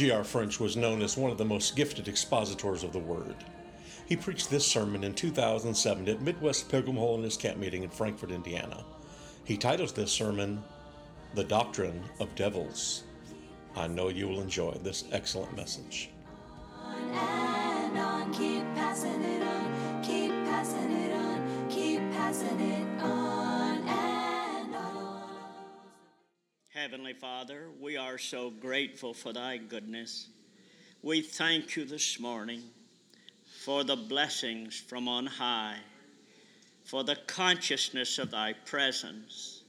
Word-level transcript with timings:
G.R. 0.00 0.24
French 0.24 0.58
was 0.58 0.78
known 0.78 1.02
as 1.02 1.18
one 1.18 1.30
of 1.30 1.36
the 1.36 1.44
most 1.44 1.76
gifted 1.76 2.08
expositors 2.08 2.84
of 2.84 2.94
the 2.94 2.98
Word. 2.98 3.36
He 4.06 4.16
preached 4.16 4.48
this 4.48 4.66
sermon 4.66 5.04
in 5.04 5.12
2007 5.12 6.08
at 6.08 6.22
Midwest 6.22 6.70
Pilgrim 6.70 6.96
Holiness 6.96 7.36
Camp 7.36 7.58
Meeting 7.58 7.82
in 7.82 7.90
Frankfort, 7.90 8.30
Indiana. 8.30 8.82
He 9.44 9.58
titles 9.58 9.92
this 9.92 10.10
sermon, 10.10 10.64
The 11.34 11.44
Doctrine 11.44 12.02
of 12.18 12.34
Devils. 12.34 13.02
I 13.76 13.88
know 13.88 14.08
you 14.08 14.26
will 14.26 14.40
enjoy 14.40 14.72
this 14.82 15.04
excellent 15.12 15.54
message. 15.54 16.08
on. 17.98 18.32
Keep 18.32 18.64
passing 18.76 19.22
it 19.22 19.42
on. 19.42 20.02
Keep 20.02 20.30
passing 20.46 20.92
it 20.92 21.12
on. 21.14 21.68
Keep 21.68 22.00
passing 22.12 22.58
it 22.58 23.02
on. 23.02 23.29
Heavenly 26.80 27.12
Father, 27.12 27.66
we 27.78 27.98
are 27.98 28.16
so 28.16 28.48
grateful 28.48 29.12
for 29.12 29.34
thy 29.34 29.58
goodness. 29.58 30.28
We 31.02 31.20
thank 31.20 31.76
you 31.76 31.84
this 31.84 32.18
morning 32.18 32.62
for 33.44 33.84
the 33.84 33.96
blessings 33.96 34.80
from 34.80 35.06
on 35.06 35.26
high, 35.26 35.76
for 36.84 37.04
the 37.04 37.16
consciousness 37.26 38.18
of 38.18 38.30
thy 38.30 38.54
presence, 38.54 39.62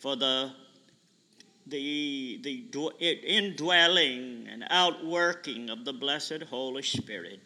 for 0.00 0.16
the 0.16 0.52
the, 1.66 2.38
the 2.42 3.12
indwelling 3.26 4.46
and 4.52 4.66
outworking 4.68 5.70
of 5.70 5.86
the 5.86 5.94
blessed 5.94 6.42
Holy 6.50 6.82
Spirit. 6.82 7.40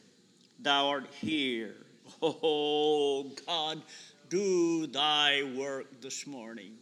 Thou 0.59 0.89
art 0.89 1.07
here. 1.21 1.77
Oh, 2.21 3.31
God, 3.47 3.81
do 4.29 4.89
thy 4.89 5.45
work 5.57 6.01
this 6.01 6.27
morning. 6.27 6.73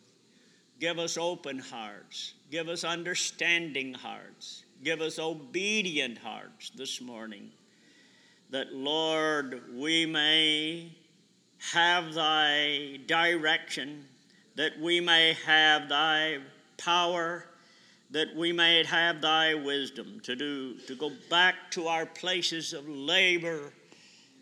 Give 0.78 0.98
us 0.98 1.16
open 1.16 1.58
hearts. 1.58 2.34
Give 2.50 2.68
us 2.68 2.84
understanding 2.84 3.94
hearts. 3.94 4.64
Give 4.84 5.00
us 5.00 5.18
obedient 5.18 6.18
hearts 6.18 6.70
this 6.74 7.00
morning. 7.00 7.50
That, 8.50 8.74
Lord, 8.74 9.62
we 9.74 10.04
may 10.04 10.92
have 11.72 12.12
thy 12.14 13.00
direction, 13.06 14.04
that 14.56 14.78
we 14.78 15.00
may 15.00 15.34
have 15.46 15.88
thy 15.88 16.38
power, 16.76 17.46
that 18.10 18.36
we 18.36 18.52
may 18.52 18.84
have 18.84 19.20
thy 19.20 19.54
wisdom 19.54 20.20
to 20.24 20.36
do, 20.36 20.74
to 20.86 20.94
go 20.94 21.10
back 21.30 21.70
to 21.72 21.88
our 21.88 22.06
places 22.06 22.72
of 22.72 22.86
labor, 22.88 23.72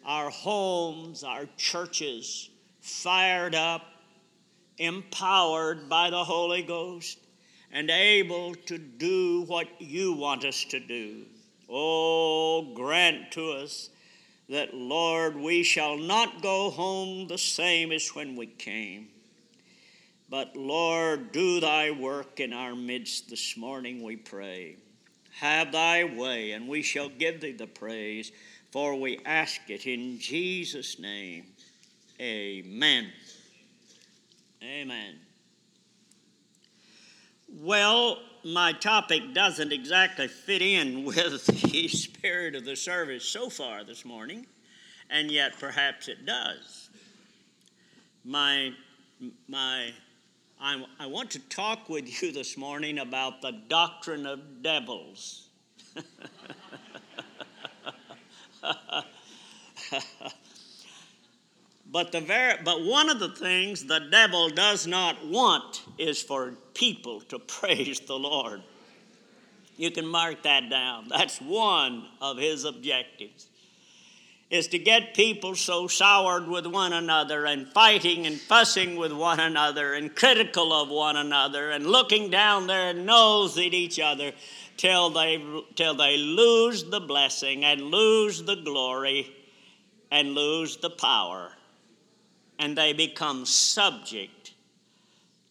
our 0.04 0.30
homes, 0.30 1.24
our 1.24 1.46
churches, 1.56 2.50
fired 2.80 3.54
up, 3.54 3.93
empowered 4.78 5.88
by 5.88 6.10
the 6.10 6.24
Holy 6.24 6.62
Ghost, 6.62 7.18
and 7.72 7.90
able 7.90 8.54
to 8.54 8.78
do 8.78 9.42
what 9.46 9.68
you 9.80 10.12
want 10.12 10.44
us 10.44 10.64
to 10.70 10.78
do. 10.78 11.24
Oh, 11.68 12.72
grant 12.74 13.32
to 13.32 13.50
us 13.52 13.90
that, 14.48 14.74
Lord, 14.74 15.36
we 15.36 15.62
shall 15.62 15.96
not 15.96 16.42
go 16.42 16.70
home 16.70 17.26
the 17.26 17.38
same 17.38 17.90
as 17.90 18.14
when 18.14 18.36
we 18.36 18.46
came. 18.46 19.08
But, 20.28 20.56
Lord, 20.56 21.32
do 21.32 21.60
thy 21.60 21.90
work 21.90 22.40
in 22.40 22.52
our 22.52 22.74
midst 22.74 23.30
this 23.30 23.56
morning, 23.56 24.02
we 24.02 24.16
pray. 24.16 24.76
Have 25.40 25.72
thy 25.72 26.04
way, 26.04 26.52
and 26.52 26.68
we 26.68 26.82
shall 26.82 27.08
give 27.08 27.40
thee 27.40 27.52
the 27.52 27.66
praise, 27.66 28.30
for 28.70 28.94
we 28.94 29.20
ask 29.24 29.60
it 29.68 29.86
in 29.86 30.18
Jesus' 30.18 30.98
name. 30.98 31.46
Amen. 32.20 33.12
Amen. 34.64 35.16
Well, 37.48 38.18
my 38.44 38.72
topic 38.72 39.34
doesn't 39.34 39.72
exactly 39.72 40.26
fit 40.26 40.62
in 40.62 41.04
with 41.04 41.46
the 41.46 41.88
spirit 41.88 42.54
of 42.54 42.64
the 42.64 42.74
service 42.74 43.26
so 43.26 43.50
far 43.50 43.84
this 43.84 44.06
morning, 44.06 44.46
and 45.10 45.30
yet 45.30 45.52
perhaps 45.60 46.08
it 46.08 46.24
does. 46.24 46.88
My, 48.24 48.70
my, 49.48 49.90
I, 50.58 50.82
I 50.98 51.06
want 51.06 51.30
to 51.32 51.40
talk 51.40 51.90
with 51.90 52.22
you 52.22 52.32
this 52.32 52.56
morning 52.56 53.00
about 53.00 53.42
the 53.42 53.52
doctrine 53.68 54.24
of 54.24 54.62
devils. 54.62 55.48
But, 61.94 62.10
the 62.10 62.22
ver- 62.22 62.58
but 62.64 62.82
one 62.82 63.08
of 63.08 63.20
the 63.20 63.28
things 63.28 63.84
the 63.84 64.00
devil 64.00 64.48
does 64.48 64.84
not 64.84 65.24
want 65.28 65.84
is 65.96 66.20
for 66.20 66.54
people 66.74 67.20
to 67.28 67.38
praise 67.60 68.00
the 68.00 68.18
Lord. 68.18 68.62
You 69.76 69.92
can 69.92 70.04
mark 70.04 70.42
that 70.42 70.68
down. 70.68 71.06
That's 71.08 71.40
one 71.40 72.08
of 72.20 72.36
his 72.36 72.64
objectives. 72.64 73.46
Is 74.50 74.66
to 74.68 74.78
get 74.80 75.14
people 75.14 75.54
so 75.54 75.86
soured 75.86 76.48
with 76.48 76.66
one 76.66 76.92
another 76.92 77.46
and 77.46 77.68
fighting 77.68 78.26
and 78.26 78.40
fussing 78.40 78.96
with 78.96 79.12
one 79.12 79.38
another 79.38 79.94
and 79.94 80.16
critical 80.16 80.72
of 80.72 80.88
one 80.88 81.16
another 81.16 81.70
and 81.70 81.86
looking 81.86 82.28
down 82.28 82.66
their 82.66 82.92
nose 82.92 83.56
at 83.56 83.72
each 83.72 84.00
other 84.00 84.32
till 84.76 85.10
they, 85.10 85.40
till 85.76 85.94
they 85.94 86.16
lose 86.16 86.82
the 86.82 87.00
blessing 87.00 87.64
and 87.64 87.82
lose 87.82 88.42
the 88.42 88.56
glory 88.56 89.32
and 90.10 90.34
lose 90.34 90.76
the 90.78 90.90
power 90.90 91.52
and 92.58 92.76
they 92.76 92.92
become 92.92 93.44
subject 93.44 94.52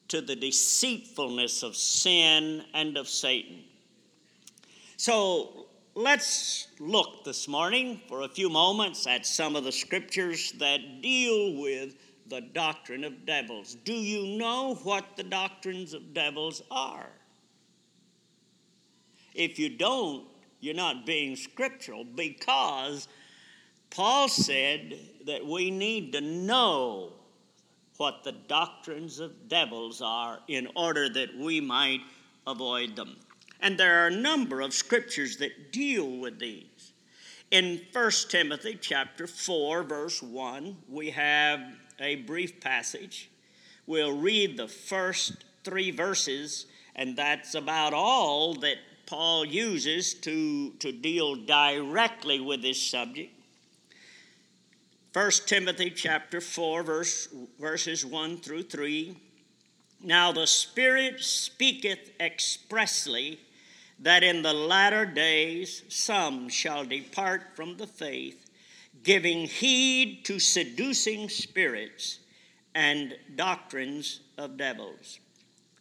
to 0.08 0.22
the 0.22 0.36
deceitfulness 0.36 1.64
of 1.64 1.76
sin 1.76 2.64
and 2.74 2.98
of 2.98 3.08
Satan. 3.08 3.64
So 4.98 5.66
let's 5.96 6.68
look 6.80 7.24
this 7.26 7.48
morning 7.48 8.02
for 8.08 8.22
a 8.22 8.28
few 8.30 8.50
moments 8.50 9.08
at 9.08 9.26
some 9.26 9.56
of 9.56 9.64
the 9.64 9.72
scriptures 9.72 10.54
that 10.60 11.02
deal 11.02 11.62
with 11.62 11.96
the 12.28 12.42
doctrine 12.42 13.04
of 13.04 13.26
devils. 13.26 13.76
Do 13.84 13.94
you 13.94 14.38
know 14.38 14.76
what 14.84 15.18
the 15.18 15.24
doctrines 15.24 15.94
of 15.94 16.14
devils 16.14 16.62
are? 16.72 17.10
If 19.34 19.58
you 19.58 19.70
don't, 19.70 20.26
you're 20.60 20.76
not 20.76 21.06
being 21.06 21.36
scriptural 21.36 22.04
because 22.04 23.08
Paul 23.94 24.28
said 24.28 24.98
that 25.28 25.46
we 25.46 25.70
need 25.70 26.14
to 26.14 26.22
know 26.22 27.14
what 27.98 28.24
the 28.24 28.32
doctrines 28.32 29.20
of 29.20 29.48
devils 29.48 30.02
are 30.02 30.40
in 30.48 30.68
order 30.76 31.08
that 31.10 31.38
we 31.38 31.62
might 31.62 32.02
avoid 32.48 32.96
them. 32.96 33.18
And 33.60 33.78
there 33.78 34.04
are 34.04 34.08
a 34.08 34.16
number 34.16 34.62
of 34.62 34.74
scriptures 34.74 35.38
that 35.38 35.72
deal 35.72 36.10
with 36.10 36.40
these. 36.40 36.94
In 37.52 37.82
1 37.92 38.12
Timothy 38.30 38.80
chapter 38.82 39.28
4 39.28 39.84
verse 39.84 40.24
1, 40.24 40.76
we 40.90 41.12
have 41.12 41.60
a 42.00 42.16
brief 42.16 42.60
passage. 42.60 43.30
We'll 43.86 44.18
read 44.18 44.58
the 44.58 44.68
first 44.68 45.46
3 45.66 45.92
verses 45.92 46.66
and 46.96 47.16
that's 47.16 47.54
about 47.54 47.94
all 47.94 48.56
that 48.56 48.78
Paul 49.06 49.46
uses 49.46 50.16
to, 50.16 50.72
to 50.80 50.92
deal 50.92 51.36
directly 51.36 52.40
with 52.40 52.64
this 52.64 52.82
subject. 52.82 53.30
1 55.14 55.32
Timothy 55.46 55.92
chapter 55.92 56.42
4 56.42 56.84
verse, 56.84 57.28
verses 57.60 58.06
1 58.06 58.38
through 58.38 58.64
3 58.64 59.16
Now 60.04 60.32
the 60.32 60.48
Spirit 60.48 61.22
speaketh 61.22 62.10
expressly 62.20 63.40
that 64.00 64.24
in 64.24 64.42
the 64.42 64.54
latter 64.54 65.06
days 65.06 65.84
some 65.88 66.50
shall 66.50 66.84
depart 66.84 67.56
from 67.56 67.78
the 67.78 67.86
faith 67.86 68.50
giving 69.04 69.46
heed 69.46 70.26
to 70.26 70.40
seducing 70.40 71.30
spirits 71.30 72.20
and 72.74 73.16
doctrines 73.36 74.22
of 74.38 74.58
devils 74.58 75.20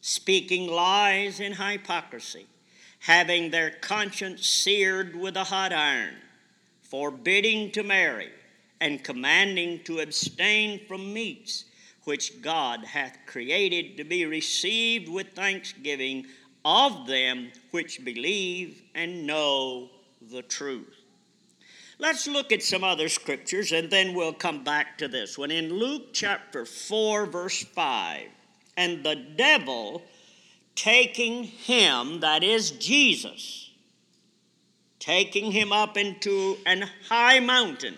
speaking 0.02 0.66
lies 0.66 1.40
in 1.40 1.54
hypocrisy 1.54 2.46
having 3.02 3.50
their 3.50 3.70
conscience 3.70 4.46
seared 4.46 5.16
with 5.16 5.36
a 5.36 5.44
hot 5.44 5.72
iron, 5.72 6.14
forbidding 6.82 7.68
to 7.72 7.82
marry, 7.82 8.30
and 8.82 9.04
commanding 9.04 9.78
to 9.84 10.00
abstain 10.00 10.80
from 10.88 11.14
meats 11.14 11.66
which 12.02 12.42
God 12.42 12.84
hath 12.84 13.16
created 13.26 13.96
to 13.96 14.02
be 14.02 14.26
received 14.26 15.08
with 15.08 15.28
thanksgiving 15.28 16.26
of 16.64 17.06
them 17.06 17.52
which 17.70 18.04
believe 18.04 18.82
and 18.96 19.24
know 19.24 19.88
the 20.32 20.42
truth. 20.42 20.96
Let's 22.00 22.26
look 22.26 22.50
at 22.50 22.64
some 22.64 22.82
other 22.82 23.08
scriptures 23.08 23.70
and 23.70 23.88
then 23.88 24.14
we'll 24.14 24.32
come 24.32 24.64
back 24.64 24.98
to 24.98 25.06
this 25.06 25.38
one. 25.38 25.52
In 25.52 25.72
Luke 25.72 26.12
chapter 26.12 26.66
4, 26.66 27.26
verse 27.26 27.62
5, 27.62 28.26
and 28.76 29.04
the 29.04 29.14
devil 29.14 30.02
taking 30.74 31.44
him, 31.44 32.18
that 32.18 32.42
is 32.42 32.72
Jesus, 32.72 33.70
taking 34.98 35.52
him 35.52 35.72
up 35.72 35.96
into 35.96 36.56
an 36.66 36.88
high 37.08 37.38
mountain, 37.38 37.94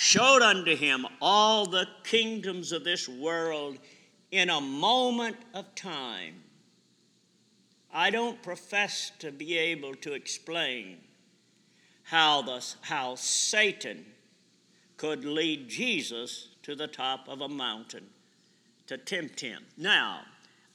showed 0.00 0.42
unto 0.42 0.76
him 0.76 1.04
all 1.20 1.66
the 1.66 1.84
kingdoms 2.04 2.70
of 2.70 2.84
this 2.84 3.08
world 3.08 3.76
in 4.30 4.48
a 4.48 4.60
moment 4.60 5.34
of 5.54 5.74
time. 5.74 6.36
I 7.92 8.10
don't 8.10 8.40
profess 8.40 9.10
to 9.18 9.32
be 9.32 9.58
able 9.58 9.96
to 9.96 10.12
explain 10.12 10.98
how, 12.04 12.42
the, 12.42 12.64
how 12.82 13.16
Satan 13.16 14.06
could 14.96 15.24
lead 15.24 15.68
Jesus 15.68 16.50
to 16.62 16.76
the 16.76 16.86
top 16.86 17.26
of 17.26 17.40
a 17.40 17.48
mountain 17.48 18.06
to 18.86 18.98
tempt 18.98 19.40
him. 19.40 19.64
Now, 19.76 20.20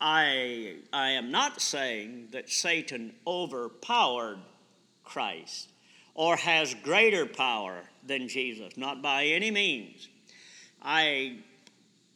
I, 0.02 0.80
I 0.92 1.12
am 1.12 1.32
not 1.32 1.62
saying 1.62 2.28
that 2.32 2.50
Satan 2.50 3.14
overpowered 3.26 4.40
Christ 5.06 5.70
or 6.16 6.36
has 6.36 6.76
greater 6.84 7.26
power 7.26 7.82
than 8.06 8.28
Jesus, 8.28 8.78
not 8.78 9.02
by 9.02 9.26
any 9.26 9.52
means. 9.52 10.10
I, 10.82 11.38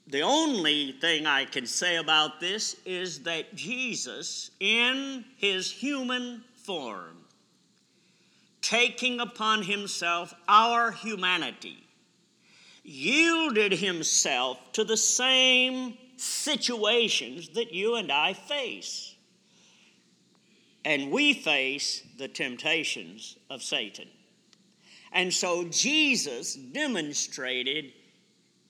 the 0.08 0.22
only 0.22 0.94
thing 1.00 1.26
I 1.26 1.46
can 1.46 1.66
say 1.66 1.98
about 1.98 2.40
this 2.40 2.76
is 2.86 3.24
that 3.24 3.56
Jesus, 3.56 4.52
in 4.60 5.26
his 5.38 5.72
human 5.72 6.44
form, 6.56 7.18
taking 8.62 9.20
upon 9.20 9.64
himself 9.64 10.34
our 10.48 10.92
humanity, 10.92 11.84
yielded 12.84 13.72
himself 13.72 14.60
to 14.74 14.84
the 14.84 14.98
same 14.98 15.98
situations 16.18 17.50
that 17.50 17.74
you 17.74 17.96
and 17.96 18.12
I 18.12 18.34
face. 18.34 19.07
And 20.88 21.12
we 21.12 21.34
face 21.34 22.02
the 22.18 22.30
temptations 22.30 23.36
of 23.50 23.62
Satan. 23.62 24.08
And 25.12 25.34
so 25.34 25.66
Jesus 25.66 26.56
demonstrated 26.56 27.92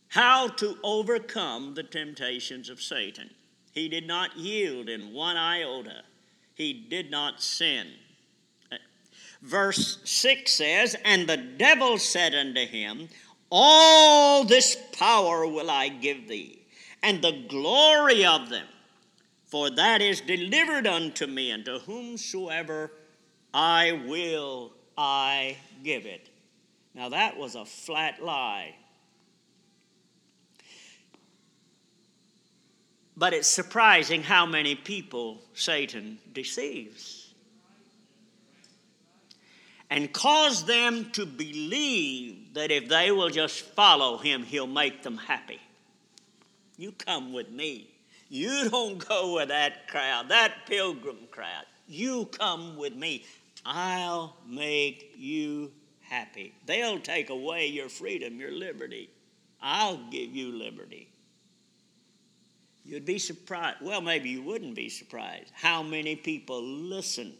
how 0.07 0.47
to 0.47 0.79
overcome 0.83 1.75
the 1.75 1.83
temptations 1.83 2.71
of 2.71 2.81
Satan. 2.81 3.29
He 3.71 3.87
did 3.87 4.07
not 4.07 4.35
yield 4.35 4.89
in 4.89 5.13
one 5.13 5.37
iota, 5.37 6.01
he 6.55 6.73
did 6.73 7.11
not 7.11 7.39
sin. 7.39 7.85
Verse 9.43 9.99
6 10.03 10.51
says, 10.51 10.95
And 11.05 11.29
the 11.29 11.37
devil 11.37 11.99
said 11.99 12.33
unto 12.33 12.65
him, 12.65 13.09
All 13.51 14.43
this 14.43 14.75
power 14.91 15.45
will 15.45 15.69
I 15.69 15.89
give 15.89 16.27
thee, 16.27 16.65
and 17.03 17.21
the 17.21 17.45
glory 17.47 18.25
of 18.25 18.49
them, 18.49 18.65
for 19.47 19.69
that 19.71 20.01
is 20.01 20.21
delivered 20.21 20.85
unto 20.85 21.25
me, 21.25 21.51
and 21.51 21.65
to 21.65 21.79
whomsoever 21.79 22.91
I 23.53 24.03
will 24.05 24.73
I 24.97 25.57
give 25.83 26.05
it. 26.05 26.29
Now 26.94 27.09
that 27.09 27.38
was 27.38 27.55
a 27.55 27.65
flat 27.65 28.23
lie. 28.23 28.75
But 33.15 33.33
it's 33.33 33.47
surprising 33.47 34.21
how 34.21 34.45
many 34.45 34.75
people 34.75 35.41
Satan 35.55 36.19
deceives 36.33 37.27
and 39.89 40.11
cause 40.11 40.65
them 40.65 41.09
to 41.11 41.25
believe 41.25 42.53
that 42.53 42.71
if 42.71 42.89
they 42.89 43.11
will 43.11 43.29
just 43.29 43.61
follow 43.61 44.17
him, 44.17 44.43
he'll 44.43 44.67
make 44.67 45.03
them 45.03 45.17
happy. 45.17 45.61
You 46.77 46.91
come 46.91 47.33
with 47.33 47.50
me. 47.50 47.89
You 48.29 48.69
don't 48.69 49.06
go 49.07 49.35
with 49.35 49.50
that 49.50 49.88
crowd, 49.88 50.29
that 50.29 50.65
pilgrim 50.68 51.27
crowd. 51.31 51.65
You 51.88 52.25
come 52.25 52.77
with 52.77 52.95
me. 52.95 53.25
I'll 53.65 54.38
make 54.47 55.13
you 55.18 55.71
happy. 56.01 56.53
They'll 56.65 57.00
take 57.00 57.29
away 57.29 57.68
your 57.68 57.89
freedom, 57.89 58.39
your 58.39 58.51
liberty. 58.51 59.09
I'll 59.62 59.97
give 60.09 60.35
you 60.35 60.51
liberty. 60.51 61.09
You'd 62.85 63.06
be 63.06 63.19
surprised. 63.19 63.77
Well, 63.81 64.01
maybe 64.01 64.29
you 64.29 64.41
wouldn't 64.41 64.75
be 64.75 64.89
surprised 64.89 65.51
how 65.53 65.83
many 65.83 66.15
people 66.15 66.63
listen 66.63 67.33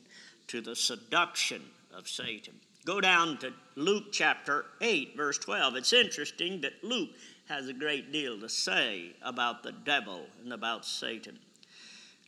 to 0.48 0.60
the 0.60 0.76
seduction 0.76 1.62
of 1.96 2.08
Satan. 2.08 2.54
Go 2.86 3.00
down 3.02 3.38
to 3.40 3.54
Luke 3.76 4.12
chapter 4.12 4.66
8, 4.82 5.16
verse 5.16 5.38
12. 5.38 5.76
It's 5.76 5.94
interesting 5.94 6.62
that 6.62 6.84
Luke 6.84 7.10
has 7.48 7.70
a 7.70 7.74
great 7.74 8.12
deal 8.12 8.40
to 8.40 8.50
say 8.50 9.14
about 9.22 9.64
the 9.64 9.72
devil 9.72 10.26
and 10.44 10.52
about 10.52 10.86
Satan. 10.86 11.40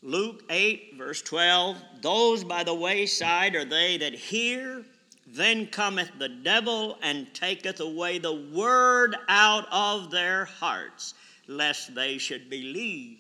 Luke 0.02 0.44
8, 0.50 0.94
verse 0.98 1.22
12 1.22 1.78
Those 2.02 2.44
by 2.44 2.64
the 2.64 2.74
wayside 2.74 3.56
are 3.56 3.66
they 3.66 3.98
that 3.98 4.14
hear, 4.14 4.84
then 5.28 5.68
cometh 5.68 6.12
the 6.18 6.30
devil 6.30 6.98
and 7.02 7.34
taketh 7.34 7.82
away 7.82 8.18
the 8.18 8.50
word 8.54 9.16
out 9.28 9.68
of 9.72 10.10
their 10.10 10.46
hearts, 10.46 11.14
lest 11.48 11.94
they 11.94 12.18
should 12.18 12.50
believe 12.50 13.18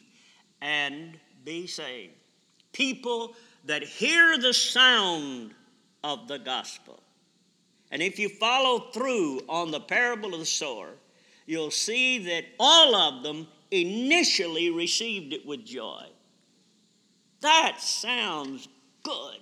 and 0.61 1.19
be 1.43 1.67
saved. 1.67 2.13
People 2.71 3.35
that 3.65 3.83
hear 3.83 4.37
the 4.37 4.53
sound 4.53 5.51
of 6.03 6.29
the 6.29 6.39
gospel. 6.39 7.03
And 7.91 8.01
if 8.01 8.19
you 8.19 8.29
follow 8.29 8.91
through 8.91 9.41
on 9.49 9.71
the 9.71 9.79
parable 9.79 10.33
of 10.33 10.39
the 10.39 10.45
sower, 10.45 10.91
you'll 11.49 11.71
see 11.71 12.19
that 12.19 12.45
all 12.59 12.93
of 12.95 13.23
them 13.23 13.47
initially 13.71 14.69
received 14.69 15.33
it 15.33 15.43
with 15.47 15.65
joy. 15.65 16.05
That 17.41 17.77
sounds 17.79 18.67
good. 19.01 19.39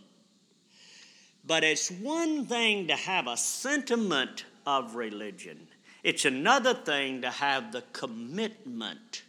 But 1.46 1.66
it's 1.66 1.92
one 1.92 2.46
thing 2.46 2.88
to 2.88 2.96
have 2.96 3.28
a 3.28 3.36
sentiment 3.36 4.46
of 4.66 4.96
religion, 4.96 5.68
it's 6.02 6.24
another 6.24 6.74
thing 6.74 7.22
to 7.24 7.30
have 7.30 7.74
the 7.74 7.84
commitment 7.92 9.24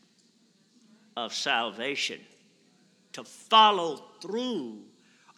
of 1.17 1.35
salvation, 1.35 2.21
to 3.13 3.25
follow 3.25 4.05
through 4.21 4.79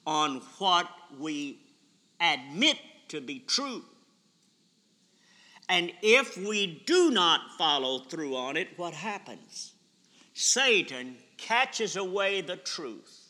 on 0.07 0.43
what 0.59 0.89
we 1.19 1.59
admit 2.21 2.77
to 3.09 3.23
be 3.23 3.39
true. 3.39 3.83
And 5.71 5.93
if 6.03 6.37
we 6.37 6.83
do 6.85 7.13
not 7.13 7.53
follow 7.57 8.01
through 8.01 8.35
on 8.37 8.57
it, 8.57 8.77
what 8.77 8.93
happens? 8.93 9.73
Satan 10.35 11.15
catches 11.37 11.95
away 11.95 12.41
the 12.41 12.57
truth, 12.57 13.29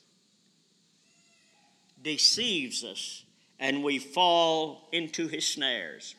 deceives 2.02 2.82
us, 2.82 3.25
and 3.59 3.85
we 3.85 3.99
fall 3.99 4.88
into 4.90 5.28
his 5.28 5.47
snares. 5.47 6.14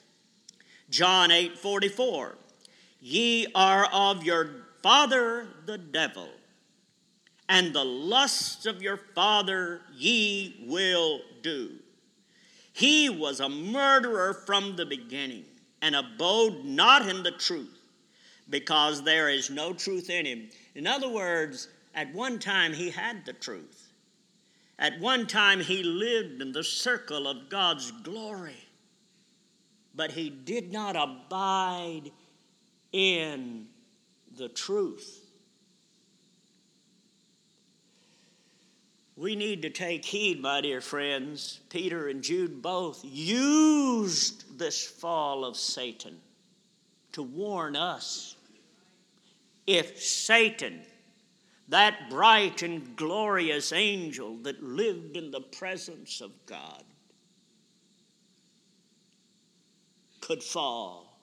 John 0.92 1.32
8 1.32 1.58
44. 1.58 2.36
Ye 3.00 3.48
are 3.56 3.88
of 3.92 4.24
your 4.24 4.52
father 4.84 5.48
the 5.66 5.80
devil, 5.80 6.30
and 7.50 7.74
the 7.74 7.84
lusts 7.84 8.68
of 8.68 8.84
your 8.84 8.98
father 9.16 9.82
ye 9.92 10.64
will 10.68 11.22
do. 11.42 11.72
He 12.74 13.10
was 13.10 13.40
a 13.40 13.50
murderer 13.50 14.36
from 14.46 14.76
the 14.76 14.86
beginning 14.86 15.46
and 15.82 15.96
abode 15.96 16.64
not 16.64 17.08
in 17.08 17.24
the 17.24 17.32
truth 17.32 17.80
because 18.50 19.04
there 19.04 19.30
is 19.30 19.50
no 19.50 19.74
truth 19.74 20.10
in 20.10 20.26
him. 20.26 20.50
In 20.76 20.86
other 20.86 21.10
words, 21.10 21.70
at 21.96 22.14
one 22.14 22.40
time 22.40 22.74
he 22.74 22.90
had 22.90 23.26
the 23.26 23.34
truth. 23.34 23.92
At 24.78 25.00
one 25.00 25.28
time 25.28 25.60
he 25.60 25.84
lived 25.84 26.42
in 26.42 26.52
the 26.52 26.64
circle 26.64 27.28
of 27.28 27.50
God's 27.50 27.92
glory. 28.04 28.68
But 29.94 30.12
he 30.12 30.30
did 30.30 30.72
not 30.72 30.96
abide 30.96 32.12
in 32.92 33.68
the 34.38 34.50
truth. 34.50 35.20
We 39.16 39.36
need 39.36 39.62
to 39.62 39.70
take 39.70 40.04
heed, 40.04 40.42
my 40.42 40.62
dear 40.62 40.82
friends. 40.82 41.60
Peter 41.70 42.08
and 42.08 42.24
Jude 42.24 42.62
both 42.62 43.02
used 43.04 44.51
this 44.62 44.86
fall 44.86 45.44
of 45.44 45.58
Satan 45.58 46.18
to 47.14 47.24
warn 47.24 47.76
us. 47.76 48.36
If 49.66 50.00
Satan, 50.00 50.82
that 51.70 52.10
bright 52.12 52.62
and 52.62 52.96
glorious 52.96 53.74
angel 53.74 54.38
that 54.44 54.62
lived 54.62 55.18
in 55.18 55.32
the 55.32 55.42
presence 55.42 56.22
of 56.22 56.32
God, 56.46 56.84
could 60.22 60.44
fall. 60.44 61.18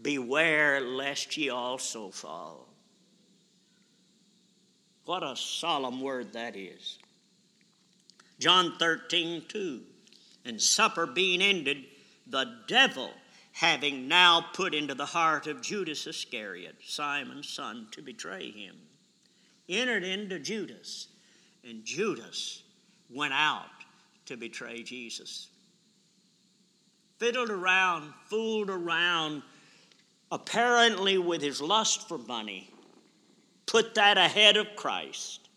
Beware 0.00 0.80
lest 0.80 1.36
ye 1.36 1.50
also 1.50 2.10
fall. 2.10 2.68
What 5.04 5.24
a 5.24 5.34
solemn 5.34 6.00
word 6.00 6.32
that 6.34 6.54
is. 6.54 6.98
John 8.38 8.74
13, 8.78 9.42
2. 9.48 9.80
And 10.44 10.62
supper 10.62 11.06
being 11.06 11.42
ended, 11.42 11.84
the 12.28 12.60
devil, 12.66 13.10
having 13.52 14.08
now 14.08 14.44
put 14.52 14.74
into 14.74 14.94
the 14.94 15.06
heart 15.06 15.46
of 15.46 15.62
Judas 15.62 16.06
Iscariot, 16.06 16.76
Simon's 16.84 17.48
son, 17.48 17.88
to 17.92 18.02
betray 18.02 18.50
him, 18.50 18.76
entered 19.68 20.04
into 20.04 20.38
Judas, 20.38 21.08
and 21.64 21.84
Judas 21.84 22.62
went 23.10 23.34
out 23.34 23.66
to 24.26 24.36
betray 24.36 24.82
Jesus. 24.82 25.48
Fiddled 27.18 27.50
around, 27.50 28.12
fooled 28.26 28.70
around, 28.70 29.42
apparently 30.30 31.18
with 31.18 31.42
his 31.42 31.60
lust 31.60 32.06
for 32.06 32.18
money 32.18 32.70
put 33.68 33.94
that 33.94 34.16
ahead 34.16 34.56
of 34.56 34.74
Christ, 34.74 35.48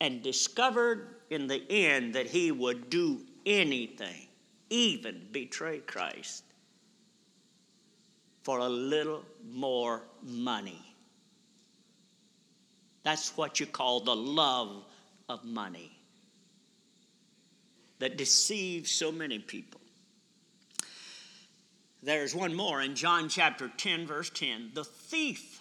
and 0.00 0.22
discovered 0.22 1.16
in 1.28 1.48
the 1.48 1.62
end 1.68 2.14
that 2.14 2.28
he 2.28 2.52
would 2.52 2.88
do 2.88 3.20
anything, 3.46 4.26
even 4.68 5.28
betray 5.32 5.78
Christ, 5.78 6.42
for 8.42 8.58
a 8.58 8.68
little 8.68 9.24
more 9.48 10.02
money. 10.22 10.82
That's 13.04 13.36
what 13.36 13.60
you 13.60 13.66
call 13.66 14.00
the 14.00 14.16
love 14.16 14.84
of 15.28 15.44
money 15.44 15.92
that 17.98 18.18
deceives 18.18 18.90
so 18.90 19.10
many 19.10 19.38
people. 19.38 19.80
There's 22.02 22.34
one 22.34 22.54
more 22.54 22.82
in 22.82 22.94
John 22.94 23.28
chapter 23.28 23.70
10, 23.76 24.06
verse 24.06 24.30
10. 24.30 24.72
The 24.74 24.84
thief 24.84 25.60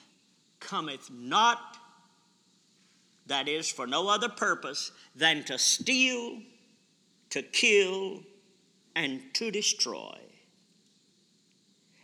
cometh 0.60 1.10
not, 1.12 1.78
that 3.28 3.48
is, 3.48 3.72
for 3.72 3.88
no 3.88 4.10
other 4.10 4.30
purpose 4.30 4.92
than 5.16 5.44
to 5.46 5.58
steal, 5.58 6.40
to 7.30 7.42
kill, 7.42 8.24
and 8.96 9.22
to 9.34 9.52
destroy. 9.52 10.18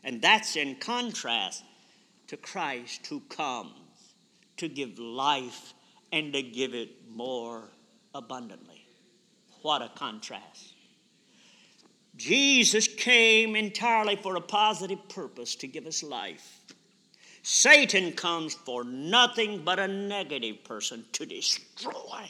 And 0.04 0.22
that's 0.22 0.56
in 0.56 0.76
contrast 0.76 1.64
to 2.28 2.38
Christ 2.38 3.06
who 3.08 3.22
comes 3.22 3.74
to 4.58 4.68
give 4.68 5.00
life 5.00 5.74
and 6.12 6.34
to 6.34 6.42
give 6.42 6.74
it 6.74 6.90
more 7.10 7.70
abundantly. 8.14 8.86
What 9.62 9.82
a 9.82 9.90
contrast. 9.96 10.74
Jesus 12.18 12.88
came 12.88 13.56
entirely 13.56 14.16
for 14.16 14.36
a 14.36 14.42
positive 14.42 15.08
purpose 15.08 15.56
to 15.56 15.68
give 15.68 15.86
us 15.86 16.04
life. 16.04 16.60
Satan 17.44 18.12
comes 18.12 18.54
for 18.54 18.84
nothing 18.84 19.64
but 19.64 19.80
a 19.80 19.88
negative 19.88 20.64
person 20.64 21.06
to 21.14 21.26
destroy 21.26 22.30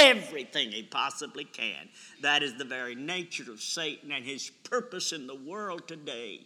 everything 0.00 0.72
he 0.72 0.82
possibly 0.82 1.44
can. 1.44 1.88
That 2.22 2.42
is 2.42 2.56
the 2.56 2.64
very 2.64 2.94
nature 2.94 3.50
of 3.50 3.60
Satan 3.60 4.10
and 4.12 4.24
his 4.24 4.50
purpose 4.64 5.12
in 5.12 5.26
the 5.26 5.34
world 5.34 5.86
today. 5.86 6.40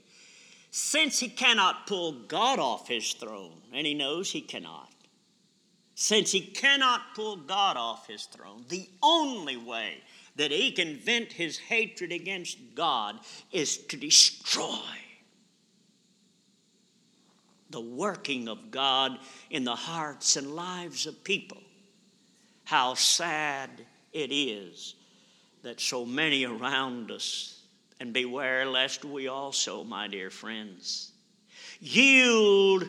Since 0.71 1.21
he 1.21 1.29
cannot 1.29 1.87
pull 1.87 2.13
God 2.27 2.59
off 2.59 2.89
his 2.89 3.13
throne, 3.13 3.61
and 3.73 3.87
he 3.87 3.95
knows 3.95 4.33
he 4.33 4.41
cannot, 4.41 4.91
since 5.95 6.33
he 6.33 6.41
cannot 6.41 7.15
pull 7.15 7.37
God 7.37 7.77
off 7.77 8.09
his 8.09 8.25
throne, 8.25 8.65
the 8.69 8.89
only 9.03 9.57
way 9.57 9.99
that 10.37 10.51
he 10.51 10.73
can 10.73 10.97
vent 10.97 11.33
his 11.33 11.57
hatred 11.57 12.11
against 12.11 12.59
God 12.75 13.21
is 13.53 13.79
to 13.79 13.97
destroy 13.97 14.81
the 17.71 17.81
working 17.81 18.49
of 18.49 18.71
God 18.71 19.19
in 19.51 19.65
the 19.65 19.75
hearts 19.75 20.37
and 20.37 20.55
lives 20.55 21.07
of 21.07 21.23
people. 21.25 21.64
How 22.65 22.95
sad 22.95 23.71
it 24.13 24.33
is 24.33 24.95
that 25.63 25.81
so 25.81 26.05
many 26.05 26.45
around 26.45 27.11
us, 27.11 27.61
and 28.01 28.13
beware 28.13 28.67
lest 28.67 29.05
we 29.05 29.29
also, 29.29 29.85
my 29.85 30.09
dear 30.09 30.31
friends, 30.31 31.13
yield 31.81 32.89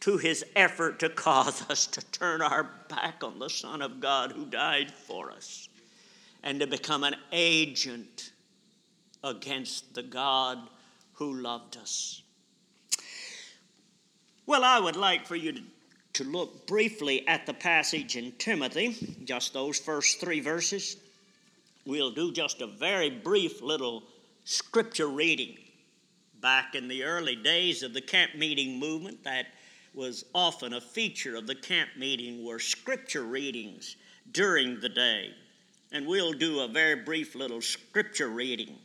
to 0.00 0.16
his 0.16 0.44
effort 0.56 1.00
to 1.00 1.08
cause 1.08 1.68
us 1.70 1.86
to 1.86 2.00
turn 2.10 2.40
our 2.40 2.70
back 2.88 3.22
on 3.22 3.38
the 3.38 3.50
Son 3.50 3.82
of 3.82 4.00
God 4.00 4.32
who 4.32 4.46
died 4.46 4.90
for 4.90 5.30
us 5.30 5.68
and 6.42 6.60
to 6.60 6.66
become 6.66 7.04
an 7.04 7.16
agent 7.32 8.32
against 9.24 9.94
the 9.94 10.02
God 10.02 10.58
who 11.14 11.34
loved 11.34 11.76
us. 11.76 12.22
Well, 14.46 14.64
I 14.64 14.78
would 14.80 14.96
like 14.96 15.26
for 15.26 15.36
you 15.36 15.52
to, 15.52 15.62
to 16.18 16.24
look 16.24 16.66
briefly 16.66 17.26
at 17.26 17.46
the 17.46 17.54
passage 17.54 18.16
in 18.16 18.32
Timothy, 18.38 19.16
just 19.24 19.52
those 19.52 19.78
first 19.78 20.20
three 20.20 20.40
verses. 20.40 20.96
We'll 21.86 22.10
do 22.10 22.32
just 22.32 22.60
a 22.60 22.66
very 22.66 23.10
brief 23.10 23.62
little 23.62 24.02
scripture 24.44 25.08
reading. 25.08 25.56
Back 26.40 26.74
in 26.74 26.86
the 26.86 27.04
early 27.04 27.34
days 27.34 27.82
of 27.82 27.94
the 27.94 28.00
camp 28.00 28.34
meeting 28.34 28.78
movement, 28.78 29.24
that 29.24 29.46
was 29.94 30.24
often 30.34 30.74
a 30.74 30.80
feature 30.80 31.36
of 31.36 31.46
the 31.46 31.54
camp 31.54 31.90
meeting 31.96 32.44
were 32.44 32.58
scripture 32.58 33.24
readings 33.24 33.96
during 34.30 34.78
the 34.80 34.88
day 34.88 35.32
and 35.92 36.06
we'll 36.06 36.32
do 36.32 36.60
a 36.60 36.68
very 36.68 36.96
brief 36.96 37.34
little 37.34 37.60
scripture 37.60 38.28
reading. 38.28 38.76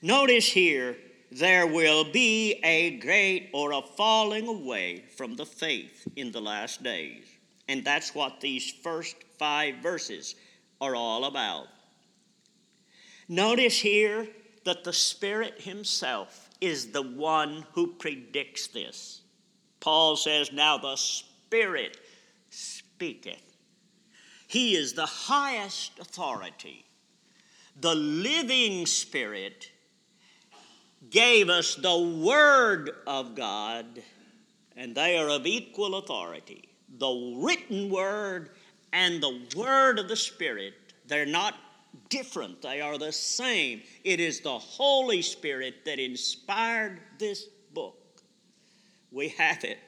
Notice 0.00 0.46
here, 0.46 0.96
there 1.30 1.66
will 1.66 2.04
be 2.04 2.54
a 2.64 2.98
great 2.98 3.50
or 3.52 3.72
a 3.72 3.82
falling 3.82 4.48
away 4.48 5.04
from 5.16 5.36
the 5.36 5.46
faith 5.46 6.06
in 6.16 6.32
the 6.32 6.40
last 6.40 6.82
days. 6.82 7.24
And 7.68 7.84
that's 7.84 8.14
what 8.14 8.40
these 8.40 8.72
first 8.82 9.16
five 9.38 9.76
verses 9.76 10.34
are 10.80 10.96
all 10.96 11.24
about. 11.24 11.66
Notice 13.28 13.78
here 13.78 14.26
that 14.64 14.84
the 14.84 14.92
Spirit 14.92 15.60
Himself 15.60 16.48
is 16.60 16.92
the 16.92 17.02
one 17.02 17.66
who 17.72 17.88
predicts 17.88 18.68
this. 18.68 19.20
Paul 19.80 20.16
says, 20.16 20.50
Now 20.50 20.78
the 20.78 20.96
Spirit 20.96 21.98
speaketh. 22.50 23.42
He 24.46 24.74
is 24.74 24.94
the 24.94 25.06
highest 25.06 25.98
authority. 25.98 26.84
The 27.80 27.94
living 27.94 28.86
Spirit 28.86 29.70
gave 31.10 31.48
us 31.48 31.74
the 31.74 31.98
Word 31.98 32.90
of 33.06 33.34
God, 33.34 33.86
and 34.76 34.94
they 34.94 35.16
are 35.18 35.28
of 35.28 35.46
equal 35.46 35.96
authority. 35.96 36.68
The 36.98 37.36
written 37.36 37.90
Word 37.90 38.50
and 38.92 39.22
the 39.22 39.40
Word 39.56 39.98
of 39.98 40.08
the 40.08 40.16
Spirit, 40.16 40.74
they're 41.06 41.26
not 41.26 41.54
different, 42.08 42.62
they 42.62 42.80
are 42.80 42.98
the 42.98 43.12
same. 43.12 43.82
It 44.04 44.20
is 44.20 44.40
the 44.40 44.58
Holy 44.58 45.22
Spirit 45.22 45.84
that 45.84 45.98
inspired 45.98 47.00
this 47.18 47.46
book. 47.72 47.96
We 49.10 49.28
have 49.30 49.64
it, 49.64 49.78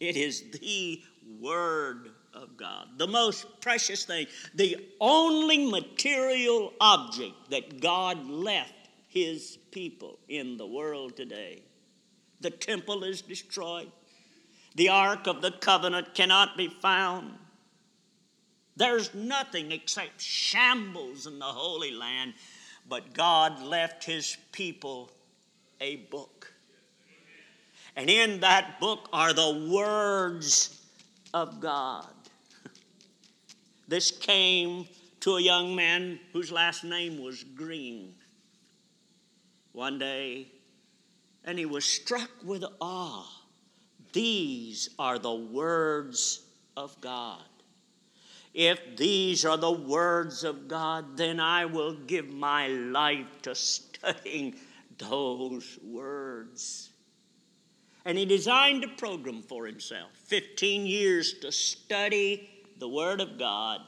it 0.00 0.16
is 0.16 0.44
the 0.50 1.02
Word 1.40 2.10
of 2.34 2.56
God. 2.56 2.98
The 2.98 3.06
most 3.06 3.46
precious 3.60 4.04
thing, 4.04 4.26
the 4.54 4.76
only 5.00 5.70
material 5.70 6.72
object 6.80 7.50
that 7.50 7.80
God 7.80 8.26
left 8.28 8.83
his 9.14 9.58
people 9.70 10.18
in 10.28 10.56
the 10.56 10.66
world 10.66 11.16
today. 11.16 11.62
The 12.40 12.50
temple 12.50 13.04
is 13.04 13.22
destroyed. 13.22 13.90
The 14.74 14.88
Ark 14.88 15.28
of 15.28 15.40
the 15.40 15.52
Covenant 15.52 16.14
cannot 16.14 16.56
be 16.56 16.66
found. 16.66 17.38
There's 18.76 19.14
nothing 19.14 19.70
except 19.70 20.20
shambles 20.20 21.28
in 21.28 21.38
the 21.38 21.44
Holy 21.44 21.92
Land, 21.92 22.34
but 22.88 23.14
God 23.14 23.62
left 23.62 24.02
His 24.02 24.36
people 24.50 25.12
a 25.80 25.96
book. 25.96 26.52
And 27.94 28.10
in 28.10 28.40
that 28.40 28.80
book 28.80 29.08
are 29.12 29.32
the 29.32 29.70
words 29.72 30.84
of 31.32 31.60
God. 31.60 32.08
This 33.86 34.10
came 34.10 34.88
to 35.20 35.36
a 35.36 35.40
young 35.40 35.76
man 35.76 36.18
whose 36.32 36.50
last 36.50 36.82
name 36.82 37.22
was 37.22 37.44
Green 37.44 38.14
one 39.74 39.98
day, 39.98 40.46
and 41.44 41.58
he 41.58 41.66
was 41.66 41.84
struck 41.84 42.30
with 42.42 42.64
awe. 42.80 43.28
These 44.12 44.88
are 44.98 45.18
the 45.18 45.34
words 45.34 46.42
of 46.76 46.98
God. 47.00 47.42
If 48.54 48.96
these 48.96 49.44
are 49.44 49.56
the 49.56 49.72
words 49.72 50.44
of 50.44 50.68
God, 50.68 51.16
then 51.16 51.40
I 51.40 51.64
will 51.66 51.92
give 51.92 52.32
my 52.32 52.68
life 52.68 53.42
to 53.42 53.54
studying 53.54 54.54
those 54.96 55.78
words. 55.82 56.90
And 58.04 58.16
he 58.16 58.24
designed 58.24 58.84
a 58.84 58.88
program 58.88 59.42
for 59.42 59.66
himself 59.66 60.10
15 60.26 60.86
years 60.86 61.34
to 61.40 61.50
study 61.50 62.48
the 62.78 62.88
Word 62.88 63.20
of 63.20 63.38
God, 63.38 63.80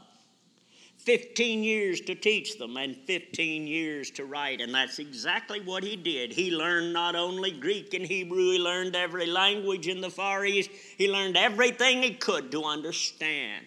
15 1.07 1.63
years 1.63 2.01
to 2.03 2.15
teach 2.17 2.59
them, 2.59 2.77
and 2.77 2.97
15 3.07 3.67
years 3.69 4.11
to 4.11 4.25
write. 4.25 4.61
And 4.61 4.75
that's 4.75 4.99
exactly 4.99 5.61
what 5.61 5.85
he 5.85 5.95
did. 5.95 6.33
He 6.33 6.51
learned 6.51 6.93
not 6.93 7.15
only 7.15 7.53
Greek 7.53 7.95
and 7.95 8.05
Hebrew, 8.05 8.51
he 8.51 8.59
learned 8.59 8.97
every 8.97 9.27
language 9.27 9.87
in 9.87 10.01
the 10.01 10.11
Far 10.11 10.45
East, 10.45 10.69
he 10.99 11.09
learned 11.09 11.37
everything 11.37 12.03
he 12.03 12.15
could 12.15 12.51
to 12.51 12.65
understand 12.65 13.65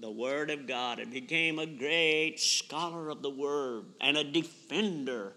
the 0.00 0.10
Word 0.10 0.50
of 0.50 0.66
God 0.66 0.98
and 0.98 1.12
became 1.12 1.58
a 1.58 1.66
great 1.66 2.40
scholar 2.40 3.10
of 3.10 3.20
the 3.20 3.28
Word 3.28 3.84
and 4.00 4.16
a 4.16 4.24
defender 4.24 5.34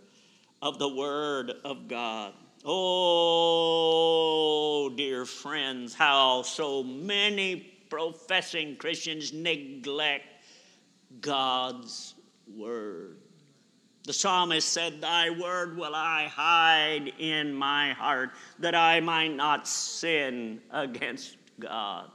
of 0.61 0.79
the 0.79 0.87
Word 0.87 1.51
of 1.65 1.89
God. 1.89 2.31
Oh, 2.63 3.69
dear 4.95 5.25
friends, 5.25 5.93
how 5.93 6.43
so 6.43 6.81
many 6.81 7.73
professing 7.89 8.77
Christians 8.77 9.33
neglect 9.33 10.23
God's 11.21 12.15
Word. 12.55 13.17
The 14.05 14.13
psalmist 14.13 14.69
said, 14.69 15.01
Thy 15.01 15.31
word 15.31 15.77
will 15.77 15.95
I 15.95 16.27
hide 16.27 17.11
in 17.17 17.53
my 17.53 17.93
heart, 17.93 18.31
that 18.59 18.75
I 18.75 18.99
might 18.99 19.35
not 19.35 19.67
sin 19.67 20.61
against 20.71 21.37
God. 21.59 22.11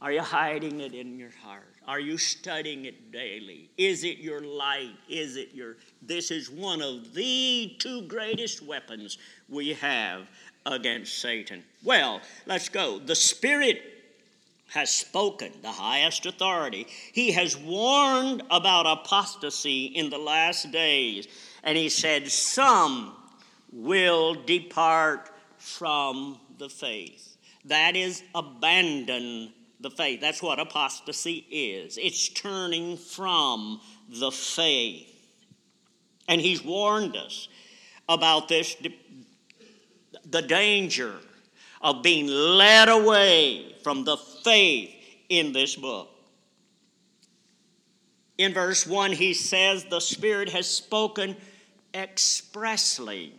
Are 0.00 0.12
you 0.12 0.22
hiding 0.22 0.80
it 0.80 0.94
in 0.94 1.18
your 1.18 1.32
heart? 1.42 1.74
Are 1.86 1.98
you 1.98 2.16
studying 2.16 2.84
it 2.84 3.10
daily? 3.10 3.68
Is 3.76 4.04
it 4.04 4.18
your 4.18 4.40
light? 4.40 4.94
Is 5.08 5.36
it 5.36 5.52
your. 5.52 5.76
This 6.00 6.30
is 6.30 6.48
one 6.48 6.80
of 6.80 7.12
the 7.12 7.74
two 7.80 8.02
greatest 8.02 8.62
weapons 8.62 9.18
we 9.48 9.74
have 9.74 10.28
against 10.64 11.18
Satan. 11.18 11.64
Well, 11.82 12.20
let's 12.46 12.68
go. 12.68 12.98
The 12.98 13.16
Spirit 13.16 13.89
has 14.70 14.90
spoken, 14.90 15.52
the 15.62 15.72
highest 15.72 16.26
authority. 16.26 16.86
He 17.12 17.32
has 17.32 17.56
warned 17.56 18.42
about 18.50 18.86
apostasy 18.86 19.86
in 19.86 20.10
the 20.10 20.18
last 20.18 20.70
days. 20.70 21.26
And 21.62 21.76
he 21.76 21.88
said, 21.88 22.30
Some 22.30 23.14
will 23.72 24.34
depart 24.34 25.30
from 25.58 26.38
the 26.58 26.68
faith. 26.68 27.36
That 27.64 27.96
is, 27.96 28.22
abandon 28.34 29.52
the 29.80 29.90
faith. 29.90 30.20
That's 30.20 30.42
what 30.42 30.58
apostasy 30.58 31.46
is 31.50 31.98
it's 31.98 32.28
turning 32.28 32.96
from 32.96 33.80
the 34.08 34.30
faith. 34.30 35.06
And 36.28 36.40
he's 36.40 36.64
warned 36.64 37.16
us 37.16 37.48
about 38.08 38.48
this 38.48 38.76
the 40.26 40.42
danger 40.42 41.14
of 41.80 42.02
being 42.02 42.26
led 42.26 42.88
away 42.88 43.74
from 43.82 44.04
the 44.04 44.16
faith 44.42 44.90
in 45.28 45.52
this 45.52 45.76
book. 45.76 46.08
In 48.38 48.54
verse 48.54 48.86
1, 48.86 49.12
he 49.12 49.34
says, 49.34 49.84
The 49.84 50.00
Spirit 50.00 50.48
has 50.50 50.66
spoken 50.66 51.36
expressly. 51.92 53.34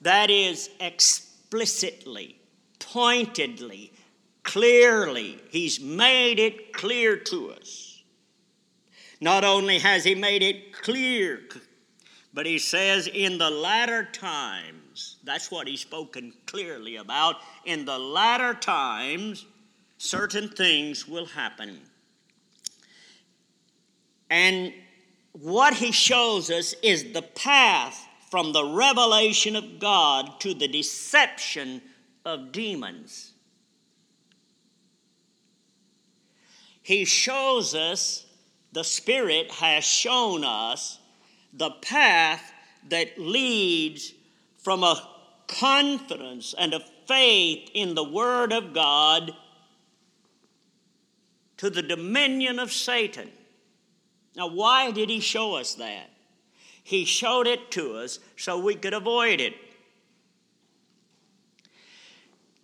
That 0.00 0.30
is, 0.30 0.70
explicitly, 0.80 2.36
pointedly, 2.78 3.92
clearly. 4.42 5.38
He's 5.50 5.80
made 5.80 6.38
it 6.38 6.72
clear 6.72 7.16
to 7.16 7.52
us. 7.52 8.02
Not 9.20 9.44
only 9.44 9.78
has 9.78 10.04
He 10.04 10.14
made 10.14 10.42
it 10.42 10.72
clear, 10.72 11.42
but 12.34 12.44
He 12.44 12.58
says, 12.58 13.06
in 13.06 13.38
the 13.38 13.50
latter 13.50 14.04
times, 14.12 15.16
that's 15.24 15.50
what 15.50 15.66
He's 15.66 15.80
spoken 15.80 16.32
clearly 16.46 16.96
about. 16.96 17.36
In 17.64 17.84
the 17.84 17.98
latter 17.98 18.52
times, 18.54 19.46
certain 19.98 20.48
things 20.48 21.06
will 21.08 21.26
happen. 21.26 21.80
And 24.30 24.72
what 25.32 25.74
He 25.74 25.92
shows 25.92 26.50
us 26.50 26.74
is 26.82 27.12
the 27.12 27.22
path 27.22 28.06
from 28.30 28.52
the 28.52 28.64
revelation 28.64 29.56
of 29.56 29.78
God 29.78 30.40
to 30.40 30.54
the 30.54 30.68
deception 30.68 31.80
of 32.24 32.52
demons. 32.52 33.32
He 36.82 37.04
shows 37.04 37.74
us, 37.74 38.26
the 38.72 38.84
Spirit 38.84 39.50
has 39.52 39.84
shown 39.84 40.44
us 40.44 40.98
the 41.52 41.70
path 41.70 42.52
that 42.88 43.18
leads 43.18 44.12
from 44.58 44.82
a 44.82 45.02
confidence 45.48 46.54
and 46.58 46.74
a 46.74 46.80
faith 47.06 47.70
in 47.74 47.94
the 47.94 48.04
Word 48.04 48.52
of 48.52 48.72
God 48.72 49.32
to 51.58 51.70
the 51.70 51.82
dominion 51.82 52.58
of 52.58 52.72
Satan. 52.72 53.30
Now, 54.36 54.48
why 54.48 54.90
did 54.90 55.08
he 55.08 55.20
show 55.20 55.54
us 55.54 55.74
that? 55.74 56.10
He 56.82 57.04
showed 57.04 57.46
it 57.46 57.70
to 57.72 57.96
us 57.96 58.20
so 58.36 58.58
we 58.58 58.74
could 58.74 58.94
avoid 58.94 59.40
it. 59.40 59.54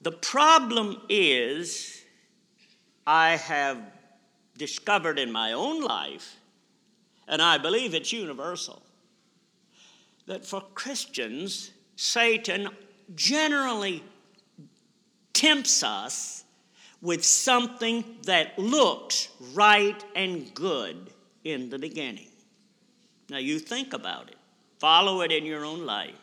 The 0.03 0.13
problem 0.13 1.01
is, 1.09 2.03
I 3.07 3.37
have 3.37 3.79
discovered 4.59 5.19
in 5.19 5.33
my 5.33 5.53
own 5.53 5.83
life, 5.83 6.37
and 7.27 7.41
I 7.41 7.59
believe 7.59 7.95
it's 7.95 8.13
universal, 8.13 8.83
that 10.27 10.45
for 10.45 10.61
Christians, 10.75 11.71
Satan 11.97 12.69
generally 13.15 14.03
tempts 15.33 15.83
us 15.83 16.42
with 17.03 17.25
something 17.25 18.05
that 18.23 18.57
looks 18.57 19.29
right 19.53 20.03
and 20.15 20.55
good 20.55 21.11
in 21.43 21.69
the 21.69 21.79
beginning. 21.79 22.29
Now, 23.29 23.39
you 23.39 23.59
think 23.59 23.93
about 23.93 24.29
it, 24.29 24.37
follow 24.79 25.21
it 25.23 25.33
in 25.33 25.45
your 25.45 25.65
own 25.65 25.85
life. 25.85 26.15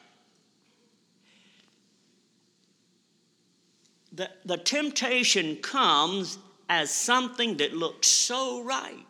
The, 4.13 4.29
the 4.45 4.57
temptation 4.57 5.57
comes 5.57 6.39
as 6.69 6.91
something 6.91 7.57
that 7.57 7.75
looks 7.75 8.07
so 8.07 8.63
right, 8.63 9.05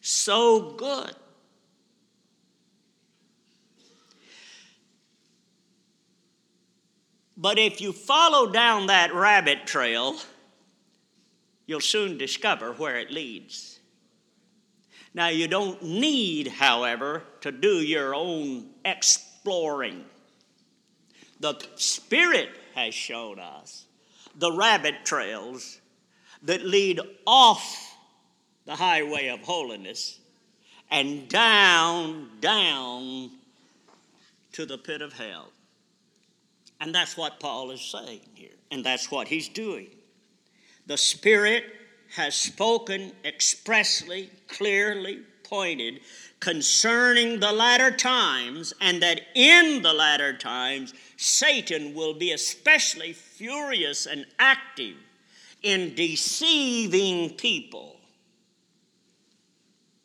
so 0.00 0.72
good. 0.72 1.14
But 7.36 7.58
if 7.58 7.80
you 7.80 7.92
follow 7.92 8.52
down 8.52 8.86
that 8.86 9.12
rabbit 9.12 9.66
trail, 9.66 10.16
you'll 11.72 11.80
soon 11.80 12.18
discover 12.18 12.74
where 12.74 12.98
it 12.98 13.10
leads. 13.10 13.80
Now, 15.14 15.28
you 15.28 15.48
don't 15.48 15.82
need, 15.82 16.48
however, 16.48 17.22
to 17.40 17.50
do 17.50 17.76
your 17.76 18.14
own 18.14 18.66
exploring. 18.84 20.04
The 21.40 21.54
Spirit 21.76 22.50
has 22.74 22.94
shown 22.94 23.38
us 23.38 23.86
the 24.36 24.52
rabbit 24.52 25.06
trails 25.06 25.80
that 26.42 26.62
lead 26.62 27.00
off 27.26 27.96
the 28.66 28.76
highway 28.76 29.28
of 29.28 29.40
holiness 29.40 30.20
and 30.90 31.26
down, 31.26 32.28
down 32.40 33.30
to 34.52 34.66
the 34.66 34.76
pit 34.76 35.00
of 35.00 35.14
hell. 35.14 35.48
And 36.82 36.94
that's 36.94 37.16
what 37.16 37.40
Paul 37.40 37.70
is 37.70 37.80
saying 37.80 38.28
here, 38.34 38.58
and 38.70 38.84
that's 38.84 39.10
what 39.10 39.28
he's 39.28 39.48
doing. 39.48 39.88
The 40.86 40.98
Spirit 40.98 41.64
has 42.14 42.34
spoken 42.34 43.12
expressly, 43.24 44.30
clearly 44.48 45.20
pointed 45.44 46.00
concerning 46.40 47.40
the 47.40 47.52
latter 47.52 47.90
times, 47.90 48.72
and 48.80 49.02
that 49.02 49.20
in 49.34 49.82
the 49.82 49.92
latter 49.92 50.36
times, 50.36 50.92
Satan 51.16 51.94
will 51.94 52.14
be 52.14 52.32
especially 52.32 53.12
furious 53.12 54.06
and 54.06 54.26
active 54.38 54.96
in 55.62 55.94
deceiving 55.94 57.30
people 57.30 57.96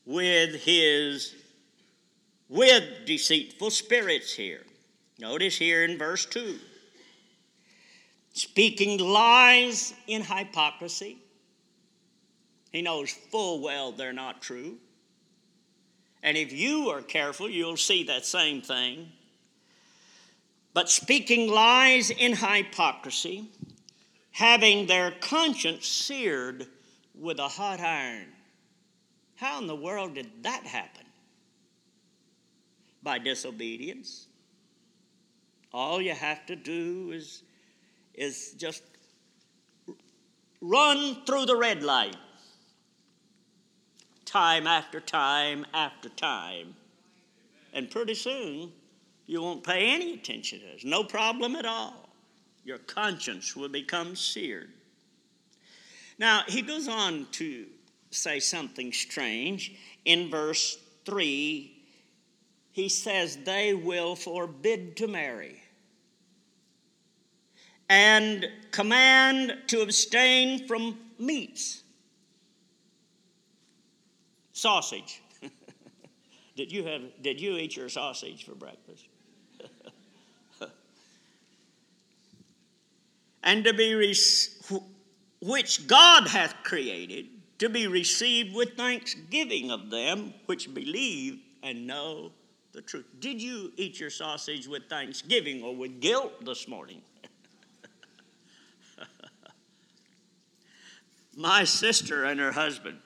with 0.06 0.64
his 0.64 1.34
with 2.50 3.06
deceitful 3.06 3.72
spirits 3.72 4.34
here. 4.34 4.64
Notice 5.20 5.58
here 5.58 5.84
in 5.84 5.98
verse 5.98 6.26
2 6.26 6.60
speaking 8.38 9.00
lies 9.00 9.94
in 10.08 10.22
hypocrisy. 10.22 11.18
He 12.72 12.82
knows 12.82 13.12
full 13.12 13.62
well 13.62 13.92
they're 13.92 14.14
not 14.14 14.42
true. 14.42 14.78
And 16.22 16.38
if 16.38 16.52
you 16.52 16.90
are 16.90 17.02
careful, 17.02 17.50
you'll 17.50 17.78
see 17.78 18.04
that 18.04 18.26
same 18.26 18.62
thing. 18.62 19.12
But 20.74 20.90
speaking 20.90 21.50
lies 21.50 22.10
in 22.10 22.36
hypocrisy, 22.36 23.46
having 24.32 24.86
their 24.86 25.12
conscience 25.22 25.88
seared 25.88 26.68
with 27.16 27.40
a 27.40 27.48
hot 27.48 27.80
iron. 27.80 28.28
How 29.36 29.60
in 29.60 29.68
the 29.68 29.76
world 29.76 30.16
did 30.16 30.44
that 30.44 30.64
happen? 30.64 31.06
By 33.02 33.20
disobedience. 33.20 34.28
All 35.74 36.02
you 36.02 36.14
have 36.14 36.46
to 36.48 36.56
do 36.56 37.12
is, 37.12 37.44
is 38.18 38.54
just 38.58 38.84
run 40.60 41.24
through 41.26 41.46
the 41.46 41.56
red 41.56 41.84
light 41.84 42.18
time 44.26 44.68
after 44.68 45.00
time 45.00 45.66
after 45.74 46.10
time. 46.10 46.76
And 47.72 47.90
pretty 47.90 48.16
soon, 48.16 48.74
you 49.26 49.42
won't 49.42 49.64
pay 49.64 49.94
any 49.94 50.16
attention 50.16 50.60
to 50.60 50.66
this. 50.66 50.84
No 50.84 51.04
problem 51.04 51.56
at 51.56 51.66
all. 51.66 52.10
Your 52.66 52.80
conscience 52.80 53.56
will 53.56 53.70
become 53.70 54.16
seared. 54.16 54.70
Now, 56.20 56.42
he 56.48 56.62
goes 56.62 56.88
on 56.88 57.28
to 57.34 57.68
say 58.12 58.40
something 58.40 58.92
strange. 58.92 59.74
In 60.04 60.30
verse 60.30 60.78
3, 61.06 61.72
he 62.72 62.90
says, 62.90 63.38
They 63.46 63.74
will 63.74 64.16
forbid 64.16 64.98
to 64.98 65.08
marry 65.08 65.62
and 67.90 68.50
command 68.72 69.58
to 69.68 69.82
abstain 69.82 70.68
from 70.68 70.98
meats. 71.20 71.84
Sausage. 74.54 75.22
did 76.56 76.72
you 76.72 76.84
have 76.84 77.02
did 77.22 77.40
you 77.40 77.56
eat 77.58 77.76
your 77.76 77.90
sausage 77.90 78.44
for 78.46 78.56
breakfast? 78.56 79.06
and 83.44 83.64
to 83.64 83.74
be 83.74 84.16
which 85.42 85.88
God 85.88 86.28
hath 86.28 86.56
created 86.64 87.28
to 87.60 87.70
be 87.70 87.88
received 87.88 88.56
with 88.56 88.76
thanksgiving 88.76 89.72
of 89.72 89.90
them 89.90 90.34
which 90.46 90.74
believe 90.74 91.40
and 91.64 91.88
know 91.88 92.32
the 92.74 92.82
truth. 92.82 93.06
Did 93.20 93.42
you 93.42 93.72
eat 93.78 94.00
your 94.00 94.10
sausage 94.10 94.68
with 94.68 94.84
thanksgiving 94.90 95.64
or 95.64 95.76
with 95.76 96.00
guilt 96.00 96.46
this 96.46 96.68
morning? 96.68 97.02
My 101.40 101.66
sister 101.66 102.24
and 102.24 102.40
her 102.40 102.52
husband, 102.52 102.98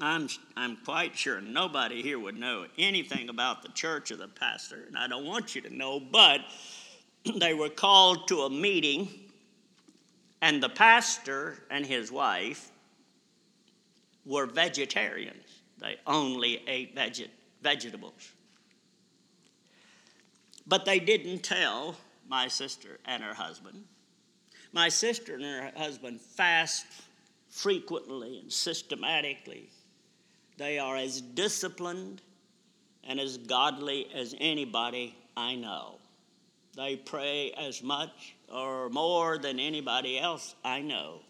I'm, 0.00 0.30
I'm 0.56 0.78
quite 0.78 1.14
sure 1.14 1.42
nobody 1.42 2.00
here 2.00 2.18
would 2.18 2.38
know 2.38 2.64
anything 2.78 3.28
about 3.28 3.60
the 3.60 3.68
church 3.68 4.10
or 4.10 4.16
the 4.16 4.28
pastor, 4.28 4.84
and 4.86 4.96
I 4.96 5.08
don't 5.08 5.26
want 5.26 5.54
you 5.54 5.60
to 5.60 5.76
know, 5.76 6.00
but 6.00 6.40
they 7.36 7.52
were 7.52 7.68
called 7.68 8.28
to 8.28 8.40
a 8.40 8.50
meeting, 8.50 9.10
and 10.40 10.62
the 10.62 10.70
pastor 10.70 11.58
and 11.70 11.84
his 11.84 12.10
wife 12.10 12.70
were 14.24 14.46
vegetarians. 14.46 15.60
They 15.76 15.96
only 16.06 16.62
ate 16.66 16.94
veg- 16.94 17.28
vegetables. 17.60 18.32
But 20.66 20.86
they 20.86 20.98
didn't 20.98 21.40
tell 21.40 21.98
my 22.26 22.48
sister 22.48 23.00
and 23.04 23.22
her 23.22 23.34
husband. 23.34 23.84
My 24.72 24.88
sister 24.88 25.34
and 25.34 25.44
her 25.44 25.72
husband 25.76 26.22
fast 26.22 26.86
frequently 27.54 28.40
and 28.40 28.52
systematically. 28.52 29.70
They 30.58 30.78
are 30.80 30.96
as 30.96 31.20
disciplined 31.20 32.20
and 33.04 33.20
as 33.20 33.38
godly 33.38 34.08
as 34.12 34.34
anybody 34.40 35.16
I 35.36 35.54
know. 35.54 35.98
They 36.76 36.96
pray 36.96 37.52
as 37.52 37.80
much 37.80 38.34
or 38.52 38.88
more 38.88 39.38
than 39.38 39.60
anybody 39.60 40.18
else 40.18 40.56
I 40.64 40.80
know. 40.80 41.20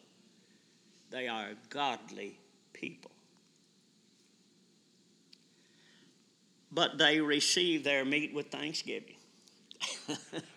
They 1.11 1.29
are 1.29 1.51
godly 1.69 2.39
people. 2.73 3.11
But 6.73 6.97
they 6.97 7.21
receive 7.21 7.85
their 7.85 8.05
meat 8.05 8.33
with 8.33 8.47
thanksgiving. 8.47 9.17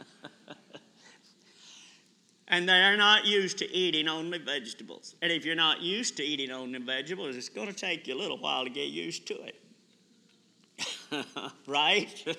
and 2.50 2.68
they're 2.68 2.98
not 2.98 3.26
used 3.26 3.58
to 3.58 3.70
eating 3.72 4.08
only 4.08 4.38
vegetables. 4.38 5.16
And 5.22 5.32
if 5.32 5.44
you're 5.46 5.56
not 5.56 5.82
used 5.82 6.16
to 6.18 6.24
eating 6.24 6.52
only 6.52 6.80
vegetables, 6.80 7.36
it's 7.36 7.50
going 7.50 7.68
to 7.68 7.74
take 7.74 8.08
you 8.08 8.16
a 8.16 8.20
little 8.20 8.38
while 8.38 8.64
to 8.64 8.70
get 8.70 8.88
used 8.88 9.28
to 9.28 9.38
it. 9.44 9.56
right? 11.68 12.38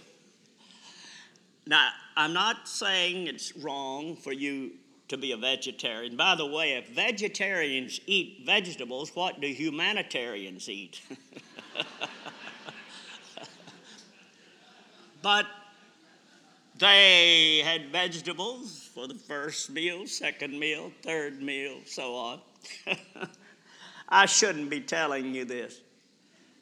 now, 1.66 1.90
I'm 2.16 2.32
not 2.32 2.66
saying 2.68 3.26
it's 3.26 3.54
wrong 3.56 4.16
for 4.16 4.32
you 4.32 4.72
to 5.08 5.16
be 5.16 5.32
a 5.32 5.36
vegetarian. 5.36 6.16
By 6.16 6.34
the 6.34 6.46
way, 6.46 6.72
if 6.72 6.88
vegetarians 6.88 8.00
eat 8.06 8.42
vegetables, 8.44 9.14
what 9.14 9.40
do 9.40 9.48
humanitarians 9.48 10.68
eat? 10.68 11.00
but 15.22 15.46
they 16.78 17.62
had 17.64 17.90
vegetables 17.90 18.88
for 18.98 19.06
the 19.06 19.14
first 19.14 19.70
meal, 19.70 20.08
second 20.08 20.58
meal, 20.58 20.90
third 21.02 21.40
meal, 21.40 21.76
so 21.87 22.16
on. 22.16 22.40
I 24.08 24.26
shouldn't 24.26 24.70
be 24.70 24.80
telling 24.80 25.32
you 25.37 25.44
this. 25.44 25.80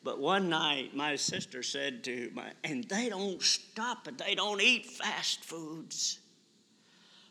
But 0.05 0.18
one 0.18 0.51
night, 0.51 0.94
my 0.94 1.16
sister 1.16 1.62
said 1.62 2.05
to 2.05 2.31
my, 2.35 2.51
and 2.62 2.85
they 2.85 3.09
don't 3.09 3.40
stop 3.40 4.07
it, 4.07 4.18
they 4.18 4.35
don't 4.35 4.61
eat 4.61 4.85
fast 4.85 5.44
foods 5.44 6.18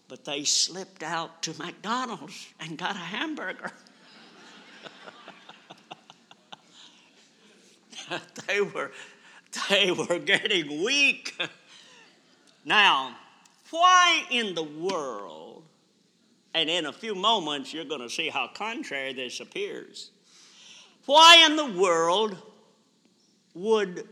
but 0.08 0.24
they 0.24 0.44
slipped 0.44 1.02
out 1.02 1.42
to 1.42 1.52
McDonald's 1.58 2.48
and 2.60 2.78
got 2.78 2.96
a 2.96 3.00
hamburger. 3.00 3.72
they 8.48 8.62
were 8.62 8.92
they 9.70 9.90
were 9.92 10.20
getting 10.20 10.84
weak. 10.84 11.36
Now, 12.64 13.16
why 13.70 14.24
in 14.30 14.56
the 14.56 14.64
world, 14.64 15.64
and 16.54 16.70
in 16.70 16.86
a 16.86 16.94
few 16.94 17.16
moments 17.16 17.74
you're 17.74 17.86
going 17.86 18.02
to 18.02 18.10
see 18.10 18.30
how 18.30 18.48
contrary 18.48 19.14
this 19.14 19.40
appears, 19.40 20.12
why 21.06 21.46
in 21.46 21.56
the 21.56 21.80
world 21.80 22.38
would 23.54 24.08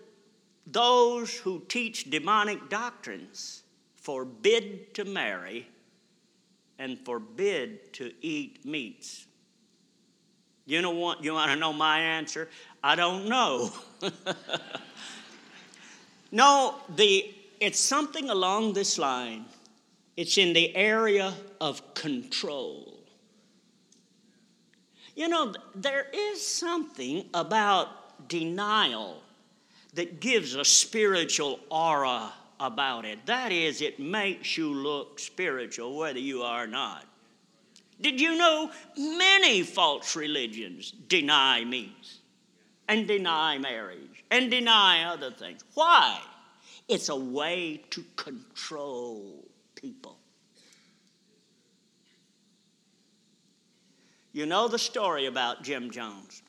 those 0.65 1.35
who 1.35 1.61
teach 1.67 2.09
demonic 2.09 2.69
doctrines 2.69 3.63
forbid 3.95 4.93
to 4.93 5.05
marry 5.05 5.67
and 6.79 6.99
forbid 7.05 7.93
to 7.93 8.11
eat 8.21 8.65
meats. 8.65 9.25
You 10.65 10.81
know 10.81 10.91
what? 10.91 11.23
You 11.23 11.33
want 11.33 11.51
to 11.51 11.57
know 11.57 11.73
my 11.73 11.99
answer? 11.99 12.49
I 12.83 12.95
don't 12.95 13.27
know. 13.27 13.71
no, 16.31 16.75
the 16.95 17.33
it's 17.63 17.79
something 17.79 18.29
along 18.29 18.73
this 18.73 18.97
line. 18.97 19.45
It's 20.17 20.37
in 20.37 20.51
the 20.51 20.75
area 20.75 21.33
of 21.61 21.93
control. 21.93 22.99
You 25.15 25.29
know, 25.29 25.53
there 25.73 26.07
is 26.13 26.45
something 26.45 27.25
about 27.33 28.27
denial 28.27 29.21
that 29.93 30.19
gives 30.19 30.55
a 30.55 30.65
spiritual 30.65 31.59
aura 31.69 32.33
about 32.59 33.05
it. 33.05 33.25
That 33.27 33.51
is, 33.51 33.81
it 33.81 33.99
makes 33.99 34.57
you 34.57 34.73
look 34.73 35.19
spiritual 35.19 35.95
whether 35.95 36.19
you 36.19 36.41
are 36.41 36.65
or 36.65 36.67
not. 36.67 37.05
Did 38.01 38.19
you 38.19 38.35
know 38.35 38.71
many 38.97 39.63
false 39.63 40.17
religions 40.17 40.91
deny 40.91 41.63
meats 41.63 42.19
and 42.89 43.07
deny 43.07 43.57
marriage 43.57 44.25
and 44.31 44.51
deny 44.51 45.05
other 45.05 45.31
things? 45.31 45.63
Why? 45.75 46.19
It's 46.87 47.09
a 47.09 47.15
way 47.15 47.81
to 47.91 48.03
control 48.15 49.45
people. 49.75 50.17
You 54.33 54.45
know 54.45 54.67
the 54.67 54.79
story 54.79 55.27
about 55.27 55.63
Jim 55.63 55.91
Jones. 55.91 56.41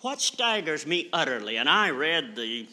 What 0.00 0.20
staggers 0.20 0.84
me 0.84 1.08
utterly, 1.12 1.56
and 1.56 1.68
I 1.68 1.90
read 1.90 2.34
the 2.34 2.66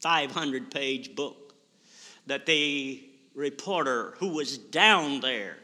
500 0.00 0.70
page 0.70 1.16
book 1.16 1.54
that 2.26 2.44
the 2.44 3.02
reporter 3.34 4.14
who 4.18 4.28
was 4.28 4.58
down 4.58 5.20
there 5.20 5.56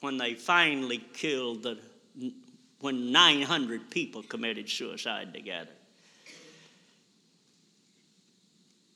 when 0.00 0.18
they 0.18 0.34
finally 0.34 0.98
killed 1.12 1.64
the 1.64 1.78
when 2.80 3.10
900 3.10 3.90
people 3.90 4.22
committed 4.22 4.68
suicide 4.68 5.32
together 5.32 5.70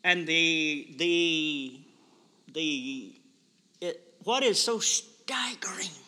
and 0.09 0.27
the 0.27 0.95
the 0.97 1.81
the 2.55 3.15
it, 3.83 4.15
what 4.25 4.43
is 4.43 4.59
so 4.59 4.79
staggering 4.79 5.99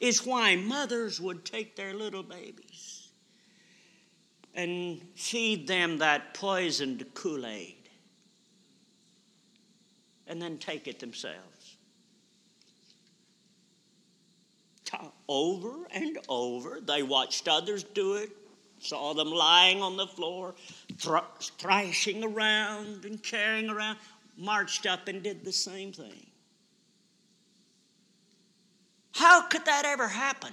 is 0.00 0.26
why 0.26 0.54
mothers 0.54 1.18
would 1.18 1.46
take 1.46 1.76
their 1.76 1.94
little 1.94 2.22
babies 2.22 3.08
and 4.54 5.00
feed 5.16 5.66
them 5.66 5.96
that 5.96 6.34
poisoned 6.34 7.06
Kool 7.14 7.46
Aid 7.46 7.88
and 10.26 10.40
then 10.40 10.58
take 10.58 10.86
it 10.86 11.00
themselves. 11.00 11.78
Over 15.26 15.86
and 15.90 16.18
over, 16.28 16.80
they 16.80 17.02
watched 17.02 17.48
others 17.48 17.82
do 17.82 18.14
it, 18.16 18.30
saw 18.78 19.14
them 19.14 19.30
lying 19.30 19.82
on 19.82 19.96
the 19.96 20.06
floor, 20.06 20.54
thrashing 20.98 22.24
around 22.24 23.04
and 23.04 23.22
carrying 23.22 23.70
around. 23.70 23.98
marched 24.36 24.84
up 24.84 25.06
and 25.06 25.22
did 25.22 25.44
the 25.44 25.52
same 25.52 25.92
thing. 25.92 26.26
How 29.14 29.46
could 29.46 29.64
that 29.66 29.84
ever 29.84 30.08
happen? 30.08 30.52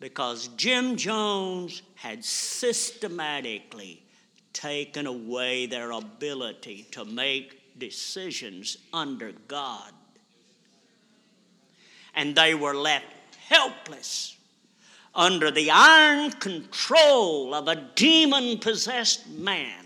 Because 0.00 0.48
Jim 0.56 0.96
Jones 0.96 1.82
had 1.94 2.24
systematically 2.24 4.02
taken 4.52 5.06
away 5.06 5.66
their 5.66 5.92
ability 5.92 6.88
to 6.90 7.04
make 7.04 7.78
decisions 7.78 8.78
under 8.92 9.32
God. 9.46 9.92
And 12.14 12.34
they 12.34 12.54
were 12.54 12.74
left 12.74 13.06
helpless 13.46 14.37
under 15.18 15.50
the 15.50 15.68
iron 15.70 16.30
control 16.30 17.52
of 17.52 17.66
a 17.66 17.74
demon 17.96 18.56
possessed 18.58 19.28
man 19.28 19.84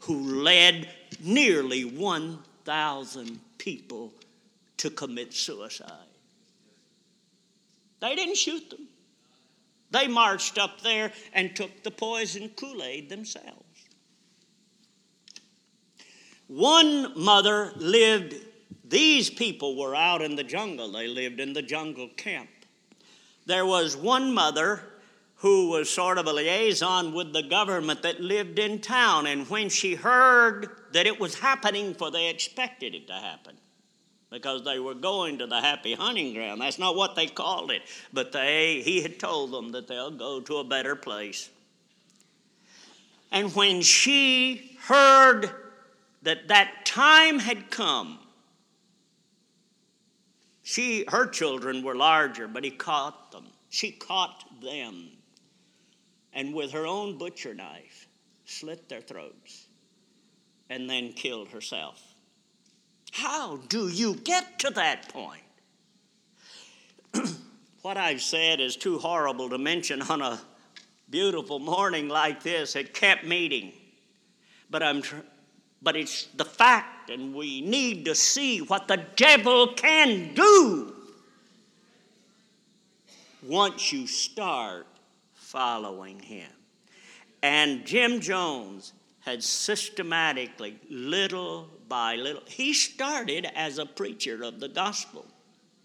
who 0.00 0.42
led 0.42 0.90
nearly 1.22 1.86
1,000 1.86 3.40
people 3.56 4.12
to 4.76 4.90
commit 4.90 5.32
suicide. 5.32 5.88
They 8.00 8.14
didn't 8.14 8.36
shoot 8.36 8.68
them. 8.68 8.86
They 9.90 10.06
marched 10.06 10.58
up 10.58 10.82
there 10.82 11.12
and 11.32 11.56
took 11.56 11.82
the 11.82 11.90
poison 11.90 12.50
Kool 12.50 12.82
Aid 12.82 13.08
themselves. 13.08 13.62
One 16.46 17.18
mother 17.18 17.72
lived, 17.76 18.34
these 18.86 19.30
people 19.30 19.78
were 19.78 19.94
out 19.94 20.20
in 20.20 20.36
the 20.36 20.44
jungle, 20.44 20.92
they 20.92 21.08
lived 21.08 21.40
in 21.40 21.54
the 21.54 21.62
jungle 21.62 22.10
camp. 22.18 22.50
There 23.46 23.66
was 23.66 23.96
one 23.96 24.32
mother 24.32 24.82
who 25.36 25.68
was 25.68 25.90
sort 25.90 26.16
of 26.16 26.26
a 26.26 26.32
liaison 26.32 27.12
with 27.12 27.32
the 27.32 27.42
government 27.42 28.02
that 28.02 28.20
lived 28.20 28.58
in 28.58 28.80
town, 28.80 29.26
and 29.26 29.48
when 29.50 29.68
she 29.68 29.94
heard 29.94 30.68
that 30.92 31.06
it 31.06 31.20
was 31.20 31.38
happening, 31.38 31.94
for 31.94 32.10
they 32.10 32.28
expected 32.28 32.94
it 32.94 33.06
to 33.08 33.12
happen 33.12 33.56
because 34.30 34.64
they 34.64 34.78
were 34.78 34.94
going 34.94 35.38
to 35.38 35.46
the 35.46 35.60
happy 35.60 35.94
hunting 35.94 36.34
ground. 36.34 36.60
That's 36.60 36.78
not 36.78 36.96
what 36.96 37.14
they 37.14 37.26
called 37.26 37.70
it, 37.70 37.82
but 38.12 38.32
they, 38.32 38.80
he 38.82 39.02
had 39.02 39.18
told 39.18 39.52
them 39.52 39.72
that 39.72 39.86
they'll 39.86 40.10
go 40.10 40.40
to 40.40 40.56
a 40.56 40.64
better 40.64 40.96
place. 40.96 41.50
And 43.30 43.54
when 43.54 43.82
she 43.82 44.78
heard 44.80 45.50
that 46.22 46.48
that 46.48 46.84
time 46.84 47.38
had 47.38 47.70
come, 47.70 48.18
she, 50.64 51.04
her 51.08 51.26
children 51.26 51.82
were 51.82 51.94
larger, 51.94 52.48
but 52.48 52.64
he 52.64 52.70
caught 52.70 53.30
them. 53.30 53.44
She 53.68 53.92
caught 53.92 54.44
them, 54.62 55.10
and 56.32 56.54
with 56.54 56.72
her 56.72 56.86
own 56.86 57.18
butcher 57.18 57.54
knife, 57.54 58.08
slit 58.46 58.88
their 58.88 59.02
throats, 59.02 59.66
and 60.70 60.88
then 60.88 61.12
killed 61.12 61.48
herself. 61.48 62.02
How 63.12 63.58
do 63.68 63.88
you 63.88 64.14
get 64.14 64.58
to 64.60 64.70
that 64.70 65.10
point? 65.10 65.42
what 67.82 67.98
I've 67.98 68.22
said 68.22 68.58
is 68.58 68.74
too 68.74 68.98
horrible 68.98 69.50
to 69.50 69.58
mention 69.58 70.00
on 70.00 70.22
a 70.22 70.40
beautiful 71.10 71.58
morning 71.58 72.08
like 72.08 72.42
this 72.42 72.74
at 72.74 72.94
camp 72.94 73.22
meeting. 73.22 73.70
But 74.70 74.82
I'm 74.82 75.02
tr- 75.02 75.16
but 75.82 75.94
it's 75.94 76.24
the 76.34 76.46
fact 76.46 76.93
and 77.10 77.34
we 77.34 77.60
need 77.60 78.04
to 78.04 78.14
see 78.14 78.60
what 78.60 78.88
the 78.88 79.04
devil 79.16 79.68
can 79.74 80.34
do 80.34 80.94
once 83.42 83.92
you 83.92 84.06
start 84.06 84.86
following 85.34 86.18
him. 86.18 86.50
And 87.42 87.84
Jim 87.84 88.20
Jones 88.20 88.92
had 89.20 89.42
systematically, 89.42 90.78
little 90.90 91.68
by 91.88 92.16
little, 92.16 92.42
he 92.46 92.72
started 92.72 93.46
as 93.54 93.78
a 93.78 93.86
preacher 93.86 94.42
of 94.42 94.60
the 94.60 94.68
gospel, 94.68 95.26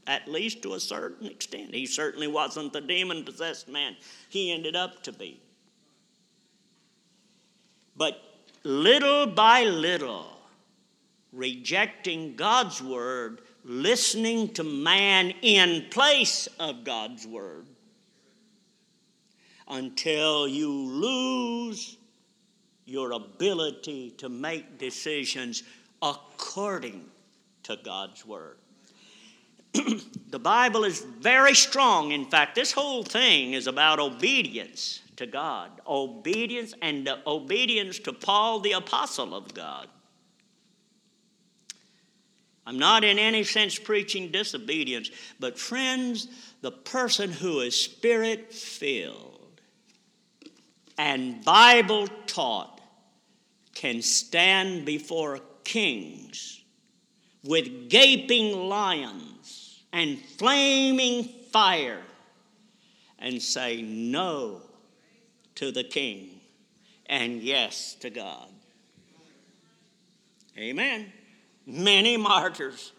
at 0.08 0.28
least 0.28 0.62
to 0.64 0.74
a 0.74 0.80
certain 0.80 1.28
extent. 1.28 1.74
He 1.74 1.86
certainly 1.86 2.28
wasn't 2.28 2.74
the 2.74 2.82
demon 2.82 3.24
possessed 3.24 3.68
man 3.68 3.96
he 4.30 4.52
ended 4.52 4.76
up 4.76 5.04
to 5.04 5.12
be. 5.12 5.40
But 7.96 8.22
little 8.64 9.28
by 9.28 9.66
little, 9.66 10.39
rejecting 11.32 12.36
God's 12.36 12.82
word, 12.82 13.42
listening 13.64 14.54
to 14.54 14.64
man 14.64 15.32
in 15.42 15.86
place 15.90 16.48
of 16.60 16.84
God's 16.84 17.28
word, 17.28 17.66
until 19.68 20.48
you 20.48 20.72
lose 20.72 21.98
your 22.90 23.12
ability 23.12 24.12
to 24.18 24.30
make 24.30 24.80
decisions 24.80 25.64
according 26.02 27.06
to 27.64 27.78
God's 27.84 28.26
Word. 28.26 28.58
the 29.74 30.40
Bible 30.40 30.84
is 30.84 31.02
very 31.20 31.54
strong. 31.54 32.12
In 32.12 32.26
fact, 32.26 32.56
this 32.56 32.72
whole 32.72 33.04
thing 33.04 33.54
is 33.54 33.68
about 33.68 34.00
obedience 34.00 35.02
to 35.18 35.28
God, 35.28 35.70
obedience 35.86 36.74
and 36.82 37.08
obedience 37.28 38.00
to 38.00 38.14
Paul, 38.14 38.60
the 38.60 38.72
apostle 38.72 39.36
of 39.36 39.54
God. 39.54 39.88
I'm 42.70 42.78
not 42.78 43.04
in 43.04 43.18
any 43.18 43.44
sense 43.44 43.80
preaching 43.80 44.30
disobedience, 44.30 45.10
but 45.40 45.58
friends, 45.58 46.28
the 46.62 46.70
person 46.72 47.32
who 47.32 47.62
is 47.62 47.76
spirit 47.76 48.54
filled 48.54 49.60
and 50.96 51.44
Bible 51.44 52.08
taught 52.28 52.80
can 53.74 54.04
stand 54.04 54.86
before 54.86 55.40
kings 55.64 56.62
with 57.44 57.90
gaping 57.90 58.70
lions 58.70 59.82
and 59.92 60.20
flaming 60.38 61.24
fire 61.52 62.04
and 63.18 63.42
say 63.42 63.82
no 63.82 64.62
to 65.56 65.72
the 65.72 65.84
king 65.84 66.40
and 67.08 67.42
yes 67.42 67.96
to 68.02 68.12
God. 68.12 68.48
Amen. 70.56 71.12
Many 71.70 72.18
martyrs 72.18 72.92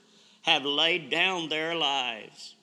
have 0.43 0.65
laid 0.65 1.11
down 1.11 1.49
their 1.49 1.75
lives. 1.75 2.55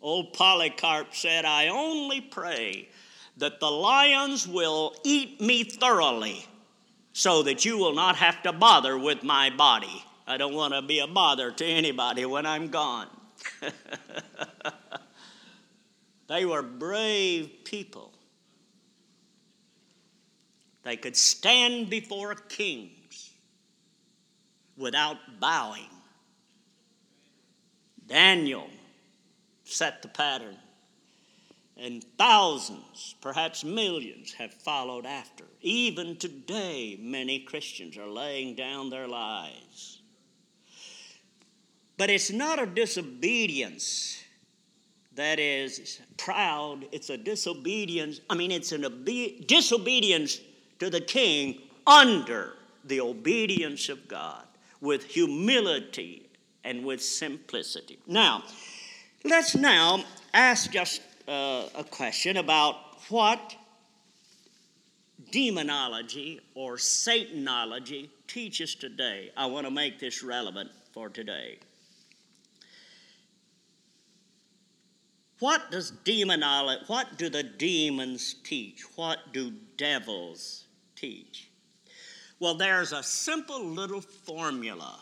Old 0.00 0.32
Polycarp 0.32 1.12
said, 1.12 1.44
I 1.44 1.68
only 1.68 2.20
pray 2.20 2.88
that 3.38 3.58
the 3.58 3.70
lions 3.70 4.46
will 4.46 4.94
eat 5.04 5.40
me 5.40 5.64
thoroughly 5.64 6.46
so 7.12 7.42
that 7.42 7.64
you 7.64 7.78
will 7.78 7.94
not 7.94 8.16
have 8.16 8.42
to 8.44 8.52
bother 8.52 8.96
with 8.96 9.24
my 9.24 9.50
body. 9.50 10.04
I 10.26 10.36
don't 10.36 10.54
want 10.54 10.74
to 10.74 10.82
be 10.82 11.00
a 11.00 11.06
bother 11.06 11.50
to 11.50 11.64
anybody 11.64 12.24
when 12.24 12.46
I'm 12.46 12.68
gone. 12.68 13.08
they 16.28 16.44
were 16.44 16.62
brave 16.62 17.50
people. 17.64 18.12
They 20.84 20.96
could 20.96 21.16
stand 21.16 21.90
before 21.90 22.34
kings 22.34 22.96
without 24.76 25.16
bowing. 25.40 25.90
Daniel 28.06 28.68
set 29.64 30.02
the 30.02 30.08
pattern 30.08 30.56
and 31.76 32.02
thousands, 32.16 33.14
perhaps 33.20 33.62
millions, 33.62 34.32
have 34.32 34.52
followed 34.52 35.04
after. 35.04 35.44
Even 35.60 36.16
today, 36.16 36.98
many 37.00 37.40
Christians 37.40 37.98
are 37.98 38.08
laying 38.08 38.54
down 38.54 38.88
their 38.88 39.06
lives. 39.06 40.00
But 41.98 42.08
it's 42.08 42.30
not 42.30 42.62
a 42.62 42.66
disobedience 42.66 44.22
that 45.14 45.38
is 45.38 46.00
proud, 46.16 46.86
it's 46.92 47.10
a 47.10 47.16
disobedience. 47.16 48.20
I 48.28 48.34
mean, 48.34 48.50
it's 48.50 48.72
an 48.72 48.84
obe- 48.84 49.46
disobedience 49.46 50.40
to 50.78 50.90
the 50.90 51.00
king 51.00 51.60
under 51.86 52.54
the 52.84 53.00
obedience 53.00 53.88
of 53.88 54.08
God 54.08 54.46
with 54.80 55.04
humility 55.04 56.28
and 56.64 56.84
with 56.84 57.02
simplicity. 57.02 57.98
Now, 58.06 58.42
let's 59.24 59.54
now 59.54 60.04
ask 60.34 60.70
just 60.70 61.00
uh, 61.28 61.68
a 61.74 61.84
question 61.84 62.36
about 62.36 62.76
what 63.08 63.56
demonology 65.30 66.40
or 66.54 66.76
Satanology 66.76 68.08
teaches 68.26 68.74
today. 68.74 69.30
I 69.36 69.46
want 69.46 69.66
to 69.66 69.70
make 69.70 69.98
this 69.98 70.22
relevant 70.22 70.70
for 70.92 71.08
today. 71.08 71.58
What 75.38 75.70
does 75.70 75.90
demonology, 75.90 76.84
what 76.86 77.18
do 77.18 77.28
the 77.28 77.42
demons 77.42 78.36
teach? 78.42 78.82
What 78.96 79.32
do 79.32 79.52
devils 79.76 80.64
teach? 80.94 81.45
Well, 82.38 82.54
there's 82.54 82.92
a 82.92 83.02
simple 83.02 83.64
little 83.64 84.00
formula 84.00 84.98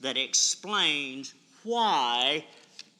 that 0.00 0.16
explains 0.16 1.34
why 1.64 2.44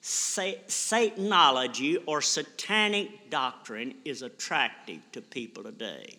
Satanology 0.03 2.03
or 2.07 2.21
satanic 2.21 3.31
doctrine 3.31 3.95
is 4.05 4.23
attractive 4.23 5.01
to 5.13 5.23
people 5.23 5.63
today. 5.63 6.17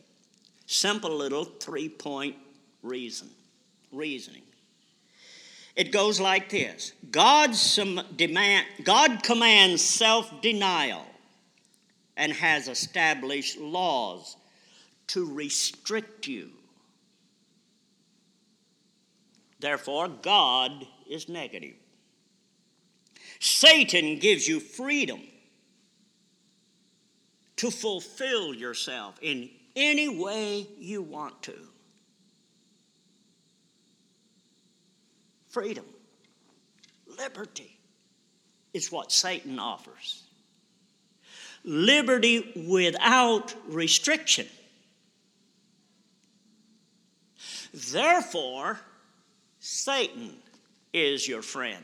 Simple 0.66 1.16
little 1.16 1.44
three 1.44 1.90
point 1.90 2.36
reason, 2.82 3.30
reasoning. 3.92 4.42
It 5.76 5.92
goes 5.92 6.20
like 6.20 6.50
this 6.50 6.94
God, 7.12 7.52
demand, 8.16 8.66
God 8.84 9.22
commands 9.22 9.84
self 9.84 10.42
denial 10.42 11.06
and 12.18 12.32
has 12.32 12.68
established 12.68 13.60
laws 13.60 14.38
to 15.08 15.32
restrict 15.32 16.28
you. 16.28 16.50
Therefore, 19.60 20.08
God 20.08 20.86
is 21.10 21.30
negative. 21.30 21.76
Satan 23.40 24.20
gives 24.20 24.48
you 24.48 24.60
freedom 24.60 25.22
to 27.58 27.72
fulfill 27.72 28.54
yourself 28.54 29.18
in 29.22 29.50
any 29.76 30.10
way 30.10 30.68
you 30.78 31.02
want 31.02 31.42
to. 31.44 31.56
Freedom, 35.50 35.86
liberty 37.18 37.78
is 38.74 38.92
what 38.92 39.12
Satan 39.12 39.58
offers. 39.58 40.24
Liberty 41.64 42.66
without 42.68 43.56
restriction. 43.68 44.48
Therefore, 47.74 48.80
Satan 49.68 50.32
is 50.94 51.28
your 51.28 51.42
friend. 51.42 51.84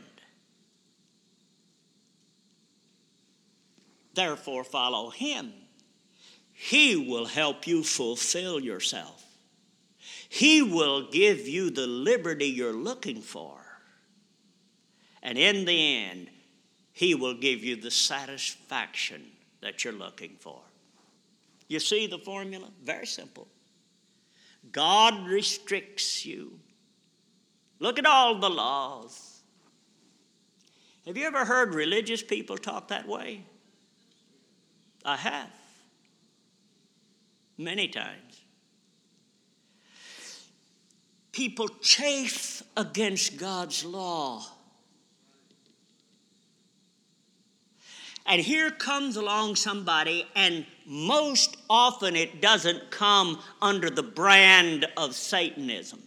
Therefore, 4.14 4.64
follow 4.64 5.10
him. 5.10 5.52
He 6.54 6.96
will 6.96 7.26
help 7.26 7.66
you 7.66 7.82
fulfill 7.82 8.60
yourself. 8.60 9.26
He 10.30 10.62
will 10.62 11.10
give 11.10 11.48
you 11.48 11.72
the 11.72 11.88
liberty 11.88 12.46
you're 12.46 12.72
looking 12.72 13.20
for. 13.20 13.58
And 15.24 15.36
in 15.40 15.66
the 15.66 16.06
end, 16.06 16.30
He 16.94 17.16
will 17.16 17.34
give 17.34 17.64
you 17.64 17.78
the 17.78 17.90
satisfaction 17.90 19.24
that 19.62 19.84
you're 19.84 19.92
looking 19.92 20.36
for. 20.40 20.62
You 21.68 21.80
see 21.80 22.06
the 22.06 22.20
formula? 22.20 22.70
Very 22.84 23.08
simple. 23.08 23.48
God 24.72 25.28
restricts 25.28 26.28
you. 26.28 26.60
Look 27.82 27.98
at 27.98 28.06
all 28.06 28.38
the 28.38 28.50
laws. 28.50 29.42
Have 31.08 31.18
you 31.18 31.26
ever 31.26 31.44
heard 31.44 31.74
religious 31.74 32.22
people 32.22 32.56
talk 32.56 32.90
that 32.90 33.08
way? 33.08 33.44
I 35.04 35.18
have. 35.18 35.50
Many 37.58 37.88
times. 37.88 38.42
People 41.32 41.70
chafe 41.82 42.62
against 42.78 43.38
God's 43.38 43.84
law. 43.84 44.46
And 48.28 48.40
here 48.40 48.70
comes 48.70 49.16
along 49.16 49.56
somebody, 49.56 50.28
and 50.36 50.68
most 50.86 51.58
often 51.68 52.16
it 52.16 52.44
doesn't 52.44 52.92
come 52.92 53.40
under 53.60 53.90
the 53.90 54.04
brand 54.04 54.86
of 54.98 55.16
Satanism 55.16 56.00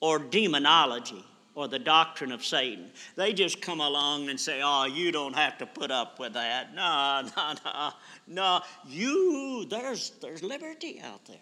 or 0.00 0.18
demonology 0.18 1.24
or 1.54 1.68
the 1.68 1.78
doctrine 1.78 2.32
of 2.32 2.44
Satan. 2.44 2.90
They 3.16 3.32
just 3.32 3.60
come 3.60 3.80
along 3.80 4.30
and 4.30 4.40
say, 4.40 4.60
Oh, 4.64 4.86
you 4.86 5.12
don't 5.12 5.34
have 5.34 5.58
to 5.58 5.66
put 5.66 5.90
up 5.90 6.18
with 6.18 6.34
that. 6.34 6.74
No, 6.74 7.22
no, 7.36 7.54
no, 7.64 7.90
no. 8.26 8.60
You, 8.88 9.66
there's, 9.68 10.10
there's 10.22 10.42
liberty 10.42 11.00
out 11.04 11.24
there. 11.26 11.36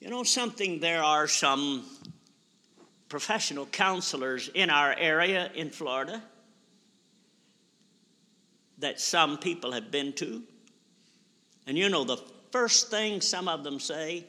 You 0.00 0.08
know 0.08 0.24
something? 0.24 0.80
There 0.80 1.02
are 1.02 1.28
some 1.28 1.84
professional 3.10 3.66
counselors 3.66 4.48
in 4.54 4.70
our 4.70 4.94
area 4.96 5.50
in 5.54 5.68
Florida 5.68 6.22
that 8.78 8.98
some 8.98 9.36
people 9.36 9.72
have 9.72 9.90
been 9.90 10.12
to. 10.14 10.42
And 11.66 11.76
you 11.76 11.88
know, 11.90 12.04
the 12.04 12.16
first 12.50 12.90
thing 12.90 13.20
some 13.20 13.48
of 13.48 13.62
them 13.62 13.78
say 13.78 14.24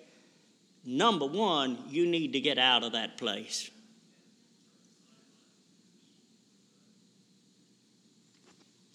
number 0.86 1.26
one, 1.26 1.78
you 1.90 2.06
need 2.08 2.34
to 2.34 2.40
get 2.40 2.58
out 2.58 2.84
of 2.84 2.92
that 2.94 3.18
place. 3.18 3.70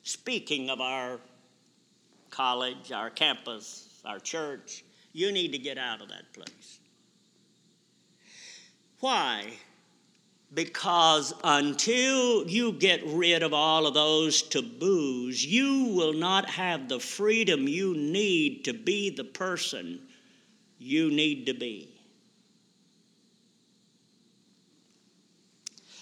Speaking 0.03 0.70
of 0.70 0.81
our 0.81 1.18
college, 2.31 2.92
our 2.92 3.11
campus, 3.11 4.01
our 4.05 4.18
church, 4.18 4.85
you 5.12 5.33
need 5.33 5.53
to 5.53 5.59
get 5.59 5.79
out 5.79 6.01
of 6.01 6.09
that 6.11 6.33
place. 6.33 6.79
Why? 9.01 9.53
Because 10.55 11.35
until 11.42 12.46
you 12.46 12.72
get 12.72 13.03
rid 13.07 13.42
of 13.42 13.53
all 13.53 13.87
of 13.87 13.94
those 13.94 14.42
taboos, 14.42 15.44
you 15.44 15.87
will 15.87 16.12
not 16.12 16.49
have 16.51 16.88
the 16.88 17.01
freedom 17.01 17.66
you 17.66 17.94
need 17.94 18.64
to 18.64 18.72
be 18.72 19.11
the 19.11 19.25
person 19.25 20.06
you 20.79 21.11
need 21.11 21.47
to 21.47 21.55
be. 21.55 21.97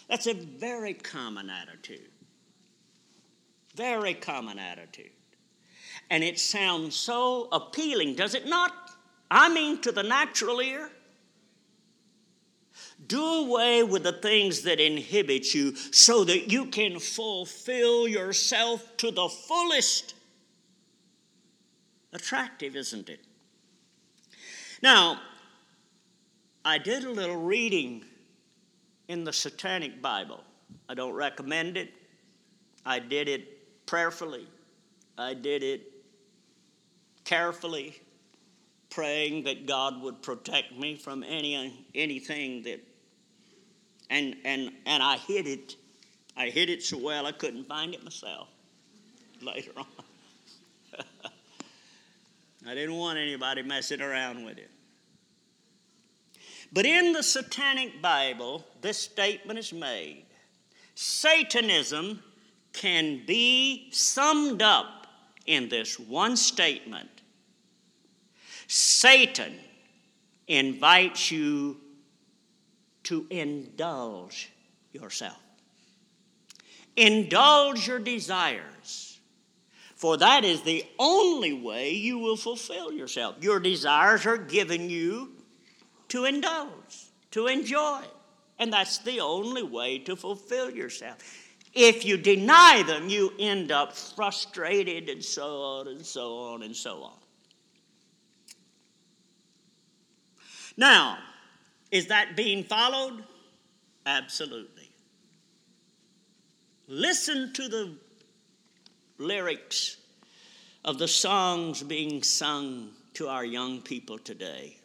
That's 0.09 0.27
a 0.27 0.35
very 0.35 0.95
common 0.95 1.51
attitude. 1.51 2.11
Very 3.75 4.15
common 4.15 4.59
attitude. 4.59 5.11
And 6.11 6.23
it 6.23 6.39
sounds 6.39 6.95
so 6.95 7.49
appealing, 7.51 8.15
does 8.15 8.35
it 8.35 8.47
not? 8.47 8.73
I 9.31 9.49
mean, 9.49 9.81
to 9.83 9.93
the 9.93 10.03
natural 10.03 10.61
ear. 10.61 10.91
Do 13.07 13.23
away 13.23 13.83
with 13.83 14.03
the 14.03 14.13
things 14.13 14.63
that 14.63 14.81
inhibit 14.81 15.53
you 15.55 15.75
so 15.77 16.25
that 16.25 16.51
you 16.51 16.67
can 16.67 16.99
fulfill 16.99 18.07
yourself 18.07 18.97
to 18.99 19.11
the 19.11 19.29
fullest. 19.29 20.15
Attractive, 22.13 22.77
isn't 22.77 23.09
it? 23.09 23.21
Now, 24.85 25.18
I 26.62 26.77
did 26.77 27.05
a 27.05 27.11
little 27.11 27.42
reading 27.42 28.05
in 29.09 29.25
the 29.25 29.33
Satanic 29.33 30.03
Bible. 30.03 30.44
I 30.90 30.92
don't 30.92 31.14
recommend 31.14 31.79
it. 31.79 31.90
I 32.85 32.99
did 32.99 33.27
it 33.27 33.87
prayerfully. 33.87 34.47
I 35.16 35.33
did 35.33 35.62
it 35.62 35.90
carefully, 37.25 37.99
praying 38.90 39.44
that 39.44 39.64
God 39.64 40.03
would 40.03 40.20
protect 40.20 40.77
me 40.77 40.97
from 40.97 41.23
any 41.23 41.87
anything 41.94 42.61
that 42.64 42.81
and 44.11 44.37
and 44.44 44.70
and 44.85 45.03
I 45.03 45.16
hid 45.16 45.47
it. 45.47 45.77
I 46.37 46.51
hid 46.51 46.68
it 46.68 46.83
so 46.83 46.99
well 46.99 47.25
I 47.25 47.33
couldn't 47.33 47.64
find 47.64 47.94
it 47.94 48.05
myself 48.05 48.49
later 49.40 49.73
on. 49.79 49.87
I 52.66 52.74
didn't 52.74 52.96
want 52.96 53.18
anybody 53.18 53.62
messing 53.62 54.00
around 54.00 54.44
with 54.44 54.59
it. 54.59 54.70
But 56.72 56.87
in 56.87 57.12
the 57.12 57.22
Satanic 57.22 58.03
Bible, 58.03 58.64
this 58.81 58.98
statement 58.98 59.59
is 59.59 59.72
made 59.72 60.24
Satanism 60.94 62.22
can 62.72 63.24
be 63.27 63.88
summed 63.92 64.62
up 64.62 65.07
in 65.46 65.68
this 65.68 65.98
one 65.98 66.37
statement 66.37 67.11
Satan 68.66 69.55
invites 70.48 71.31
you 71.31 71.81
to 73.05 73.27
indulge 73.31 74.50
yourself. 74.92 75.38
Indulge 76.96 77.87
your 77.87 77.98
desires, 77.98 78.74
for 79.94 80.16
that 80.16 80.44
is 80.44 80.62
the 80.62 80.85
only 80.98 81.52
way 81.52 81.92
you 81.92 82.18
will 82.18 82.37
fulfill 82.37 82.92
yourself. 82.92 83.37
Your 83.40 83.61
desires 83.61 84.26
are 84.26 84.37
given 84.37 84.90
you 84.90 85.33
to 86.09 86.24
indulge, 86.24 87.07
to 87.30 87.47
enjoy, 87.47 88.01
and 88.59 88.72
that's 88.72 88.99
the 88.99 89.20
only 89.20 89.62
way 89.62 89.99
to 89.99 90.16
fulfill 90.16 90.70
yourself. 90.70 91.18
If 91.72 92.05
you 92.05 92.16
deny 92.16 92.84
them, 92.86 93.09
you 93.09 93.32
end 93.38 93.72
up 93.72 93.97
frustrated 93.97 95.09
and 95.09 95.24
so 95.24 95.62
on 95.62 95.88
and 95.88 96.05
so 96.05 96.38
on 96.38 96.62
and 96.62 96.74
so 96.74 97.03
on. 97.03 97.18
Now, 100.76 101.18
is 101.90 102.07
that 102.09 102.36
being 102.36 102.64
followed? 102.64 103.24
Absolutely. 104.07 104.90
Listen 106.86 107.53
to 107.55 107.68
the 107.68 107.97
lyrics 109.19 109.99
of 110.85 110.99
the 110.99 111.09
songs 111.09 111.83
being 111.83 112.23
sung 112.23 112.91
to 113.15 113.29
our 113.29 113.45
young 113.45 113.81
people 113.81 114.19
today. 114.19 114.77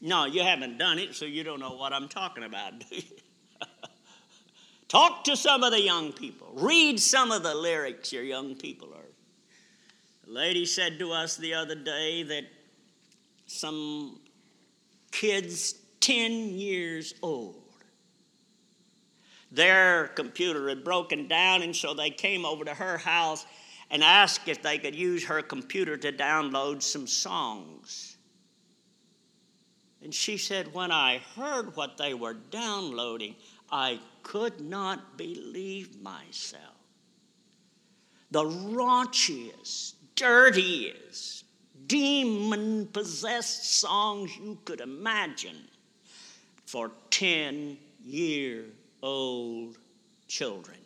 No, 0.00 0.24
you 0.24 0.42
haven't 0.42 0.78
done 0.78 0.98
it, 0.98 1.14
so 1.14 1.24
you 1.24 1.44
don't 1.44 1.60
know 1.60 1.76
what 1.76 1.92
I'm 1.92 2.08
talking 2.08 2.44
about, 2.44 2.72
Talk 4.88 5.22
to 5.24 5.36
some 5.36 5.62
of 5.62 5.70
the 5.70 5.80
young 5.80 6.12
people. 6.12 6.48
Read 6.54 6.98
some 6.98 7.30
of 7.30 7.44
the 7.44 7.54
lyrics 7.54 8.12
your 8.12 8.24
young 8.24 8.56
people 8.56 8.88
are. 8.92 10.26
A 10.26 10.30
lady 10.30 10.66
said 10.66 10.98
to 10.98 11.12
us 11.12 11.36
the 11.36 11.54
other 11.54 11.76
day 11.76 12.24
that 12.24 12.44
some 13.46 14.18
kids 15.12 15.74
10 16.00 16.58
years 16.58 17.14
old. 17.22 17.69
Their 19.50 20.08
computer 20.08 20.68
had 20.68 20.84
broken 20.84 21.26
down, 21.26 21.62
and 21.62 21.74
so 21.74 21.92
they 21.92 22.10
came 22.10 22.44
over 22.44 22.64
to 22.64 22.74
her 22.74 22.98
house 22.98 23.46
and 23.90 24.04
asked 24.04 24.46
if 24.46 24.62
they 24.62 24.78
could 24.78 24.94
use 24.94 25.24
her 25.24 25.42
computer 25.42 25.96
to 25.96 26.12
download 26.12 26.82
some 26.82 27.06
songs. 27.06 28.16
And 30.02 30.14
she 30.14 30.38
said, 30.38 30.72
When 30.72 30.92
I 30.92 31.18
heard 31.36 31.76
what 31.76 31.98
they 31.98 32.14
were 32.14 32.34
downloading, 32.34 33.34
I 33.70 34.00
could 34.22 34.60
not 34.60 35.18
believe 35.18 36.00
myself. 36.00 36.62
The 38.30 38.44
raunchiest, 38.44 39.94
dirtiest, 40.14 41.44
demon 41.88 42.86
possessed 42.86 43.80
songs 43.80 44.36
you 44.36 44.56
could 44.64 44.80
imagine 44.80 45.68
for 46.66 46.92
10 47.10 47.76
year 48.04 48.66
old 49.02 49.78
children. 50.28 50.78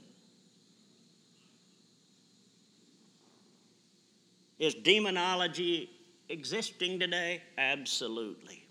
Is 4.58 4.74
demonology 4.74 5.90
existing 6.28 7.00
today? 7.00 7.42
Absolutely. 7.58 8.64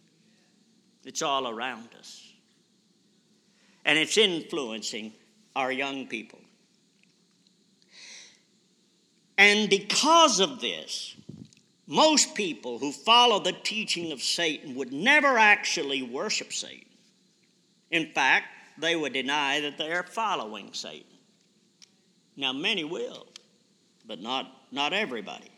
It's 1.05 1.21
all 1.21 1.47
around 1.47 1.89
us. 1.99 2.31
And 3.85 3.99
it's 3.99 4.17
influencing 4.17 5.13
our 5.55 5.71
young 5.71 6.07
people. 6.07 6.39
And 9.37 9.69
because 9.69 10.39
of 10.39 10.61
this, 10.61 11.15
most 11.85 12.33
people 12.33 12.79
who 12.79 12.91
follow 12.91 13.39
the 13.39 13.51
teaching 13.51 14.11
of 14.11 14.21
Satan 14.21 14.75
would 14.75 14.93
never 14.93 15.37
actually 15.37 16.01
worship 16.01 16.53
Satan. 16.53 16.87
In 17.91 18.07
fact, 18.11 18.47
they 18.77 18.95
would 18.95 19.13
deny 19.13 19.59
that 19.61 19.77
they 19.77 19.91
are 19.91 20.03
following 20.03 20.69
Satan. 20.73 21.05
Now, 22.35 22.53
many 22.53 22.83
will, 22.83 23.27
but 24.05 24.21
not, 24.21 24.51
not 24.71 24.93
everybody. 24.93 25.51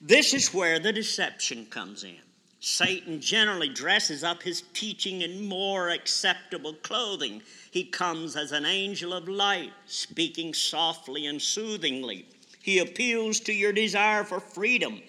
This 0.00 0.34
is 0.34 0.54
where 0.54 0.78
the 0.78 0.92
deception 0.92 1.66
comes 1.66 2.04
in. 2.04 2.18
Satan 2.60 3.20
generally 3.20 3.68
dresses 3.68 4.24
up 4.24 4.42
his 4.42 4.62
teaching 4.72 5.22
in 5.22 5.46
more 5.46 5.90
acceptable 5.90 6.74
clothing. 6.74 7.42
He 7.70 7.84
comes 7.84 8.34
as 8.34 8.52
an 8.52 8.64
angel 8.64 9.12
of 9.12 9.28
light, 9.28 9.72
speaking 9.86 10.54
softly 10.54 11.26
and 11.26 11.40
soothingly. 11.40 12.26
He 12.62 12.78
appeals 12.78 13.40
to 13.40 13.52
your 13.52 13.72
desire 13.72 14.24
for 14.24 14.40
freedom, 14.40 15.00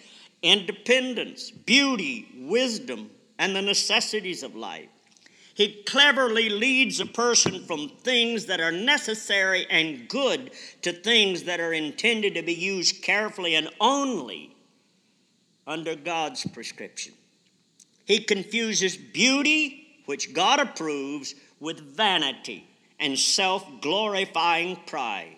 independence, 0.44 1.50
beauty, 1.50 2.28
wisdom, 2.38 3.10
and 3.40 3.56
the 3.56 3.62
necessities 3.62 4.44
of 4.44 4.56
life. 4.56 4.90
He 5.58 5.82
cleverly 5.88 6.50
leads 6.50 7.00
a 7.00 7.08
person 7.08 7.64
from 7.66 7.90
things 7.90 8.46
that 8.46 8.60
are 8.60 8.72
necessary 8.72 9.66
and 9.72 10.08
good 10.08 10.52
to 10.84 10.94
things 10.94 11.46
that 11.46 11.60
are 11.60 11.74
intended 11.74 12.36
to 12.36 12.44
be 12.44 12.54
used 12.54 13.02
carefully 13.02 13.56
and 13.56 13.68
only 13.82 14.56
under 15.66 15.96
God's 15.96 16.46
prescription. 16.46 17.14
He 18.06 18.20
confuses 18.20 18.98
beauty, 18.98 20.04
which 20.06 20.32
God 20.32 20.60
approves, 20.60 21.34
with 21.60 21.80
vanity 21.80 22.68
and 23.00 23.18
self 23.18 23.66
glorifying 23.82 24.76
pride. 24.86 25.38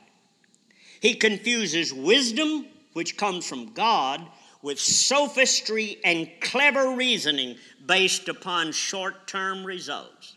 He 1.00 1.14
confuses 1.14 1.94
wisdom, 1.94 2.66
which 2.92 3.16
comes 3.16 3.48
from 3.48 3.72
God, 3.72 4.28
with 4.62 4.80
sophistry 4.80 5.98
and 6.04 6.30
clever 6.42 6.96
reasoning 6.96 7.56
based 7.86 8.28
upon 8.28 8.72
short 8.72 9.28
term 9.28 9.64
results. 9.64 10.36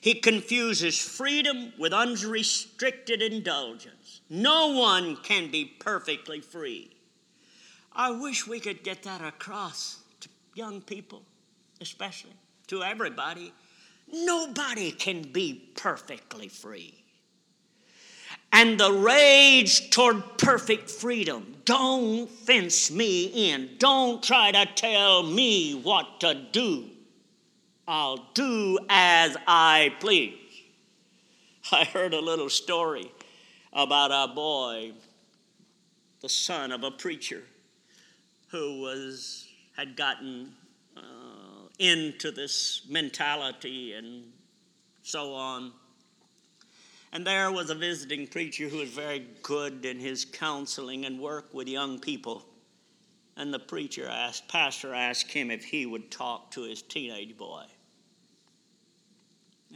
He 0.00 0.14
confuses 0.14 0.98
freedom 0.98 1.72
with 1.78 1.92
unrestricted 1.92 3.20
indulgence. 3.20 4.20
No 4.30 4.68
one 4.68 5.16
can 5.16 5.50
be 5.50 5.64
perfectly 5.64 6.40
free. 6.40 6.90
I 7.92 8.12
wish 8.12 8.46
we 8.46 8.60
could 8.60 8.84
get 8.84 9.02
that 9.02 9.22
across 9.22 9.98
to 10.20 10.28
young 10.54 10.80
people, 10.80 11.22
especially 11.80 12.36
to 12.68 12.82
everybody. 12.82 13.52
Nobody 14.10 14.92
can 14.92 15.22
be 15.22 15.70
perfectly 15.74 16.48
free. 16.48 16.97
And 18.52 18.78
the 18.78 18.92
rage 18.92 19.90
toward 19.90 20.38
perfect 20.38 20.90
freedom. 20.90 21.56
Don't 21.64 22.30
fence 22.30 22.90
me 22.90 23.50
in. 23.50 23.70
Don't 23.78 24.22
try 24.22 24.52
to 24.52 24.66
tell 24.74 25.22
me 25.22 25.74
what 25.74 26.20
to 26.20 26.34
do. 26.50 26.86
I'll 27.86 28.28
do 28.34 28.78
as 28.88 29.36
I 29.46 29.94
please. 30.00 30.34
I 31.72 31.84
heard 31.84 32.14
a 32.14 32.20
little 32.20 32.48
story 32.48 33.10
about 33.72 34.10
a 34.10 34.32
boy, 34.32 34.92
the 36.20 36.28
son 36.28 36.72
of 36.72 36.84
a 36.84 36.90
preacher 36.90 37.42
who 38.50 38.80
was 38.80 39.46
had 39.76 39.96
gotten 39.96 40.52
uh, 40.96 41.68
into 41.78 42.30
this 42.30 42.82
mentality 42.88 43.92
and 43.92 44.24
so 45.02 45.34
on. 45.34 45.72
And 47.12 47.26
there 47.26 47.50
was 47.50 47.70
a 47.70 47.74
visiting 47.74 48.26
preacher 48.26 48.68
who 48.68 48.78
was 48.78 48.90
very 48.90 49.26
good 49.42 49.84
in 49.84 49.98
his 49.98 50.24
counseling 50.24 51.06
and 51.06 51.18
work 51.18 51.54
with 51.54 51.66
young 51.66 51.98
people. 51.98 52.44
And 53.36 53.54
the 53.54 53.58
preacher 53.58 54.06
asked, 54.08 54.48
pastor 54.48 54.92
asked 54.92 55.30
him 55.30 55.50
if 55.50 55.64
he 55.64 55.86
would 55.86 56.10
talk 56.10 56.50
to 56.52 56.62
his 56.62 56.82
teenage 56.82 57.36
boy. 57.36 57.64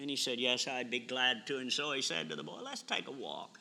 And 0.00 0.10
he 0.10 0.16
said, 0.16 0.40
Yes, 0.40 0.66
I'd 0.66 0.90
be 0.90 0.98
glad 0.98 1.46
to. 1.46 1.58
And 1.58 1.72
so 1.72 1.92
he 1.92 2.02
said 2.02 2.28
to 2.30 2.36
the 2.36 2.42
boy, 2.42 2.60
Let's 2.62 2.82
take 2.82 3.08
a 3.08 3.12
walk. 3.12 3.58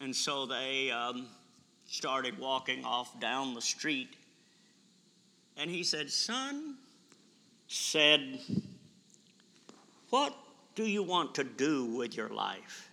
And 0.00 0.14
so 0.14 0.46
they 0.46 0.90
um, 0.90 1.26
started 1.86 2.38
walking 2.38 2.84
off 2.84 3.18
down 3.20 3.54
the 3.54 3.62
street. 3.62 4.16
And 5.56 5.70
he 5.70 5.82
said, 5.82 6.10
Son, 6.10 6.76
said, 7.68 8.40
What 10.10 10.34
do 10.74 10.84
you 10.84 11.02
want 11.02 11.34
to 11.36 11.44
do 11.44 11.86
with 11.86 12.16
your 12.16 12.28
life? 12.28 12.83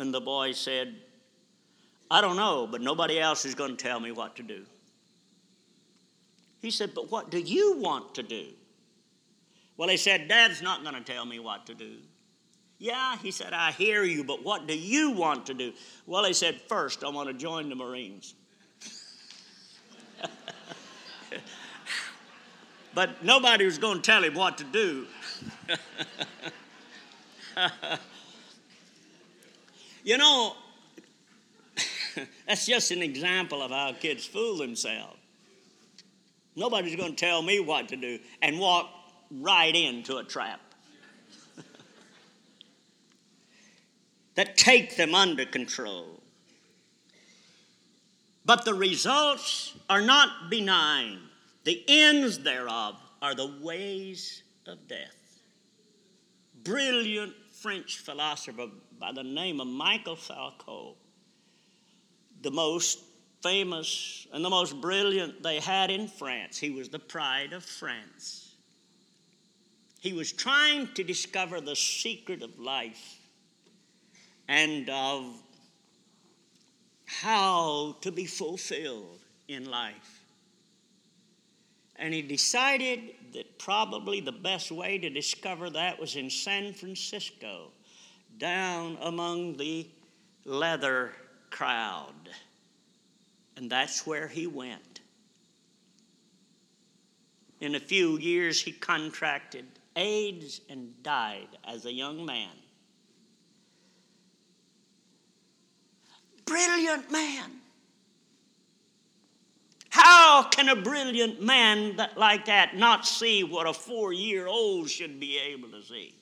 And 0.00 0.12
the 0.14 0.20
boy 0.20 0.52
said, 0.52 0.96
I 2.10 2.22
don't 2.22 2.36
know, 2.36 2.66
but 2.66 2.80
nobody 2.80 3.20
else 3.20 3.44
is 3.44 3.54
going 3.54 3.76
to 3.76 3.84
tell 3.84 4.00
me 4.00 4.12
what 4.12 4.34
to 4.36 4.42
do. 4.42 4.64
He 6.62 6.70
said, 6.70 6.94
But 6.94 7.10
what 7.10 7.30
do 7.30 7.38
you 7.38 7.76
want 7.76 8.14
to 8.14 8.22
do? 8.22 8.46
Well, 9.76 9.90
he 9.90 9.98
said, 9.98 10.26
Dad's 10.26 10.62
not 10.62 10.82
going 10.84 10.94
to 10.94 11.02
tell 11.02 11.26
me 11.26 11.38
what 11.38 11.66
to 11.66 11.74
do. 11.74 11.98
Yeah, 12.78 13.18
he 13.18 13.30
said, 13.30 13.52
I 13.52 13.72
hear 13.72 14.02
you, 14.02 14.24
but 14.24 14.42
what 14.42 14.66
do 14.66 14.74
you 14.74 15.10
want 15.10 15.44
to 15.46 15.54
do? 15.54 15.74
Well, 16.06 16.24
he 16.24 16.32
said, 16.32 16.62
First, 16.62 17.04
I 17.04 17.10
want 17.10 17.28
to 17.28 17.34
join 17.34 17.68
the 17.68 17.76
Marines. 17.76 18.32
but 22.94 23.22
nobody 23.22 23.66
was 23.66 23.76
going 23.76 23.98
to 23.98 24.02
tell 24.02 24.24
him 24.24 24.32
what 24.32 24.56
to 24.56 24.64
do. 24.64 25.06
you 30.04 30.18
know, 30.18 30.54
that's 32.46 32.66
just 32.66 32.90
an 32.90 33.02
example 33.02 33.62
of 33.62 33.70
how 33.70 33.92
kids 33.92 34.26
fool 34.26 34.56
themselves. 34.56 35.16
Nobody's 36.56 36.96
going 36.96 37.14
to 37.14 37.16
tell 37.16 37.42
me 37.42 37.60
what 37.60 37.88
to 37.88 37.96
do 37.96 38.18
and 38.42 38.58
walk 38.58 38.90
right 39.30 39.74
into 39.74 40.16
a 40.16 40.24
trap 40.24 40.60
that 44.34 44.56
take 44.56 44.96
them 44.96 45.14
under 45.14 45.44
control. 45.44 46.20
But 48.44 48.64
the 48.64 48.74
results 48.74 49.74
are 49.88 50.00
not 50.00 50.50
benign. 50.50 51.20
The 51.64 51.84
ends 51.86 52.38
thereof 52.40 52.96
are 53.22 53.34
the 53.34 53.52
ways 53.60 54.42
of 54.66 54.88
death. 54.88 55.40
Brilliant 56.64 57.34
French 57.52 57.98
philosopher 57.98 58.66
by 59.00 59.12
the 59.12 59.24
name 59.24 59.60
of 59.60 59.66
Michael 59.66 60.14
Foucault, 60.14 60.94
the 62.42 62.50
most 62.50 63.00
famous 63.42 64.26
and 64.32 64.44
the 64.44 64.50
most 64.50 64.78
brilliant 64.80 65.42
they 65.42 65.58
had 65.58 65.90
in 65.90 66.06
France. 66.06 66.58
He 66.58 66.70
was 66.70 66.90
the 66.90 66.98
pride 66.98 67.54
of 67.54 67.64
France. 67.64 68.54
He 70.00 70.12
was 70.12 70.32
trying 70.32 70.88
to 70.94 71.02
discover 71.02 71.60
the 71.60 71.74
secret 71.74 72.42
of 72.42 72.58
life 72.58 73.18
and 74.46 74.88
of 74.90 75.24
how 77.06 77.96
to 78.02 78.12
be 78.12 78.26
fulfilled 78.26 79.18
in 79.48 79.70
life. 79.70 80.20
And 81.96 82.14
he 82.14 82.22
decided 82.22 83.14
that 83.32 83.58
probably 83.58 84.20
the 84.20 84.32
best 84.32 84.70
way 84.70 84.98
to 84.98 85.10
discover 85.10 85.70
that 85.70 86.00
was 86.00 86.16
in 86.16 86.30
San 86.30 86.72
Francisco, 86.72 87.72
down 88.40 88.98
among 89.02 89.56
the 89.56 89.86
leather 90.44 91.12
crowd. 91.50 92.28
And 93.56 93.70
that's 93.70 94.04
where 94.04 94.26
he 94.26 94.48
went. 94.48 95.00
In 97.60 97.74
a 97.76 97.80
few 97.80 98.18
years, 98.18 98.60
he 98.60 98.72
contracted 98.72 99.66
AIDS 99.94 100.62
and 100.68 101.00
died 101.02 101.48
as 101.68 101.84
a 101.84 101.92
young 101.92 102.24
man. 102.24 102.48
Brilliant 106.46 107.12
man. 107.12 107.50
How 109.90 110.44
can 110.44 110.68
a 110.68 110.76
brilliant 110.76 111.42
man 111.42 111.96
that, 111.96 112.16
like 112.16 112.46
that 112.46 112.76
not 112.76 113.06
see 113.06 113.44
what 113.44 113.66
a 113.66 113.72
four 113.74 114.12
year 114.12 114.46
old 114.46 114.88
should 114.88 115.20
be 115.20 115.38
able 115.38 115.68
to 115.68 115.82
see? 115.82 116.14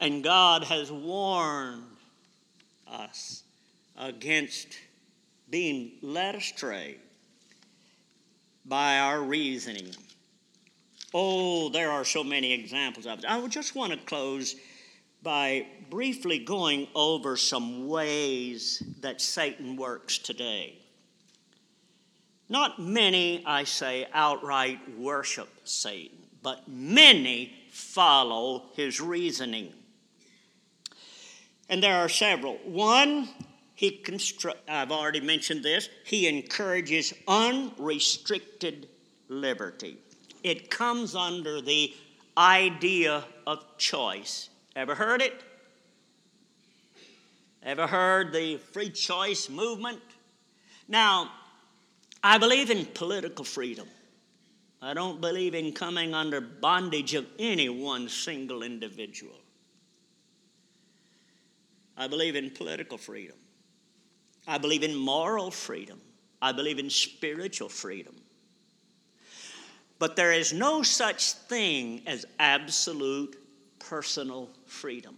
And 0.00 0.24
God 0.24 0.64
has 0.64 0.90
warned 0.90 1.84
us 2.86 3.42
against 3.98 4.78
being 5.50 5.92
led 6.00 6.36
astray 6.36 6.96
by 8.64 8.98
our 8.98 9.20
reasoning. 9.20 9.94
Oh, 11.12 11.68
there 11.68 11.90
are 11.90 12.04
so 12.04 12.24
many 12.24 12.52
examples 12.52 13.06
of 13.06 13.18
it. 13.18 13.24
I 13.26 13.38
would 13.38 13.50
just 13.50 13.74
want 13.74 13.92
to 13.92 13.98
close 13.98 14.56
by 15.22 15.66
briefly 15.90 16.38
going 16.38 16.88
over 16.94 17.36
some 17.36 17.86
ways 17.88 18.82
that 19.00 19.20
Satan 19.20 19.76
works 19.76 20.16
today. 20.18 20.78
Not 22.48 22.80
many, 22.80 23.44
I 23.44 23.64
say, 23.64 24.06
outright 24.12 24.80
worship 24.98 25.48
Satan, 25.64 26.18
but 26.42 26.66
many 26.68 27.52
follow 27.70 28.70
his 28.74 29.00
reasoning. 29.00 29.74
And 31.70 31.80
there 31.80 31.96
are 31.96 32.08
several. 32.08 32.58
One, 32.64 33.28
he 33.76 34.02
constru- 34.04 34.56
I've 34.68 34.90
already 34.90 35.20
mentioned 35.20 35.62
this, 35.62 35.88
he 36.04 36.26
encourages 36.26 37.14
unrestricted 37.28 38.88
liberty. 39.28 39.96
It 40.42 40.68
comes 40.68 41.14
under 41.14 41.60
the 41.60 41.94
idea 42.36 43.24
of 43.46 43.64
choice. 43.78 44.50
Ever 44.74 44.96
heard 44.96 45.22
it? 45.22 45.44
Ever 47.62 47.86
heard 47.86 48.32
the 48.32 48.56
free 48.56 48.90
choice 48.90 49.48
movement? 49.48 50.00
Now, 50.88 51.30
I 52.24 52.38
believe 52.38 52.70
in 52.70 52.84
political 52.86 53.44
freedom. 53.44 53.86
I 54.82 54.94
don't 54.94 55.20
believe 55.20 55.54
in 55.54 55.72
coming 55.72 56.14
under 56.14 56.40
bondage 56.40 57.14
of 57.14 57.26
any 57.38 57.68
one 57.68 58.08
single 58.08 58.62
individual. 58.62 59.39
I 61.96 62.06
believe 62.06 62.36
in 62.36 62.50
political 62.50 62.98
freedom. 62.98 63.36
I 64.46 64.58
believe 64.58 64.82
in 64.82 64.96
moral 64.96 65.50
freedom. 65.50 66.00
I 66.42 66.52
believe 66.52 66.78
in 66.78 66.90
spiritual 66.90 67.68
freedom. 67.68 68.14
But 69.98 70.16
there 70.16 70.32
is 70.32 70.52
no 70.52 70.82
such 70.82 71.32
thing 71.32 72.02
as 72.06 72.24
absolute 72.38 73.36
personal 73.78 74.48
freedom. 74.66 75.16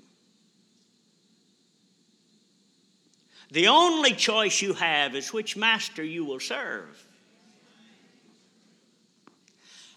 The 3.52 3.68
only 3.68 4.12
choice 4.12 4.60
you 4.60 4.72
have 4.74 5.14
is 5.14 5.32
which 5.32 5.56
master 5.56 6.02
you 6.02 6.24
will 6.24 6.40
serve. 6.40 7.04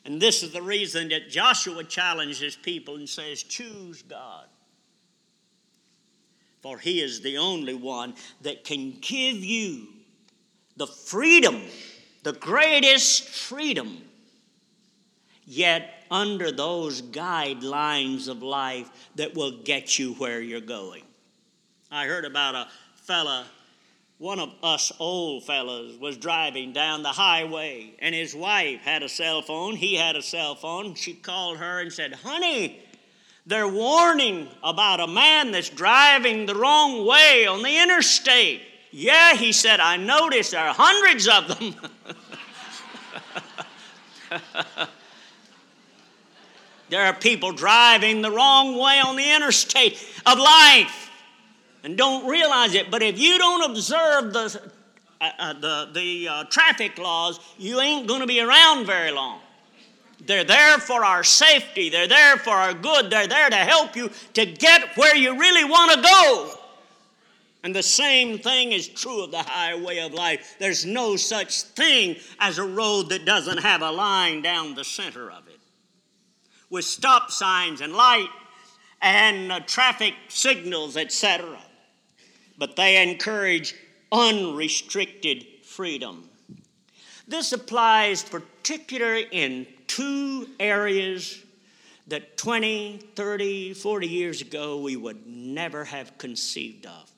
And 0.04 0.22
this 0.22 0.44
is 0.44 0.52
the 0.52 0.62
reason 0.62 1.10
that 1.10 1.30
Joshua 1.32 1.84
challenges 1.84 2.56
people 2.56 2.98
and 2.98 3.10
says, 3.10 3.42
Choose 3.42 4.04
God 4.04 4.46
for 6.66 6.80
He 6.80 7.00
is 7.00 7.22
the 7.22 7.38
only 7.38 7.76
one 7.76 8.16
that 8.42 8.64
can 8.64 8.98
give 9.00 9.36
you 9.36 9.86
the 10.76 10.88
freedom, 10.88 11.62
the 12.24 12.34
greatest 12.34 13.30
freedom, 13.30 14.02
yet 15.46 16.04
under 16.10 16.52
those 16.52 17.04
guidelines 17.04 18.28
of 18.28 18.42
life 18.42 18.90
that 19.14 19.36
will 19.36 19.62
get 19.62 20.00
you 20.00 20.14
where 20.16 20.42
you're 20.42 20.60
going. 20.60 21.04
I 21.92 22.08
heard 22.08 22.26
about 22.26 22.56
a 22.56 22.68
fella, 22.96 23.46
one 24.18 24.40
of 24.40 24.50
us 24.64 24.92
old 24.98 25.44
fellows 25.44 26.00
was 26.00 26.18
driving 26.18 26.74
down 26.74 27.04
the 27.04 27.10
highway, 27.10 27.94
and 28.00 28.16
his 28.16 28.34
wife 28.34 28.82
had 28.82 29.04
a 29.04 29.10
cell 29.10 29.44
phone. 29.44 29.76
He 29.76 29.94
had 29.94 30.16
a 30.16 30.24
cell 30.24 30.56
phone. 30.56 30.96
She 30.96 31.14
called 31.14 31.58
her 31.58 31.80
and 31.80 31.94
said, 31.94 32.14
Honey, 32.14 32.82
they're 33.46 33.68
warning 33.68 34.48
about 34.64 35.00
a 35.00 35.08
man 35.08 35.52
that's 35.52 35.70
driving 35.70 36.48
the 36.48 36.56
wrong 36.56 37.06
way 37.06 37.46
on 37.46 37.62
the 37.62 37.78
interstate. 37.78 38.62
Yeah, 38.92 39.36
he 39.36 39.52
said, 39.52 39.80
I 39.80 39.98
noticed 39.98 40.52
there 40.52 40.66
are 40.68 40.74
hundreds 40.74 41.28
of 41.28 41.48
them. 41.48 41.76
there 46.90 47.06
are 47.06 47.14
people 47.14 47.52
driving 47.52 48.24
the 48.24 48.32
wrong 48.32 48.80
way 48.80 49.00
on 49.00 49.16
the 49.16 49.36
interstate 49.36 49.94
of 50.26 50.40
life 50.40 51.12
and 51.84 51.96
don't 51.96 52.28
realize 52.28 52.74
it. 52.74 52.90
But 52.90 53.04
if 53.04 53.20
you 53.20 53.38
don't 53.38 53.70
observe 53.70 54.34
the, 54.34 54.60
uh, 55.22 55.30
uh, 55.38 55.54
the, 55.54 55.90
the 55.94 56.28
uh, 56.28 56.44
traffic 56.46 56.98
laws, 56.98 57.40
you 57.60 57.80
ain't 57.80 58.08
going 58.08 58.22
to 58.22 58.28
be 58.28 58.40
around 58.40 58.88
very 58.88 59.12
long. 59.12 59.40
They're 60.20 60.44
there 60.44 60.80
for 60.80 61.04
our 61.04 61.24
safety. 61.24 61.90
They're 61.90 62.08
there 62.08 62.38
for 62.38 62.52
our 62.52 62.74
good. 62.74 63.10
They're 63.10 63.28
there 63.28 63.50
to 63.50 63.56
help 63.56 63.96
you 63.96 64.10
to 64.34 64.46
get 64.46 64.96
where 64.96 65.16
you 65.16 65.38
really 65.38 65.64
want 65.64 65.92
to 65.94 66.02
go. 66.02 66.52
And 67.64 67.76
the 67.76 67.84
same 67.84 68.38
thing 68.38 68.72
is 68.72 68.88
true 68.88 69.24
of 69.24 69.32
the 69.32 69.42
highway 69.42 69.98
of 70.00 70.14
life. 70.14 70.56
There's 70.60 70.86
no 70.86 71.16
such 71.16 71.64
thing 71.64 72.18
as 72.40 72.60
a 72.60 72.64
road 72.64 73.10
that 73.10 73.26
doesn't 73.26 73.58
have 73.58 73.82
a 73.82 73.92
line 73.92 74.42
down 74.42 74.76
the 74.76 74.84
center 74.84 75.32
of 75.32 75.48
it 75.48 75.60
with 76.70 76.86
stop 76.86 77.32
signs 77.32 77.82
and 77.82 77.94
light 77.94 78.30
and 79.02 79.52
uh, 79.52 79.60
traffic 79.62 80.14
signals, 80.28 80.98
etc. 80.98 81.58
But 82.58 82.76
they 82.76 83.02
encourage 83.02 83.76
unrestricted 84.12 85.46
freedom. 85.64 86.30
This 87.28 87.52
applies 87.52 88.24
particularly 88.24 89.28
in 89.32 89.68
two 89.88 90.48
areas 90.60 91.42
that 92.08 92.38
20, 92.38 93.00
30, 93.16 93.74
40 93.74 94.08
years 94.08 94.42
ago 94.42 94.78
we 94.78 94.96
would 94.96 95.26
never 95.26 95.84
have 95.86 96.18
conceived 96.18 96.86
of. 96.86 97.12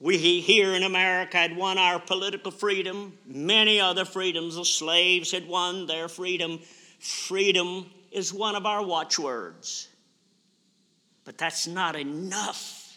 We 0.00 0.16
here 0.40 0.74
in 0.74 0.84
America 0.84 1.36
had 1.36 1.56
won 1.56 1.76
our 1.76 1.98
political 1.98 2.52
freedom. 2.52 3.18
Many 3.26 3.80
other 3.80 4.04
freedoms. 4.04 4.54
The 4.54 4.64
slaves 4.64 5.32
had 5.32 5.48
won 5.48 5.86
their 5.86 6.08
freedom. 6.08 6.60
Freedom 7.00 7.86
is 8.12 8.32
one 8.32 8.54
of 8.54 8.64
our 8.64 8.84
watchwords. 8.84 9.88
But 11.24 11.36
that's 11.36 11.66
not 11.66 11.96
enough 11.96 12.96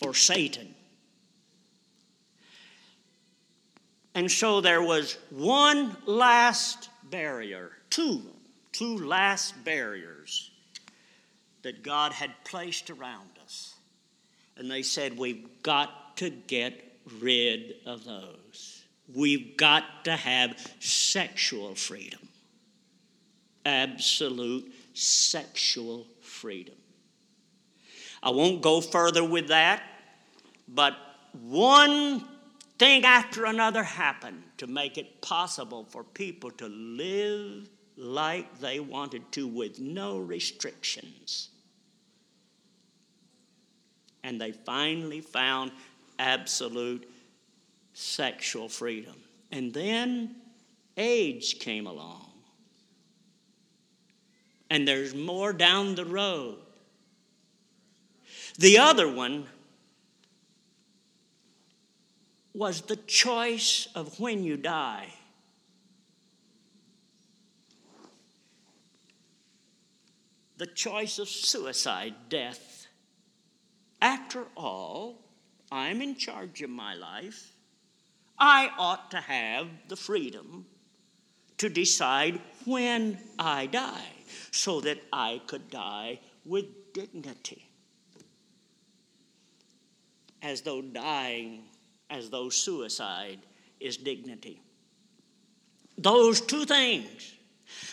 for 0.00 0.14
Satan. 0.14 0.73
And 4.14 4.30
so 4.30 4.60
there 4.60 4.82
was 4.82 5.18
one 5.30 5.96
last 6.06 6.88
barrier, 7.10 7.72
two, 7.90 8.22
two 8.72 8.98
last 8.98 9.62
barriers 9.64 10.50
that 11.62 11.82
God 11.82 12.12
had 12.12 12.32
placed 12.44 12.90
around 12.90 13.30
us. 13.42 13.74
And 14.56 14.70
they 14.70 14.82
said, 14.82 15.18
We've 15.18 15.48
got 15.62 16.16
to 16.18 16.30
get 16.30 16.80
rid 17.20 17.74
of 17.86 18.04
those. 18.04 18.84
We've 19.12 19.56
got 19.56 20.04
to 20.04 20.12
have 20.12 20.56
sexual 20.80 21.74
freedom, 21.74 22.28
absolute 23.66 24.72
sexual 24.94 26.06
freedom. 26.20 26.76
I 28.22 28.30
won't 28.30 28.62
go 28.62 28.80
further 28.80 29.22
with 29.22 29.48
that, 29.48 29.82
but 30.68 30.96
one 31.32 32.26
thing 32.84 33.06
after 33.06 33.46
another 33.46 33.82
happened 33.82 34.42
to 34.58 34.66
make 34.66 34.98
it 34.98 35.22
possible 35.22 35.86
for 35.88 36.04
people 36.04 36.50
to 36.50 36.68
live 36.68 37.66
like 37.96 38.58
they 38.58 38.78
wanted 38.78 39.22
to 39.32 39.46
with 39.46 39.80
no 39.80 40.18
restrictions. 40.18 41.48
And 44.22 44.38
they 44.38 44.52
finally 44.52 45.22
found 45.22 45.72
absolute 46.18 47.10
sexual 47.94 48.68
freedom. 48.68 49.16
And 49.50 49.72
then 49.72 50.36
AIDS 50.98 51.54
came 51.54 51.86
along. 51.86 52.32
And 54.68 54.86
there's 54.86 55.14
more 55.14 55.54
down 55.54 55.94
the 55.94 56.04
road. 56.04 56.58
The 58.58 58.76
other 58.76 59.10
one 59.10 59.46
was 62.54 62.82
the 62.82 62.96
choice 62.96 63.88
of 63.96 64.20
when 64.20 64.44
you 64.44 64.56
die. 64.56 65.08
The 70.56 70.66
choice 70.66 71.18
of 71.18 71.28
suicide, 71.28 72.14
death. 72.28 72.86
After 74.00 74.44
all, 74.56 75.24
I'm 75.72 76.00
in 76.00 76.14
charge 76.14 76.62
of 76.62 76.70
my 76.70 76.94
life. 76.94 77.56
I 78.38 78.70
ought 78.78 79.10
to 79.10 79.20
have 79.20 79.66
the 79.88 79.96
freedom 79.96 80.66
to 81.58 81.68
decide 81.68 82.40
when 82.64 83.18
I 83.36 83.66
die 83.66 84.12
so 84.52 84.80
that 84.82 84.98
I 85.12 85.40
could 85.46 85.70
die 85.70 86.20
with 86.44 86.92
dignity. 86.92 87.68
As 90.40 90.60
though 90.60 90.82
dying, 90.82 91.64
as 92.10 92.30
though 92.30 92.48
suicide 92.48 93.38
is 93.80 93.96
dignity. 93.96 94.60
Those 95.98 96.40
two 96.40 96.64
things. 96.64 97.32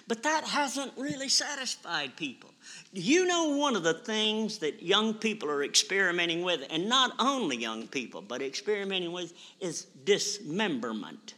But 0.08 0.24
that 0.24 0.44
hasn't 0.44 0.92
really 0.98 1.30
satisfied 1.30 2.16
people. 2.18 2.50
You 2.92 3.26
know, 3.26 3.56
one 3.56 3.76
of 3.76 3.84
the 3.84 3.94
things 3.94 4.58
that 4.60 4.84
young 4.84 5.14
people 5.14 5.50
are 5.50 5.64
experimenting 5.64 6.44
with, 6.44 6.66
and 6.70 6.90
not 6.90 7.14
only 7.20 7.58
young 7.58 7.88
people, 7.88 8.22
but 8.22 8.42
experimenting 8.42 9.12
with, 9.12 9.34
is 9.60 9.86
dismemberment. 10.04 11.36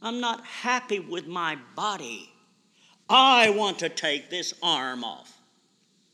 I'm 0.00 0.20
not 0.20 0.44
happy 0.44 0.98
with 0.98 1.26
my 1.26 1.58
body. 1.76 2.32
I 3.08 3.50
want 3.50 3.78
to 3.80 3.88
take 3.88 4.30
this 4.30 4.54
arm 4.62 5.04
off. 5.04 5.38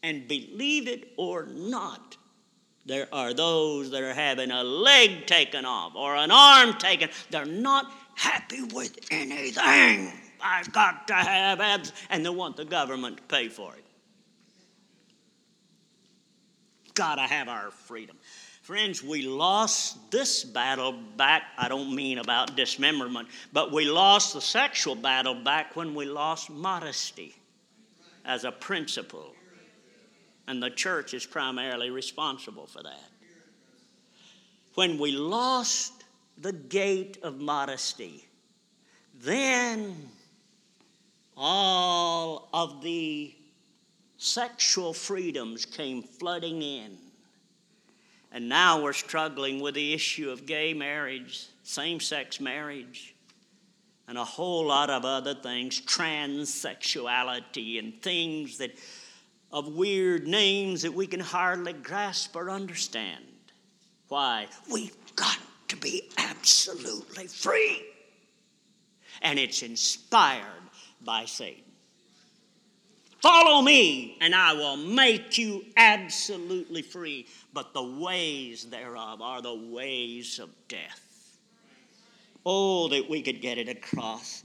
And 0.03 0.29
believe 0.29 0.89
it 0.89 1.13
or 1.17 1.47
not, 1.47 2.17
there 2.89 3.07
are 3.13 3.35
those 3.35 3.91
that 3.91 4.03
are 4.03 4.15
having 4.15 4.51
a 4.51 4.65
leg 4.65 5.27
taken 5.27 5.65
off 5.65 5.95
or 5.95 6.17
an 6.17 6.31
arm 6.31 6.73
taken. 6.79 7.11
They're 7.31 7.45
not 7.45 7.93
happy 8.15 8.63
with 8.63 8.99
anything. 9.11 10.13
I've 10.43 10.73
got 10.73 11.07
to 11.09 11.15
have 11.15 11.61
abs, 11.61 11.93
and 12.11 12.25
they 12.25 12.31
want 12.31 12.57
the 12.57 12.65
government 12.65 13.19
to 13.19 13.23
pay 13.25 13.49
for 13.49 13.75
it. 13.75 13.85
Gotta 16.95 17.23
have 17.23 17.49
our 17.49 17.71
freedom. 17.71 18.17
Friends, 18.63 19.03
we 19.03 19.23
lost 19.23 20.11
this 20.11 20.43
battle 20.45 20.93
back. 21.17 21.43
I 21.57 21.69
don't 21.69 21.95
mean 21.95 22.19
about 22.19 22.57
dismemberment, 22.57 23.29
but 23.53 23.73
we 23.73 23.85
lost 23.85 24.35
the 24.35 24.41
sexual 24.41 24.95
battle 24.95 25.35
back 25.35 25.77
when 25.77 25.95
we 25.95 26.07
lost 26.07 26.51
modesty 26.51 27.35
as 28.25 28.45
a 28.45 28.53
principle. 28.53 29.35
And 30.49 30.63
the 30.63 30.71
church 30.71 31.13
is 31.13 31.27
primarily 31.27 31.91
responsible 31.91 32.67
for 32.67 32.83
that. 32.83 33.11
When 34.77 34.99
we 34.99 35.13
lost 35.13 35.93
the 36.39 36.55
gate 36.55 37.19
of 37.23 37.39
modesty, 37.39 38.25
then 39.21 39.95
all 41.37 42.49
of 42.55 42.81
the 42.81 43.35
sexual 44.17 44.95
freedoms 44.95 45.67
came 45.67 46.03
flooding 46.03 46.63
in. 46.63 46.97
And 48.33 48.49
now 48.49 48.83
we're 48.83 48.95
struggling 48.95 49.61
with 49.61 49.75
the 49.75 49.93
issue 49.93 50.31
of 50.31 50.47
gay 50.47 50.73
marriage, 50.73 51.47
same 51.63 52.01
sex 52.01 52.41
marriage, 52.41 53.15
and 54.07 54.17
a 54.17 54.25
whole 54.25 54.65
lot 54.67 54.89
of 54.89 55.05
other 55.05 55.35
things, 55.35 55.83
transsexuality, 55.83 57.79
and 57.79 58.01
things 58.01 58.57
that 58.59 58.71
of 59.51 59.69
weird 59.69 60.27
names 60.27 60.83
that 60.83 60.93
we 60.93 61.07
can 61.07 61.21
hardly 61.21 61.73
grasp 61.73 62.37
or 62.37 62.51
understand. 62.51 63.25
Why? 64.09 64.47
We've 64.71 64.97
got 65.17 65.39
to 65.69 65.77
be 65.77 66.11
absolutely 66.19 67.27
free. 67.27 67.83
And 69.23 69.39
it's 69.39 69.63
inspired 69.63 70.45
by 71.03 71.25
Satan. 71.25 71.65
Follow 73.21 73.63
me, 73.63 74.17
and 74.21 74.33
I 74.35 74.53
will 74.53 74.77
make 74.77 75.39
you 75.39 75.65
absolutely 75.77 76.83
free. 76.83 77.27
But 77.53 77.75
the 77.75 77.83
ways 77.83 78.65
thereof 78.65 79.21
are 79.21 79.43
the 79.43 79.55
ways 79.55 80.39
of 80.39 80.51
death. 80.69 81.37
Oh, 82.47 82.89
that 82.89 83.11
we 83.11 83.23
could 83.23 83.41
get 83.41 83.59
it 83.59 83.69
across 83.69 84.45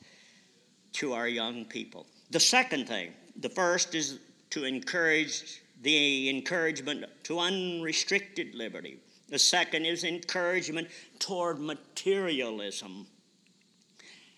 to 0.93 1.13
our 1.13 1.27
young 1.27 1.65
people. 1.65 2.07
The 2.31 2.39
second 2.39 2.87
thing, 2.87 3.13
the 3.39 3.49
first 3.49 3.93
is 3.93 4.19
to 4.53 4.65
encourage 4.65 5.63
the 5.81 6.29
encouragement 6.29 7.03
to 7.23 7.39
unrestricted 7.39 8.53
liberty. 8.53 8.99
The 9.29 9.39
second 9.39 9.85
is 9.85 10.03
encouragement 10.03 10.89
toward 11.17 11.59
materialism 11.59 13.07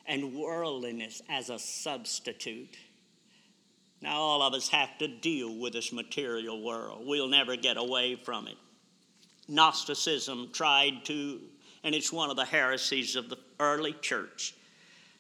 and 0.05 0.33
worldliness 0.33 1.21
as 1.29 1.49
a 1.49 1.59
substitute. 1.59 2.77
Now, 4.01 4.15
all 4.15 4.41
of 4.41 4.53
us 4.53 4.69
have 4.69 4.97
to 4.99 5.09
deal 5.09 5.53
with 5.53 5.73
this 5.73 5.91
material 5.91 6.63
world. 6.63 7.05
We'll 7.05 7.27
never 7.27 7.57
get 7.57 7.75
away 7.75 8.15
from 8.15 8.47
it. 8.47 8.57
Gnosticism 9.49 10.51
tried 10.53 11.03
to, 11.05 11.41
and 11.83 11.93
it's 11.93 12.13
one 12.13 12.29
of 12.29 12.37
the 12.37 12.45
heresies 12.45 13.17
of 13.17 13.29
the 13.29 13.37
early 13.59 13.93
church. 14.01 14.53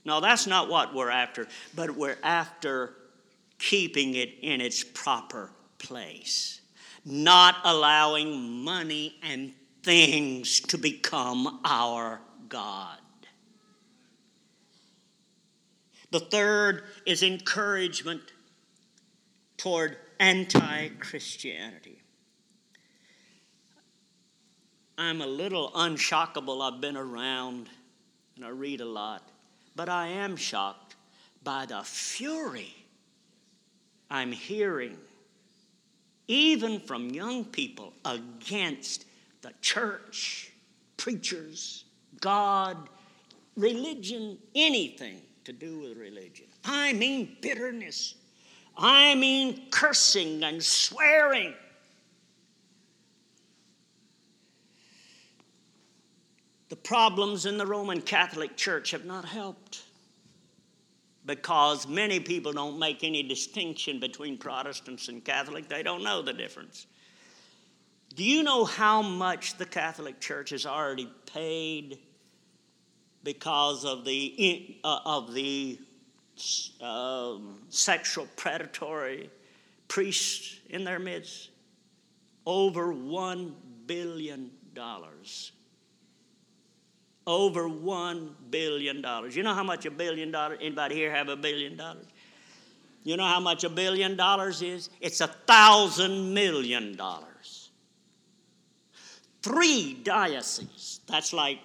Now, 0.05 0.21
that's 0.21 0.47
not 0.47 0.69
what 0.69 0.95
we're 0.95 1.09
after, 1.09 1.47
but 1.75 1.91
we're 1.97 2.17
after 2.23 2.93
keeping 3.65 4.13
it 4.13 4.29
in 4.43 4.61
its 4.61 4.83
proper 4.83 5.49
place, 5.79 6.61
not 7.03 7.55
allowing 7.63 8.63
money 8.63 9.15
and 9.23 9.53
things 9.81 10.59
to 10.59 10.77
become 10.77 11.59
our 11.65 12.21
God. 12.47 12.99
The 16.11 16.19
third 16.19 16.83
is 17.07 17.23
encouragement 17.23 18.21
toward 19.57 19.97
anti 20.19 20.89
Christianity. 20.99 22.03
I'm 24.95 25.21
a 25.21 25.27
little 25.27 25.71
unshockable. 25.71 26.61
I've 26.61 26.79
been 26.79 26.95
around 26.95 27.69
and 28.35 28.45
I 28.45 28.49
read 28.49 28.81
a 28.81 28.85
lot, 28.85 29.27
but 29.75 29.89
I 29.89 30.09
am 30.09 30.35
shocked 30.35 30.95
by 31.43 31.65
the 31.65 31.81
fury 31.83 32.84
I'm 34.15 34.31
hearing, 34.31 34.97
even 36.29 36.79
from 36.79 37.09
young 37.09 37.43
people, 37.43 37.91
against 38.05 39.03
the 39.41 39.51
church, 39.59 40.53
preachers, 40.95 41.83
God, 42.21 42.77
religion, 43.57 44.37
anything 44.55 45.19
to 45.43 45.51
do 45.51 45.79
with 45.79 45.97
religion. 45.97 46.45
I 46.63 46.93
mean 46.93 47.35
bitterness. 47.41 48.15
I 48.77 49.15
mean 49.15 49.63
cursing 49.69 50.43
and 50.45 50.63
swearing. 50.63 51.53
The 56.69 56.77
problems 56.77 57.45
in 57.45 57.57
the 57.57 57.67
Roman 57.67 58.01
Catholic 58.01 58.55
Church 58.55 58.91
have 58.91 59.03
not 59.03 59.25
helped 59.25 59.83
because 61.25 61.87
many 61.87 62.19
people 62.19 62.53
don't 62.53 62.77
make 62.77 63.03
any 63.03 63.23
distinction 63.23 63.99
between 63.99 64.37
Protestants 64.37 65.07
and 65.07 65.23
Catholic. 65.23 65.67
They 65.67 65.81
don't 65.81 66.03
know 66.03 66.21
the 66.21 66.33
difference. 66.33 66.85
Do 68.15 68.23
you 68.23 68.43
know 68.43 68.63
how 68.63 69.01
much 69.01 69.57
the 69.57 69.65
Catholic 69.65 70.19
Church 70.19 70.51
has 70.51 70.65
already 70.65 71.09
paid 71.33 71.99
because 73.23 73.83
of 73.83 74.05
the, 74.05 74.77
uh, 74.83 74.99
of 75.05 75.33
the 75.33 75.79
um, 76.79 77.59
sexual 77.69 78.27
predatory 78.35 79.29
priests 79.87 80.59
in 80.69 80.83
their 80.83 80.99
midst? 80.99 81.49
Over 82.45 82.93
$1 82.93 83.51
billion 83.87 84.51
over 87.27 87.67
one 87.67 88.35
billion 88.49 89.01
dollars. 89.01 89.35
You 89.35 89.43
know 89.43 89.53
how 89.53 89.63
much 89.63 89.85
a 89.85 89.91
billion 89.91 90.31
dollars? 90.31 90.59
Anybody 90.61 90.95
here 90.95 91.11
have 91.11 91.29
a 91.29 91.35
billion 91.35 91.75
dollars? 91.75 92.05
You 93.03 93.17
know 93.17 93.25
how 93.25 93.39
much 93.39 93.63
a 93.63 93.69
billion 93.69 94.15
dollars 94.15 94.61
is? 94.61 94.89
It's 94.99 95.21
a 95.21 95.27
thousand 95.27 96.33
million 96.33 96.95
dollars. 96.95 97.69
Three 99.41 99.93
dioceses. 100.03 101.01
That's 101.07 101.31
like 101.31 101.59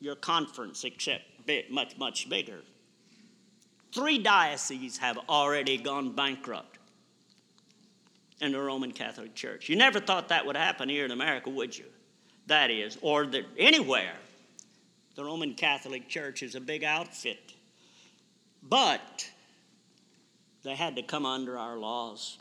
your 0.00 0.16
conference, 0.16 0.84
except 0.84 1.24
bit, 1.46 1.70
much, 1.70 1.96
much 1.96 2.28
bigger. 2.28 2.60
Three 3.92 4.18
dioceses 4.18 4.98
have 4.98 5.18
already 5.28 5.78
gone 5.78 6.12
bankrupt 6.12 6.78
in 8.42 8.52
the 8.52 8.60
Roman 8.60 8.92
Catholic 8.92 9.34
Church. 9.34 9.70
You 9.70 9.76
never 9.76 9.98
thought 9.98 10.28
that 10.28 10.44
would 10.44 10.56
happen 10.56 10.90
here 10.90 11.06
in 11.06 11.10
America, 11.10 11.48
would 11.48 11.76
you? 11.76 11.86
That 12.48 12.70
is, 12.70 12.98
or 13.00 13.26
that 13.26 13.44
anywhere 13.56 14.12
the 15.16 15.24
Roman 15.24 15.54
Catholic 15.54 16.08
Church 16.08 16.42
is 16.42 16.54
a 16.54 16.60
big 16.60 16.84
outfit. 16.84 17.54
But 18.62 19.28
they 20.62 20.74
had 20.74 20.96
to 20.96 21.02
come 21.02 21.26
under 21.26 21.58
our 21.58 21.76
laws. 21.76 22.38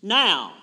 Now, 0.00 0.54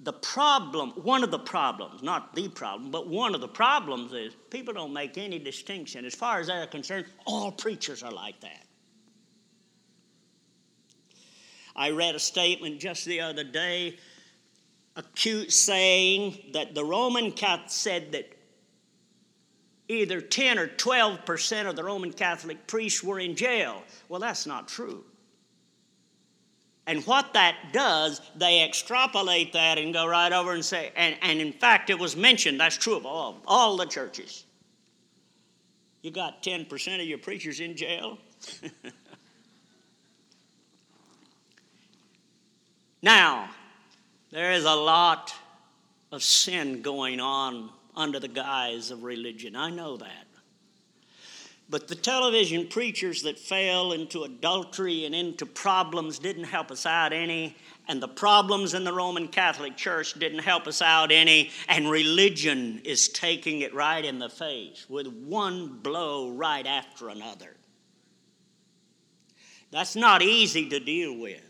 the 0.00 0.12
problem, 0.12 0.90
one 0.90 1.24
of 1.24 1.30
the 1.30 1.38
problems, 1.38 2.02
not 2.02 2.34
the 2.34 2.48
problem, 2.48 2.90
but 2.90 3.08
one 3.08 3.34
of 3.34 3.40
the 3.40 3.48
problems 3.48 4.12
is 4.12 4.34
people 4.50 4.72
don't 4.74 4.92
make 4.92 5.18
any 5.18 5.38
distinction. 5.38 6.04
As 6.04 6.14
far 6.14 6.38
as 6.38 6.46
they're 6.46 6.66
concerned, 6.66 7.06
all 7.26 7.50
preachers 7.50 8.02
are 8.02 8.12
like 8.12 8.40
that. 8.40 8.64
I 11.74 11.90
read 11.90 12.14
a 12.14 12.20
statement 12.20 12.80
just 12.80 13.04
the 13.04 13.20
other 13.20 13.44
day 13.44 13.98
acute 14.96 15.52
saying 15.52 16.36
that 16.52 16.74
the 16.74 16.84
Roman 16.84 17.30
Catholic 17.30 17.70
said 17.70 18.12
that 18.12 18.37
either 19.88 20.20
10 20.20 20.58
or 20.58 20.66
12 20.66 21.24
percent 21.24 21.66
of 21.66 21.74
the 21.76 21.82
Roman 21.84 22.12
Catholic 22.12 22.66
priests 22.66 23.02
were 23.02 23.18
in 23.18 23.34
jail. 23.34 23.82
Well, 24.08 24.20
that's 24.20 24.46
not 24.46 24.68
true. 24.68 25.04
And 26.86 27.04
what 27.04 27.34
that 27.34 27.54
does, 27.72 28.22
they 28.34 28.64
extrapolate 28.64 29.52
that 29.52 29.76
and 29.76 29.92
go 29.92 30.06
right 30.06 30.32
over 30.32 30.52
and 30.52 30.64
say, 30.64 30.90
and, 30.96 31.16
and 31.20 31.38
in 31.38 31.52
fact, 31.52 31.90
it 31.90 31.98
was 31.98 32.16
mentioned, 32.16 32.58
that's 32.58 32.78
true 32.78 32.96
of 32.96 33.04
all, 33.04 33.42
all 33.46 33.76
the 33.76 33.84
churches. 33.84 34.46
You 36.00 36.10
got 36.10 36.42
10% 36.42 37.00
of 37.00 37.06
your 37.06 37.18
preachers 37.18 37.60
in 37.60 37.76
jail? 37.76 38.16
now, 43.02 43.50
there 44.30 44.52
is 44.52 44.64
a 44.64 44.74
lot 44.74 45.34
of 46.10 46.22
sin 46.22 46.80
going 46.80 47.20
on 47.20 47.68
under 47.98 48.20
the 48.20 48.28
guise 48.28 48.90
of 48.90 49.02
religion. 49.02 49.56
I 49.56 49.70
know 49.70 49.98
that. 49.98 50.26
But 51.70 51.88
the 51.88 51.94
television 51.94 52.68
preachers 52.68 53.22
that 53.24 53.38
fell 53.38 53.92
into 53.92 54.22
adultery 54.22 55.04
and 55.04 55.14
into 55.14 55.44
problems 55.44 56.18
didn't 56.18 56.44
help 56.44 56.70
us 56.70 56.86
out 56.86 57.12
any, 57.12 57.56
and 57.88 58.02
the 58.02 58.08
problems 58.08 58.72
in 58.72 58.84
the 58.84 58.92
Roman 58.92 59.28
Catholic 59.28 59.76
Church 59.76 60.14
didn't 60.14 60.38
help 60.38 60.66
us 60.66 60.80
out 60.80 61.12
any, 61.12 61.50
and 61.68 61.90
religion 61.90 62.80
is 62.84 63.08
taking 63.08 63.60
it 63.60 63.74
right 63.74 64.02
in 64.02 64.18
the 64.18 64.30
face 64.30 64.86
with 64.88 65.08
one 65.08 65.80
blow 65.82 66.30
right 66.30 66.66
after 66.66 67.10
another. 67.10 67.54
That's 69.70 69.96
not 69.96 70.22
easy 70.22 70.70
to 70.70 70.80
deal 70.80 71.18
with. 71.18 71.42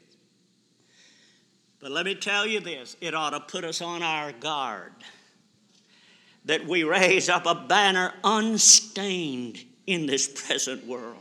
But 1.78 1.92
let 1.92 2.06
me 2.06 2.16
tell 2.16 2.44
you 2.44 2.58
this 2.58 2.96
it 3.00 3.14
ought 3.14 3.30
to 3.30 3.40
put 3.40 3.64
us 3.64 3.80
on 3.80 4.02
our 4.02 4.32
guard 4.32 4.92
that 6.48 6.66
we 6.66 6.82
raise 6.82 7.28
up 7.28 7.44
a 7.44 7.54
banner 7.54 8.10
unstained 8.24 9.62
in 9.86 10.06
this 10.06 10.26
present 10.26 10.86
world. 10.86 11.16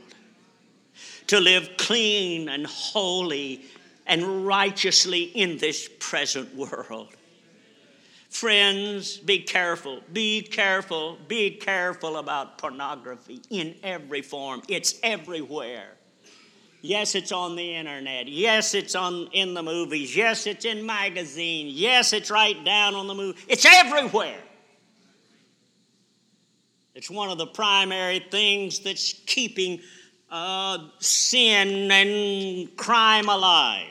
To 1.28 1.42
live 1.42 1.72
clean 1.78 2.48
and 2.48 2.66
holy 2.66 3.66
and 4.06 4.48
righteously 4.48 5.24
in 5.24 5.58
this 5.58 5.90
present 6.00 6.56
world. 6.56 7.10
Friends, 8.30 9.18
be 9.18 9.40
careful, 9.40 10.02
be 10.14 10.42
careful, 10.42 11.18
be 11.28 11.52
careful 11.52 12.18
about 12.18 12.58
pornography 12.58 13.42
in 13.50 13.76
every 13.84 14.22
form. 14.22 14.62
It's 14.70 14.96
everywhere. 15.04 15.90
Yes, 16.82 17.16
it's 17.16 17.34
on 17.34 17.58
the 17.58 17.76
internet. 17.76 18.30
Yes, 18.30 18.74
it's 18.74 18.96
on 18.96 19.28
in 19.34 19.54
the 19.54 19.64
movies. 19.64 20.16
Yes, 20.16 20.48
it's 20.48 20.64
in 20.64 20.86
magazines. 20.86 21.74
Yes, 21.74 22.14
it's 22.14 22.32
right 22.32 22.64
down 22.64 22.96
on 22.96 23.08
the 23.08 23.14
movie. 23.14 23.38
It's 23.50 23.66
everywhere. 23.66 24.40
It's 26.98 27.12
one 27.12 27.30
of 27.30 27.38
the 27.38 27.45
primary 27.45 28.26
things 28.32 28.80
that's 28.80 29.14
keeping 29.28 29.82
uh, 30.32 30.80
sin 30.98 31.91
and 31.91 32.76
crime 32.76 33.30
alive. 33.30 33.86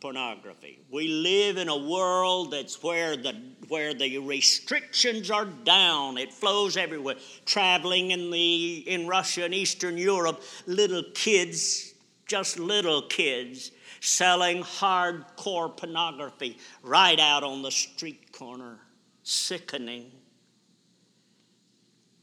Pornography. 0.00 0.80
We 0.90 1.06
live 1.06 1.56
in 1.56 1.68
a 1.68 1.76
world 1.76 2.50
that's 2.50 2.82
where 2.82 3.16
the 3.16 3.40
where 3.68 3.94
the 3.94 4.18
restrictions 4.18 5.30
are 5.30 5.44
down. 5.44 6.18
It 6.18 6.32
flows 6.32 6.76
everywhere. 6.76 7.14
Traveling 7.46 8.10
in 8.10 8.32
the 8.32 8.82
in 8.88 9.06
Russia 9.06 9.44
and 9.44 9.54
Eastern 9.54 9.96
Europe, 9.96 10.42
little 10.66 11.04
kids 11.14 11.94
just 12.26 12.58
little 12.58 13.02
kids 13.02 13.70
selling 14.00 14.64
hardcore 14.64 15.76
pornography 15.76 16.58
right 16.82 17.20
out 17.20 17.44
on 17.44 17.62
the 17.62 17.70
street 17.70 18.32
corner. 18.32 18.80
Sickening. 19.22 20.10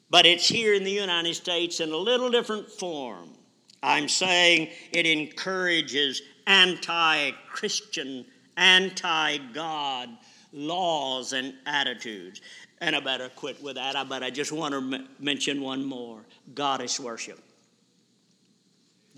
But 0.09 0.25
it's 0.25 0.47
here 0.47 0.73
in 0.73 0.83
the 0.83 0.91
United 0.91 1.33
States 1.33 1.79
in 1.79 1.91
a 1.91 1.97
little 1.97 2.29
different 2.29 2.69
form. 2.69 3.29
I'm 3.81 4.07
saying 4.07 4.69
it 4.91 5.05
encourages 5.05 6.21
anti 6.47 7.31
Christian, 7.51 8.25
anti 8.57 9.37
God 9.53 10.09
laws 10.53 11.33
and 11.33 11.53
attitudes. 11.65 12.41
And 12.81 12.95
I 12.95 12.99
better 12.99 13.29
quit 13.29 13.61
with 13.63 13.75
that, 13.75 14.09
but 14.09 14.23
I 14.23 14.29
just 14.29 14.51
want 14.51 14.73
to 14.73 14.77
m- 14.77 15.07
mention 15.19 15.61
one 15.61 15.83
more 15.83 16.21
goddess 16.53 16.99
worship. 16.99 17.39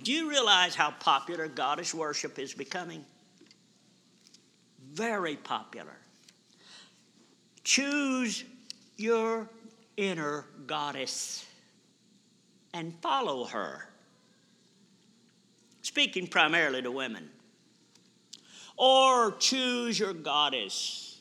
Do 0.03 0.11
you 0.11 0.29
realize 0.29 0.75
how 0.75 0.91
popular 0.91 1.47
goddess 1.47 1.93
worship 1.93 2.38
is 2.38 2.53
becoming? 2.53 3.03
Very 4.93 5.35
popular. 5.35 5.97
Choose 7.63 8.43
your 8.95 9.49
inner 9.98 10.45
goddess 10.66 11.45
and 12.74 12.93
follow 13.02 13.45
her. 13.45 13.89
Speaking 15.82 16.28
primarily 16.28 16.82
to 16.82 16.91
women. 16.91 17.30
Or 18.78 19.32
choose 19.39 20.00
your 20.00 20.14
goddess, 20.14 21.20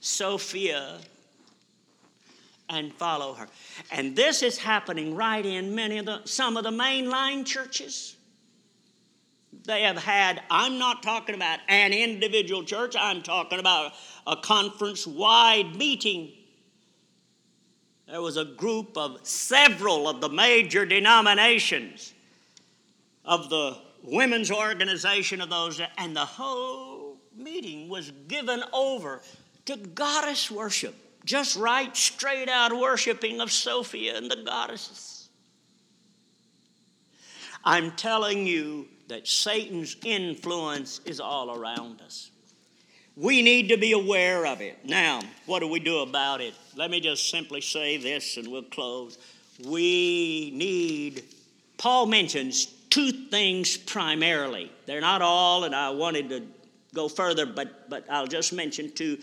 Sophia, 0.00 0.98
and 2.68 2.92
follow 2.94 3.34
her. 3.34 3.48
And 3.90 4.14
this 4.14 4.42
is 4.42 4.58
happening 4.58 5.14
right 5.14 5.44
in 5.44 5.74
many 5.74 5.98
of 5.98 6.06
the 6.06 6.20
some 6.24 6.56
of 6.56 6.62
the 6.62 6.70
mainline 6.70 7.44
churches. 7.44 8.16
They 9.64 9.82
have 9.82 9.96
had, 9.96 10.42
I'm 10.50 10.78
not 10.78 11.02
talking 11.02 11.34
about 11.34 11.60
an 11.68 11.92
individual 11.92 12.62
church, 12.62 12.94
I'm 12.98 13.22
talking 13.22 13.58
about 13.58 13.92
a 14.26 14.36
conference 14.36 15.06
wide 15.06 15.74
meeting. 15.76 16.32
There 18.08 18.22
was 18.22 18.36
a 18.36 18.44
group 18.44 18.96
of 18.96 19.26
several 19.26 20.08
of 20.08 20.20
the 20.20 20.28
major 20.28 20.86
denominations 20.86 22.14
of 23.24 23.50
the 23.50 23.76
women's 24.02 24.50
organization 24.50 25.40
of 25.40 25.50
those, 25.50 25.80
and 25.98 26.14
the 26.14 26.24
whole 26.24 27.16
meeting 27.36 27.88
was 27.88 28.12
given 28.28 28.62
over 28.72 29.22
to 29.64 29.76
goddess 29.76 30.50
worship 30.50 30.94
just 31.26 31.56
right, 31.56 31.94
straight 31.94 32.48
out 32.48 32.72
worshiping 32.72 33.40
of 33.40 33.50
Sophia 33.52 34.16
and 34.16 34.30
the 34.30 34.42
goddesses. 34.44 35.28
I'm 37.64 37.90
telling 37.92 38.46
you 38.46 38.86
that 39.08 39.26
Satan's 39.26 39.96
influence 40.04 41.00
is 41.04 41.20
all 41.20 41.58
around 41.58 42.00
us. 42.00 42.30
We 43.16 43.42
need 43.42 43.68
to 43.70 43.76
be 43.76 43.92
aware 43.92 44.46
of 44.46 44.60
it. 44.60 44.84
Now, 44.84 45.20
what 45.46 45.60
do 45.60 45.68
we 45.68 45.80
do 45.80 45.98
about 45.98 46.40
it? 46.40 46.54
Let 46.76 46.90
me 46.90 47.00
just 47.00 47.30
simply 47.30 47.60
say 47.60 47.96
this 47.96 48.36
and 48.36 48.48
we'll 48.48 48.62
close. 48.62 49.18
We 49.64 50.52
need, 50.54 51.24
Paul 51.78 52.06
mentions 52.06 52.66
two 52.90 53.10
things 53.10 53.76
primarily. 53.76 54.70
They're 54.84 55.00
not 55.00 55.22
all, 55.22 55.64
and 55.64 55.74
I 55.74 55.90
wanted 55.90 56.28
to 56.30 56.42
go 56.94 57.08
further, 57.08 57.46
but, 57.46 57.88
but 57.90 58.04
I'll 58.10 58.26
just 58.26 58.52
mention 58.52 58.92
two 58.92 59.18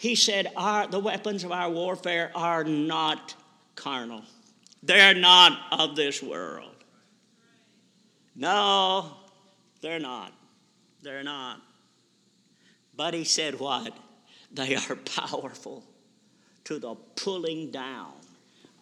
he 0.00 0.14
said, 0.14 0.50
our, 0.56 0.86
The 0.86 0.98
weapons 0.98 1.44
of 1.44 1.52
our 1.52 1.68
warfare 1.68 2.32
are 2.34 2.64
not 2.64 3.34
carnal, 3.74 4.22
they're 4.82 5.12
not 5.12 5.60
of 5.72 5.94
this 5.94 6.22
world. 6.22 6.72
No, 8.34 9.14
they're 9.82 10.00
not. 10.00 10.32
They're 11.02 11.22
not. 11.22 11.60
But 12.96 13.12
he 13.12 13.24
said, 13.24 13.60
What? 13.60 13.94
They 14.52 14.76
are 14.76 14.96
powerful 14.96 15.84
to 16.64 16.78
the 16.78 16.94
pulling 17.16 17.70
down 17.70 18.12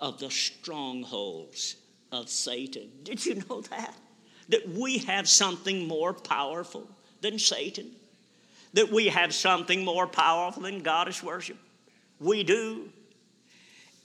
of 0.00 0.18
the 0.18 0.30
strongholds 0.30 1.76
of 2.10 2.28
Satan. 2.28 2.90
Did 3.02 3.24
you 3.24 3.42
know 3.48 3.60
that? 3.62 3.94
That 4.48 4.68
we 4.68 4.98
have 4.98 5.28
something 5.28 5.86
more 5.86 6.14
powerful 6.14 6.88
than 7.20 7.38
Satan? 7.38 7.90
that 8.74 8.90
we 8.90 9.08
have 9.08 9.34
something 9.34 9.84
more 9.84 10.06
powerful 10.06 10.62
than 10.62 10.80
goddess 10.80 11.22
worship? 11.22 11.56
We 12.20 12.44
do. 12.44 12.90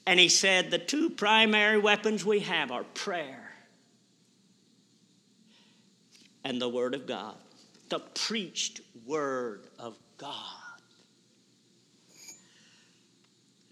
And 0.05 0.19
he 0.19 0.29
said 0.29 0.71
the 0.71 0.77
two 0.77 1.09
primary 1.09 1.77
weapons 1.77 2.25
we 2.25 2.41
have 2.41 2.71
are 2.71 2.83
prayer 2.83 3.51
and 6.43 6.61
the 6.61 6.69
Word 6.69 6.93
of 6.93 7.07
God, 7.07 7.35
the 7.89 7.99
preached 7.99 8.81
Word 9.05 9.67
of 9.79 9.97
God. 10.17 10.62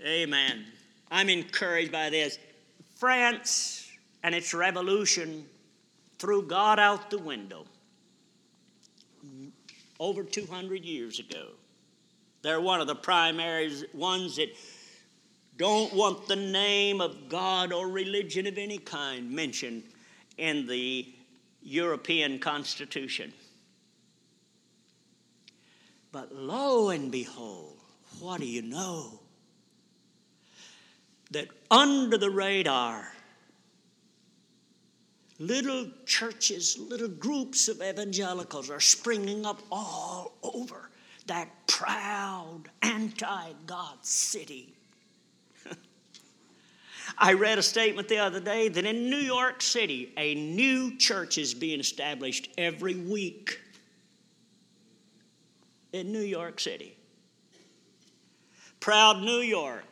Amen. 0.03 0.65
I'm 1.09 1.29
encouraged 1.29 1.91
by 1.91 2.09
this. 2.09 2.37
France 2.97 3.89
and 4.23 4.33
its 4.33 4.53
revolution 4.53 5.45
threw 6.17 6.43
God 6.43 6.79
out 6.79 7.09
the 7.09 7.17
window 7.17 7.65
over 9.99 10.23
200 10.23 10.83
years 10.83 11.19
ago. 11.19 11.49
They're 12.41 12.61
one 12.61 12.81
of 12.81 12.87
the 12.87 12.95
primary 12.95 13.71
ones 13.93 14.37
that 14.37 14.49
don't 15.57 15.93
want 15.93 16.27
the 16.27 16.35
name 16.35 17.01
of 17.01 17.29
God 17.29 17.71
or 17.71 17.87
religion 17.87 18.47
of 18.47 18.57
any 18.57 18.79
kind 18.79 19.29
mentioned 19.29 19.83
in 20.37 20.65
the 20.65 21.13
European 21.61 22.39
Constitution. 22.39 23.31
But 26.11 26.33
lo 26.33 26.89
and 26.89 27.11
behold, 27.11 27.77
what 28.19 28.39
do 28.39 28.47
you 28.47 28.63
know? 28.63 29.20
That 31.31 31.47
under 31.69 32.17
the 32.17 32.29
radar, 32.29 33.11
little 35.39 35.89
churches, 36.05 36.77
little 36.77 37.07
groups 37.07 37.67
of 37.67 37.81
evangelicals 37.81 38.69
are 38.69 38.79
springing 38.79 39.45
up 39.45 39.61
all 39.71 40.33
over 40.43 40.89
that 41.27 41.49
proud 41.67 42.63
anti 42.81 43.53
God 43.65 43.97
city. 44.01 44.73
I 47.17 47.33
read 47.33 47.57
a 47.57 47.63
statement 47.63 48.07
the 48.07 48.17
other 48.17 48.39
day 48.39 48.67
that 48.67 48.85
in 48.85 49.09
New 49.09 49.17
York 49.17 49.61
City, 49.61 50.13
a 50.17 50.35
new 50.35 50.97
church 50.97 51.37
is 51.37 51.53
being 51.53 51.79
established 51.79 52.49
every 52.57 52.95
week. 52.95 53.59
In 55.93 56.13
New 56.13 56.21
York 56.21 56.59
City. 56.59 56.95
Proud 58.79 59.21
New 59.21 59.41
York. 59.41 59.90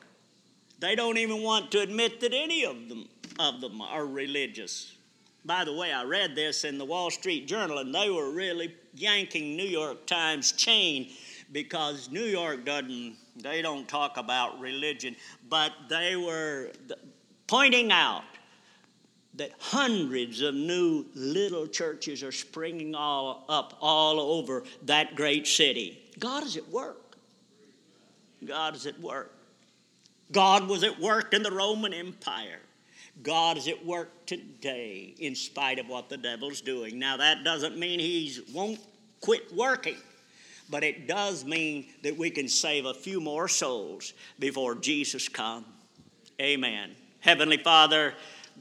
They 0.80 0.96
don't 0.96 1.18
even 1.18 1.42
want 1.42 1.72
to 1.72 1.82
admit 1.82 2.22
that 2.22 2.34
any 2.34 2.64
of 2.64 2.88
them, 2.88 3.10
of 3.38 3.62
them 3.62 3.82
are 3.82 4.06
religious. 4.06 4.96
By 5.46 5.66
the 5.66 5.74
way, 5.74 5.92
I 5.92 6.04
read 6.04 6.36
this 6.36 6.64
in 6.64 6.78
the 6.78 6.86
Wall 6.86 7.10
Street 7.10 7.48
Journal, 7.48 7.80
and 7.80 7.94
they 7.94 8.10
were 8.10 8.32
really 8.32 8.76
yanking 8.94 9.56
New 9.56 9.68
York 9.68 10.06
Times 10.06 10.52
chain 10.52 11.10
because 11.52 12.10
New 12.12 12.24
York 12.24 12.66
doesn't, 12.66 13.16
they 13.36 13.62
don't 13.62 13.88
talk 13.88 14.18
about 14.18 14.60
religion, 14.60 15.16
but 15.50 15.72
they 15.90 16.16
were 16.16 16.72
pointing 17.48 17.92
out 17.92 18.24
that 19.36 19.52
hundreds 19.60 20.42
of 20.42 20.54
new 20.54 21.06
little 21.16 21.66
churches 21.66 22.22
are 22.24 22.32
springing 22.32 22.94
all 22.94 23.46
up 23.48 23.78
all 23.82 24.20
over 24.20 24.64
that 24.84 25.16
great 25.16 25.48
city. 25.48 26.00
God 26.20 26.44
is 26.44 26.58
at 26.58 26.68
work. 26.70 27.16
God 28.46 28.76
is 28.76 28.86
at 28.86 29.00
work. 29.00 29.39
God 30.32 30.68
was 30.68 30.84
at 30.84 31.00
work 31.00 31.34
in 31.34 31.44
the 31.44 31.52
Roman 31.52 31.94
Empire. 31.94 32.60
God 33.24 33.58
is 33.58 33.68
at 33.68 33.86
work 33.86 34.26
today 34.26 35.14
in 35.20 35.36
spite 35.36 35.80
of 35.80 35.88
what 35.88 36.10
the 36.10 36.18
devil's 36.18 36.62
doing. 36.62 37.00
Now, 37.00 37.18
that 37.18 37.44
doesn't 37.44 37.78
mean 37.78 38.00
he 38.00 38.38
won't 38.54 38.80
quit 39.22 39.54
working, 39.54 39.98
but 40.70 40.84
it 40.84 41.08
does 41.08 41.44
mean 41.44 41.88
that 42.04 42.18
we 42.18 42.30
can 42.30 42.48
save 42.48 42.86
a 42.86 42.94
few 42.94 43.20
more 43.20 43.48
souls 43.48 44.14
before 44.38 44.76
Jesus 44.76 45.28
comes. 45.28 45.66
Amen. 46.40 46.92
Heavenly 47.20 47.58
Father, 47.58 48.14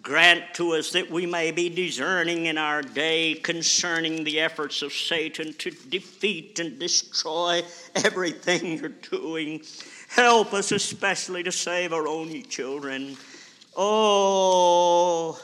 grant 0.02 0.54
to 0.54 0.74
us 0.74 0.90
that 0.92 1.08
we 1.10 1.26
may 1.26 1.52
be 1.52 1.68
discerning 1.68 2.46
in 2.46 2.58
our 2.58 2.82
day 2.82 3.34
concerning 3.34 4.24
the 4.24 4.40
efforts 4.40 4.82
of 4.82 4.92
Satan 4.92 5.52
to 5.54 5.70
defeat 5.70 6.58
and 6.58 6.78
destroy 6.78 7.62
everything 7.94 8.78
you're 8.78 8.88
doing. 8.88 9.62
Help 10.08 10.54
us 10.54 10.72
especially 10.72 11.42
to 11.42 11.52
save 11.52 11.92
our 11.92 12.08
own 12.08 12.42
children. 12.44 13.16
Oh, 13.76 15.38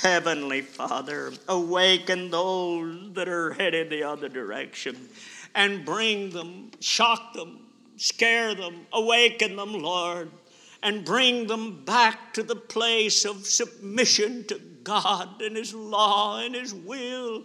Heavenly 0.00 0.62
Father, 0.62 1.32
awaken 1.48 2.30
those 2.30 3.12
that 3.14 3.28
are 3.28 3.52
headed 3.52 3.90
the 3.90 4.02
other 4.02 4.28
direction 4.28 5.08
and 5.54 5.84
bring 5.84 6.30
them, 6.30 6.70
shock 6.80 7.32
them, 7.34 7.60
scare 7.96 8.54
them, 8.54 8.86
awaken 8.92 9.56
them, 9.56 9.72
Lord, 9.72 10.30
and 10.82 11.04
bring 11.04 11.46
them 11.46 11.84
back 11.84 12.34
to 12.34 12.42
the 12.42 12.56
place 12.56 13.24
of 13.24 13.46
submission 13.46 14.44
to 14.46 14.60
God 14.84 15.40
and 15.42 15.56
His 15.56 15.74
law 15.74 16.40
and 16.40 16.54
His 16.54 16.74
will. 16.74 17.44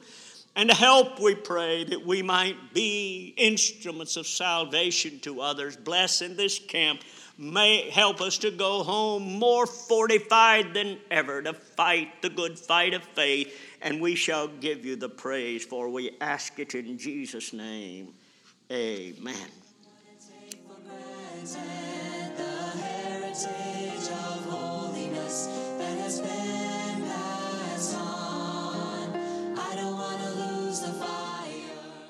And 0.60 0.70
help, 0.70 1.22
we 1.22 1.36
pray, 1.36 1.86
that 1.86 2.06
we 2.06 2.22
might 2.22 2.74
be 2.74 3.34
instruments 3.38 4.18
of 4.18 4.28
salvation 4.28 5.22
to 5.22 5.40
others. 5.40 5.78
Bless 5.78 6.22
in 6.22 6.36
this 6.36 6.60
camp 6.60 7.00
may 7.38 7.90
help 7.90 8.20
us 8.20 8.40
to 8.40 8.52
go 8.52 8.84
home 8.84 9.24
more 9.24 9.66
fortified 9.66 10.74
than 10.74 10.98
ever 11.10 11.42
to 11.42 11.54
fight 11.54 12.22
the 12.22 12.30
good 12.30 12.60
fight 12.60 12.94
of 12.94 13.02
faith. 13.04 13.58
And 13.82 14.02
we 14.02 14.16
shall 14.16 14.50
give 14.50 14.84
you 14.84 14.98
the 14.98 15.08
praise, 15.08 15.64
for 15.64 15.88
we 15.88 16.18
ask 16.20 16.60
it 16.60 16.76
in 16.76 16.98
Jesus' 16.98 17.54
name. 17.54 18.14
Amen. 18.70 19.48